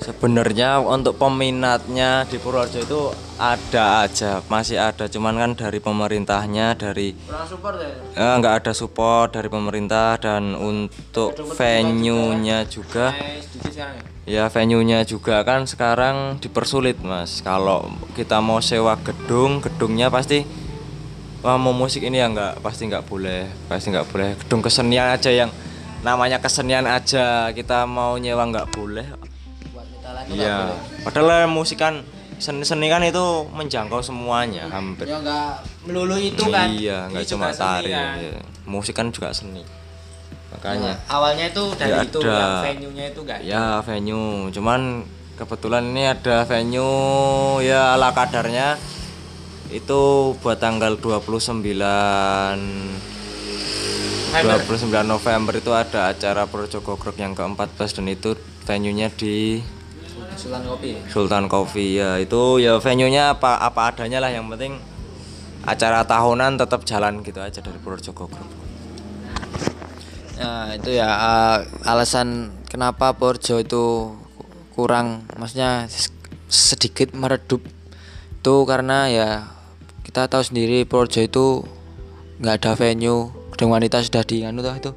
Sebenarnya 0.00 0.80
untuk 0.80 1.20
peminatnya 1.20 2.24
di 2.24 2.40
Purworejo 2.40 2.80
itu 2.80 3.00
ada 3.36 4.08
aja, 4.08 4.40
masih 4.48 4.80
ada. 4.80 5.04
Cuman 5.12 5.36
kan 5.36 5.52
dari 5.52 5.76
pemerintahnya, 5.76 6.72
dari 6.72 7.12
ya. 7.12 7.44
eh, 8.16 8.34
nggak 8.40 8.54
ada 8.64 8.72
support 8.72 9.36
dari 9.36 9.52
pemerintah 9.52 10.16
dan 10.16 10.56
untuk 10.56 11.36
venue-nya 11.52 12.64
juga, 12.64 13.12
sekarang 13.60 14.00
ya. 14.30 14.46
ya 14.46 14.52
venue-nya 14.52 15.02
juga 15.02 15.42
kan 15.42 15.66
sekarang 15.66 16.38
dipersulit 16.38 17.02
mas. 17.02 17.42
Kalau 17.42 17.90
kita 18.14 18.38
mau 18.38 18.62
sewa 18.62 18.94
gedung, 19.02 19.58
gedungnya 19.58 20.06
pasti 20.06 20.46
wah 21.42 21.58
mau 21.58 21.74
musik 21.74 22.06
ini 22.06 22.22
ya 22.22 22.30
nggak 22.30 22.62
pasti 22.62 22.86
nggak 22.86 23.10
boleh, 23.10 23.50
pasti 23.66 23.90
nggak 23.90 24.06
boleh. 24.06 24.38
Gedung 24.46 24.62
kesenian 24.62 25.10
aja 25.10 25.34
yang 25.34 25.50
namanya 26.06 26.38
kesenian 26.38 26.86
aja 26.86 27.50
kita 27.50 27.84
mau 27.84 28.16
nyewa 28.16 28.46
nggak 28.48 28.70
boleh 28.72 29.30
Iya. 30.30 30.78
Padahal 31.02 31.50
musik 31.50 31.80
kan 31.80 32.06
seni, 32.38 32.62
seni 32.62 32.86
kan 32.86 33.02
itu 33.02 33.46
menjangkau 33.50 34.00
semuanya 34.00 34.70
hampir. 34.70 35.10
Ya 35.10 35.18
nggak 35.18 35.50
melulu 35.88 36.16
itu 36.16 36.44
kan. 36.48 36.70
Iya, 36.70 37.10
nggak 37.10 37.24
cuma 37.34 37.50
tari. 37.50 37.90
kan. 37.90 38.16
iya. 38.20 38.40
Musik 38.64 38.94
kan 38.94 39.10
juga 39.10 39.34
seni. 39.34 39.66
Makanya. 40.50 40.98
awalnya 41.06 41.46
itu 41.46 41.64
dari 41.78 41.94
Ya, 41.94 42.02
itu 42.02 42.18
ada. 42.20 42.34
yang 42.34 42.54
venue-nya 42.66 43.04
itu 43.14 43.20
enggak 43.22 43.40
Ya 43.46 43.78
venue, 43.86 44.50
cuman 44.50 45.06
kebetulan 45.38 45.84
ini 45.94 46.04
ada 46.04 46.44
venue 46.44 47.62
ya 47.62 47.94
ala 47.94 48.10
kadarnya 48.12 48.76
itu 49.70 50.34
buat 50.42 50.58
tanggal 50.58 50.98
29 50.98 51.72
29 54.30 54.86
November 55.06 55.54
itu 55.54 55.70
ada 55.70 56.10
acara 56.10 56.46
Projogo 56.46 56.94
Group 56.94 57.16
yang 57.18 57.34
ke-14 57.34 57.98
dan 57.98 58.06
itu 58.06 58.34
venue-nya 58.62 59.10
di 59.10 59.58
Sultan 60.36 60.62
Kopi. 60.64 60.90
Sultan 61.10 61.44
Coffee 61.46 61.98
ya 61.98 62.16
itu 62.16 62.58
ya 62.58 62.78
venue-nya 62.78 63.36
apa 63.36 63.58
apa 63.58 63.90
adanya 63.90 64.22
lah 64.22 64.30
yang 64.30 64.46
penting 64.48 64.78
acara 65.66 66.06
tahunan 66.06 66.56
tetap 66.56 66.86
jalan 66.86 67.20
gitu 67.20 67.38
aja 67.38 67.60
dari 67.60 67.76
Purworejo 67.76 68.14
Group. 68.14 68.32
Nah, 70.40 70.72
itu 70.72 70.96
ya 70.96 71.08
eh, 71.12 71.56
alasan 71.84 72.56
kenapa 72.72 73.12
Porjo 73.12 73.60
itu 73.60 74.16
kurang 74.72 75.28
maksudnya 75.36 75.84
sedikit 76.48 77.12
meredup 77.12 77.60
itu 78.40 78.54
karena 78.64 79.12
ya 79.12 79.28
kita 80.00 80.32
tahu 80.32 80.40
sendiri 80.40 80.88
Porjo 80.88 81.20
itu 81.20 81.68
nggak 82.40 82.56
ada 82.56 82.72
venue 82.72 83.28
gedung 83.52 83.76
wanita 83.76 84.00
sudah 84.00 84.24
di 84.24 84.40
nganu 84.40 84.64
toh 84.64 84.72
itu 84.72 84.92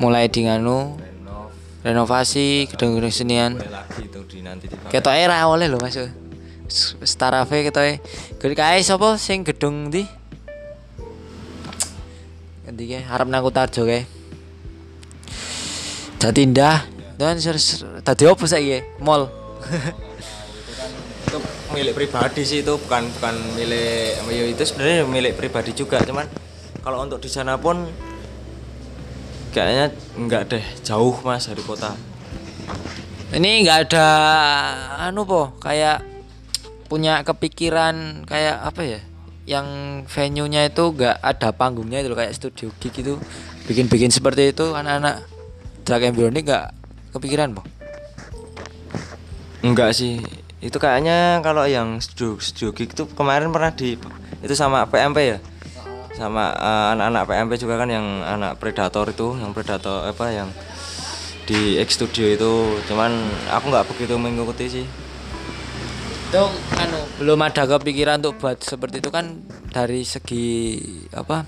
mulai 0.00 0.32
di 0.32 0.48
nganu 0.48 0.96
renovasi 1.84 2.64
gedung-gedung 2.72 3.12
senian 3.12 3.60
di 3.60 4.08
di 4.40 4.68
Ketok 4.88 5.14
era 5.16 5.44
oleh 5.48 5.68
lho 5.68 5.76
Mas. 5.80 5.96
Starafe 7.02 7.66
ketoke. 7.66 7.98
Gede 8.38 8.54
kae 8.54 8.80
sapa 8.80 9.18
sing 9.18 9.42
gedung 9.42 9.90
ndi? 9.90 10.06
Endi 12.68 12.84
ke? 12.86 13.02
Harap 13.04 13.26
nang 13.26 13.42
Kutarjo 13.42 13.84
kae. 13.84 14.19
Jatindah. 16.20 16.84
Dan 17.16 17.40
tadi 18.04 18.24
opo 18.28 18.44
saiki? 18.44 19.00
Mall. 19.00 19.28
itu 21.30 21.38
milik 21.70 21.94
pribadi 21.94 22.42
sih 22.42 22.66
itu 22.66 22.74
bukan 22.74 23.06
bukan 23.06 23.34
milik 23.54 24.18
ya 24.34 24.44
itu 24.50 24.62
sebenarnya 24.66 25.06
milik 25.06 25.38
pribadi 25.38 25.70
juga 25.70 26.02
cuman 26.02 26.26
kalau 26.82 27.06
untuk 27.06 27.22
di 27.22 27.30
sana 27.30 27.54
pun 27.54 27.86
kayaknya 29.54 29.94
nggak 30.18 30.42
deh 30.50 30.64
jauh 30.82 31.14
mas 31.22 31.46
dari 31.46 31.62
kota 31.62 31.94
Ini 33.30 33.62
nggak 33.62 33.78
ada 33.86 34.06
anu 35.06 35.22
po, 35.22 35.54
kayak 35.62 36.02
punya 36.90 37.22
kepikiran 37.22 38.26
kayak 38.26 38.58
apa 38.58 38.82
ya? 38.82 39.00
Yang 39.46 39.66
venue-nya 40.10 40.66
itu 40.66 40.90
nggak 40.90 41.22
ada 41.22 41.54
panggungnya 41.54 42.02
itu 42.02 42.10
kayak 42.10 42.34
studio 42.34 42.74
gig 42.82 42.90
itu 42.90 43.22
bikin-bikin 43.70 44.10
seperti 44.10 44.50
itu 44.50 44.74
anak-anak 44.74 45.29
and 45.98 46.14
brownie 46.14 46.46
nggak 46.46 46.70
kepikiran 47.10 47.58
po? 47.58 47.66
enggak 49.66 49.90
sih 49.92 50.22
itu 50.62 50.76
kayaknya 50.78 51.42
kalau 51.42 51.66
yang 51.66 51.98
studio 51.98 52.38
studio 52.38 52.70
gig 52.70 52.92
itu 52.92 53.04
kemarin 53.12 53.50
pernah 53.50 53.74
di 53.74 53.98
itu 54.40 54.54
sama 54.56 54.86
PMP 54.88 55.36
ya 55.36 55.38
sama 56.16 56.52
eh, 56.52 56.86
anak-anak 56.96 57.24
PMP 57.28 57.52
juga 57.60 57.74
kan 57.80 57.88
yang 57.88 58.06
anak 58.24 58.60
predator 58.60 59.08
itu 59.08 59.36
yang 59.40 59.52
predator 59.56 60.04
apa 60.04 60.26
yang 60.32 60.48
di 61.48 61.80
X 61.82 61.98
Studio 61.98 62.24
itu 62.30 62.52
cuman 62.86 63.10
aku 63.50 63.74
nggak 63.74 63.86
begitu 63.90 64.14
mengikuti 64.14 64.66
sih 64.70 64.86
Itu 66.30 66.46
anu 66.78 67.00
belum 67.18 67.42
ada 67.42 67.66
kepikiran 67.66 68.22
untuk 68.22 68.38
buat 68.38 68.62
seperti 68.62 69.02
itu 69.02 69.10
kan 69.10 69.42
dari 69.74 70.06
segi 70.06 70.78
apa? 71.10 71.42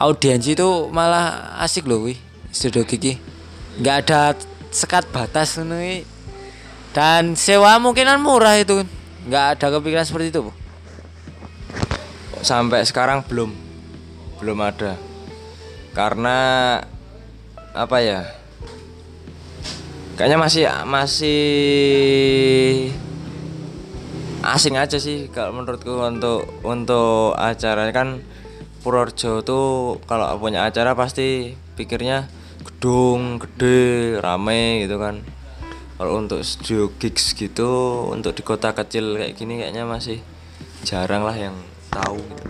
Audiensi 0.00 0.56
itu 0.56 0.88
malah 0.88 1.60
asik 1.60 1.84
loh 1.84 2.08
wih 2.08 2.16
studio 2.48 2.88
gigi 2.88 3.20
nggak 3.80 3.96
ada 4.04 4.36
sekat 4.74 5.08
batas 5.08 5.56
wi. 5.56 6.04
dan 6.92 7.38
sewa 7.38 7.80
mungkinan 7.80 8.20
murah 8.20 8.60
itu. 8.60 8.84
Nggak 9.24 9.44
ada 9.56 9.66
kepikiran 9.78 10.04
seperti 10.04 10.34
itu 10.34 10.52
sampai 12.42 12.82
sekarang 12.82 13.22
belum. 13.24 13.54
Belum 14.42 14.58
ada. 14.60 14.98
Karena 15.94 16.38
apa 17.72 17.96
ya? 18.02 18.26
Kayaknya 20.18 20.38
masih 20.38 20.62
masih 20.84 21.40
asing 24.42 24.74
aja 24.76 24.98
sih 24.98 25.30
kalau 25.30 25.62
menurutku 25.62 25.94
untuk 26.02 26.44
untuk 26.66 27.38
acara. 27.38 27.88
Kan 27.94 28.20
Purworejo 28.82 29.46
tuh 29.46 30.02
kalau 30.10 30.26
punya 30.42 30.66
acara 30.66 30.98
pasti 30.98 31.54
pikirnya 31.78 32.26
gedung 32.82 33.38
gede 33.38 34.18
rame 34.18 34.82
gitu 34.82 34.98
kan 34.98 35.22
kalau 35.94 36.18
untuk 36.18 36.42
studio 36.42 36.90
gigs 36.98 37.30
gitu 37.30 38.10
untuk 38.10 38.34
di 38.34 38.42
kota 38.42 38.74
kecil 38.74 39.14
kayak 39.22 39.38
gini 39.38 39.62
kayaknya 39.62 39.86
masih 39.86 40.18
jarang 40.82 41.22
lah 41.22 41.30
yang 41.38 41.54
tahu 41.94 42.18
gitu. 42.18 42.42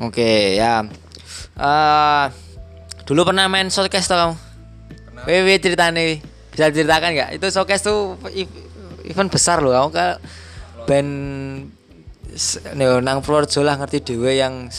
Oke 0.00 0.56
ya. 0.56 0.88
Eh 1.60 2.24
dulu 3.04 3.28
pernah 3.28 3.52
main 3.52 3.68
showcase 3.68 4.08
tuh 4.08 4.16
kamu? 4.16 4.34
Wih 5.28 5.60
ceritanya 5.60 6.00
wih. 6.00 6.24
Bisa 6.48 6.72
ceritakan 6.72 7.12
nggak? 7.12 7.30
Itu 7.36 7.52
showcase 7.52 7.84
tuh 7.84 8.16
ev- 8.32 8.64
event 9.04 9.28
besar 9.28 9.60
loh. 9.60 9.76
Kamu 9.76 9.88
kan 9.92 10.16
band 10.88 11.12
s- 12.32 12.64
nih, 12.64 13.04
nang 13.04 13.20
Purworejo 13.20 13.60
lah 13.60 13.76
ngerti 13.76 14.00
dewe 14.08 14.40
yang 14.40 14.72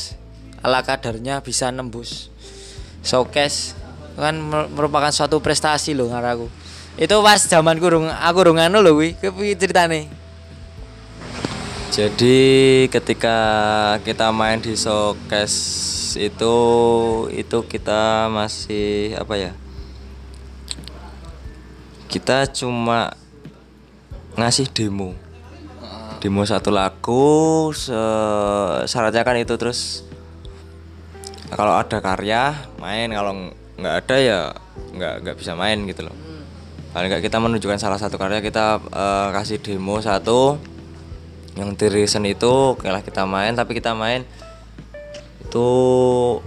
ala 0.65 0.81
kadarnya 0.81 1.45
bisa 1.45 1.69
nembus 1.69 2.34
showcase 3.05 3.77
kan 4.18 4.36
mer- 4.38 4.70
merupakan 4.70 5.09
suatu 5.09 5.41
prestasi 5.41 5.97
loh 5.97 6.09
ngaraku. 6.14 6.47
Itu 6.93 7.26
pas 7.26 7.41
zaman 7.41 7.82
kurung 7.82 8.05
aku 8.05 8.39
rung 8.45 8.61
anu 8.61 8.82
loh 8.86 8.97
wih. 9.01 9.18
Kepi 9.18 9.57
ceritanya? 9.57 10.05
Jadi 11.93 12.38
ketika 12.89 13.38
kita 14.01 14.34
main 14.34 14.57
di 14.57 14.74
showcase 14.74 16.18
itu 16.18 16.57
itu 17.34 17.57
kita 17.70 18.30
masih 18.34 19.14
apa 19.14 19.34
ya? 19.38 19.51
Kita 22.09 22.49
cuma 22.49 23.14
ngasih 24.38 24.70
demo. 24.74 25.14
Demo 26.18 26.41
satu 26.45 26.70
lagu, 26.74 27.70
se- 27.74 28.86
syaratnya 28.89 29.22
kan 29.22 29.38
itu 29.38 29.53
terus 29.57 30.01
kalau 31.53 31.78
ada 31.78 32.01
karya 32.01 32.57
main, 32.82 33.14
kalau 33.14 33.53
nggak 33.80 33.95
ada 34.05 34.15
ya 34.21 34.39
nggak 34.93 35.13
nggak 35.26 35.36
bisa 35.38 35.57
main 35.57 35.82
gitu 35.89 36.05
loh. 36.05 36.15
Paling 36.93 37.09
nggak 37.09 37.24
kita 37.26 37.38
menunjukkan 37.41 37.82
salah 37.82 37.97
satu 37.97 38.21
karya 38.21 38.41
kita 38.41 38.78
eh, 38.78 39.28
kasih 39.34 39.57
demo 39.61 39.97
satu, 39.97 40.61
yang 41.53 41.78
di 41.78 41.86
reason 41.89 42.26
itu 42.26 42.74
kalah 42.82 43.05
kita 43.05 43.30
main 43.30 43.53
tapi 43.53 43.78
kita 43.78 43.93
main 43.93 44.26
itu 45.45 45.69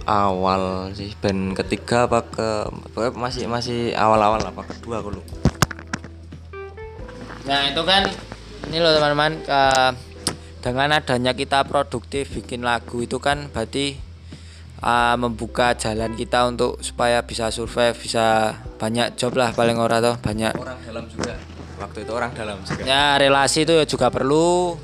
awal 0.03 0.91
sih 0.91 1.15
band 1.15 1.55
ketiga 1.55 2.11
apa 2.11 2.27
ke 2.27 2.49
pokoknya 2.91 3.11
masih 3.15 3.43
masih 3.47 3.79
awal-awal 3.95 4.43
apa 4.43 4.67
kedua 4.67 4.99
aku 4.99 5.15
lupa 5.15 5.31
Nah 7.47 7.71
itu 7.71 7.79
kan 7.87 8.03
ini 8.67 8.83
loh 8.83 8.91
teman-teman 8.99 9.39
ke- 9.47 9.95
dengan 10.59 10.99
adanya 10.99 11.31
kita 11.31 11.63
produktif 11.63 12.27
bikin 12.35 12.67
lagu 12.67 12.99
itu 12.99 13.15
kan 13.23 13.47
berarti 13.47 13.95
uh, 14.81 15.15
membuka 15.17 15.73
jalan 15.77 16.13
kita 16.13 16.45
untuk 16.49 16.81
supaya 16.85 17.23
bisa 17.25 17.49
survive 17.49 17.97
bisa 17.97 18.57
banyak 18.77 19.17
job 19.17 19.33
lah 19.37 19.53
paling 19.53 19.77
ora 19.77 20.01
tuh 20.01 20.15
banyak. 20.21 20.53
Orang 20.57 20.79
dalam 20.85 21.05
juga. 21.09 21.33
Waktu 21.77 21.97
itu 22.05 22.11
orang 22.13 22.31
dalam 22.33 22.57
juga. 22.65 22.81
Ya 22.85 23.17
relasi 23.17 23.65
itu 23.65 23.73
ya 23.73 23.85
juga 23.85 24.09
perlu. 24.09 24.77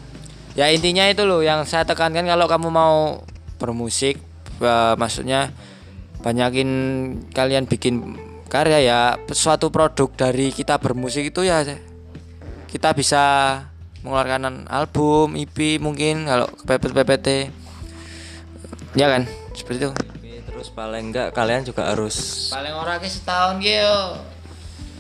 Ya 0.54 0.70
intinya 0.70 1.10
itu 1.10 1.26
loh 1.26 1.42
yang 1.42 1.66
saya 1.66 1.82
tekankan 1.82 2.30
kalau 2.30 2.46
kamu 2.46 2.70
mau 2.70 3.26
bermusik 3.58 4.22
eh, 4.62 4.94
maksudnya 4.98 5.50
banyakin 6.22 6.70
kalian 7.34 7.66
bikin 7.66 8.16
karya 8.48 8.80
ya 8.86 9.00
suatu 9.34 9.74
produk 9.74 10.14
dari 10.14 10.54
kita 10.54 10.78
bermusik 10.78 11.34
itu 11.34 11.42
ya 11.42 11.66
kita 12.70 12.94
bisa 12.94 13.24
mengeluarkan 14.06 14.70
album 14.70 15.34
EP 15.34 15.82
mungkin 15.82 16.30
kalau 16.30 16.46
PPT 16.64 16.92
PPT 16.94 17.28
ya 18.94 19.10
kan 19.10 19.26
seperti 19.54 19.88
itu. 19.88 19.92
Terus 20.44 20.68
paling 20.70 21.10
enggak 21.10 21.34
kalian 21.34 21.66
juga 21.66 21.90
harus 21.90 22.50
paling 22.54 22.76
orang 22.76 23.02
ke 23.02 23.10
setahun 23.10 23.58
gitu 23.64 23.98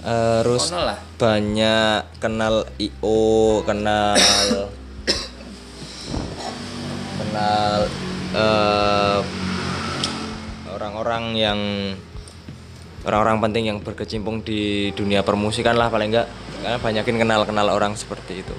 harus 0.03 0.67
lah. 0.75 0.99
banyak 1.15 2.03
kenal 2.19 2.67
IO 2.75 3.63
kenal 3.63 4.19
kenal 7.23 7.79
eh, 8.35 9.19
orang-orang 10.75 11.23
yang 11.39 11.59
orang-orang 13.07 13.39
penting 13.47 13.63
yang 13.71 13.79
berkecimpung 13.79 14.43
di 14.43 14.91
dunia 14.91 15.23
permusikan 15.23 15.79
lah 15.79 15.87
paling 15.87 16.11
enggak 16.11 16.27
karena 16.59 16.79
banyakin 16.79 17.17
kenal-kenal 17.19 17.67
orang 17.71 17.95
seperti 17.95 18.43
itu. 18.43 18.55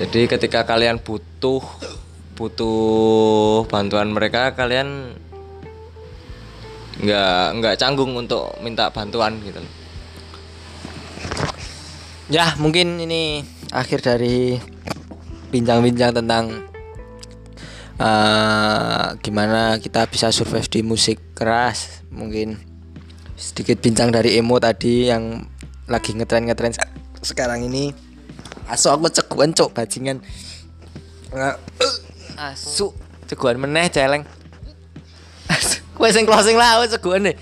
Jadi 0.00 0.28
ketika 0.28 0.66
kalian 0.66 1.00
butuh 1.00 1.62
butuh 2.34 3.62
bantuan 3.70 4.10
mereka 4.10 4.54
kalian 4.58 5.14
nggak 6.98 7.44
nggak 7.58 7.74
canggung 7.78 8.14
untuk 8.14 8.54
minta 8.62 8.90
bantuan 8.90 9.38
gitu. 9.42 9.62
Ya, 12.32 12.56
mungkin 12.56 12.96
ini 12.98 13.44
akhir 13.68 14.00
dari 14.00 14.56
bincang-bincang 15.52 16.16
tentang 16.16 16.64
eh, 18.00 19.06
gimana 19.20 19.76
kita 19.78 20.08
bisa 20.08 20.32
survive 20.32 20.66
di 20.70 20.80
musik 20.80 21.20
keras. 21.36 22.02
Mungkin 22.14 22.56
sedikit 23.34 23.82
bincang 23.82 24.14
dari 24.14 24.38
Emo 24.38 24.56
tadi 24.62 25.10
yang 25.10 25.44
lagi 25.90 26.14
ngetren-ngetren 26.16 26.72
se- 26.72 26.94
sekarang 27.22 27.66
ini. 27.66 27.92
Asu 28.64 28.88
aku 28.88 29.12
ceguan 29.12 29.52
cok 29.52 29.76
bajingan. 29.76 30.24
Nggak- 31.28 31.60
Asu 32.36 32.90
ceguan 33.24 33.56
meneh 33.56 33.88
celeng. 33.88 34.22
Kue 35.94 36.10
sing 36.10 36.24
closing 36.24 36.54
lah, 36.54 36.76
aku 36.76 36.90
ceguan 36.92 37.22
deh. 37.24 37.36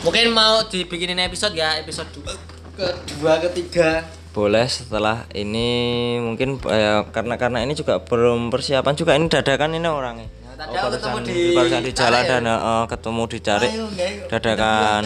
Mungkin 0.00 0.30
mau 0.30 0.64
dibikinin 0.64 1.16
episode 1.18 1.52
ya, 1.52 1.76
episode 1.76 2.08
dua, 2.12 2.32
kedua, 2.74 3.32
ketiga. 3.42 4.04
boleh 4.34 4.66
setelah 4.66 5.30
ini 5.30 5.70
mungkin 6.18 6.58
eh, 6.66 7.06
karena 7.14 7.38
karena 7.38 7.62
ini 7.62 7.70
juga 7.72 8.02
belum 8.02 8.50
persiapan 8.50 8.98
juga 8.98 9.14
ini 9.14 9.30
dadakan 9.30 9.78
ini 9.78 9.86
orangnya 9.86 10.26
tadi 10.58 10.74
Oh, 10.74 10.90
barusan- 10.90 11.22
di 11.22 11.54
barusan 11.54 11.82
di 11.86 11.92
jalan 11.94 12.18
ya? 12.18 12.30
dan 12.34 12.42
eh, 12.44 12.84
ketemu 12.90 13.22
dicari 13.30 13.68
Ayo, 13.70 13.86
nggak- 13.86 14.26
dadakan 14.26 15.02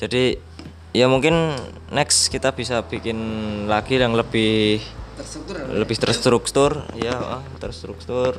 jadi 0.00 0.40
ya 0.96 1.04
mungkin 1.04 1.52
next 1.92 2.32
kita 2.32 2.56
bisa 2.56 2.80
bikin 2.80 3.20
lagi 3.68 4.00
yang 4.00 4.16
lebih 4.16 4.80
Terstruktur. 5.20 5.54
lebih 5.70 5.96
terstruktur 6.00 6.70
ya 6.96 7.14
ah, 7.14 7.44
terstruktur 7.60 8.32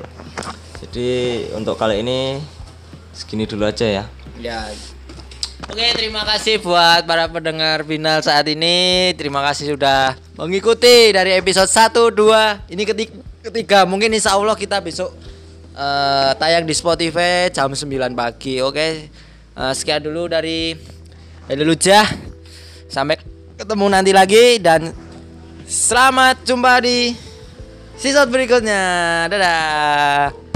jadi 0.81 1.09
untuk 1.53 1.77
kali 1.77 2.01
ini 2.01 2.41
segini 3.13 3.45
dulu 3.45 3.69
aja 3.69 3.85
ya 3.85 4.05
Ya. 4.41 4.73
Oke, 5.69 5.85
terima 5.93 6.25
kasih 6.25 6.57
buat 6.65 7.05
para 7.05 7.29
pendengar 7.29 7.85
final 7.85 8.25
saat 8.25 8.49
ini. 8.49 9.13
Terima 9.13 9.45
kasih 9.45 9.77
sudah 9.77 10.17
mengikuti 10.33 11.13
dari 11.13 11.37
episode 11.37 11.69
1 11.69 12.09
2. 12.09 12.73
Ini 12.73 12.83
ketiga. 13.45 13.85
Mungkin 13.85 14.09
insya 14.17 14.33
Allah 14.33 14.57
kita 14.57 14.81
besok 14.81 15.13
eh, 15.77 16.31
tayang 16.41 16.65
di 16.65 16.73
Spotify 16.73 17.53
jam 17.53 17.69
9 17.69 17.85
pagi. 18.17 18.65
Oke. 18.65 19.13
Eh, 19.53 19.73
sekian 19.77 20.01
dulu 20.01 20.25
dari 20.25 20.73
dari 21.45 21.61
Lujah. 21.61 22.09
Sampai 22.89 23.21
ketemu 23.61 23.85
nanti 23.93 24.09
lagi 24.09 24.57
dan 24.57 24.89
selamat 25.71 26.43
jumpa 26.43 26.83
di 26.83 27.15
season 27.95 28.27
berikutnya. 28.27 28.83
Dadah. 29.31 30.50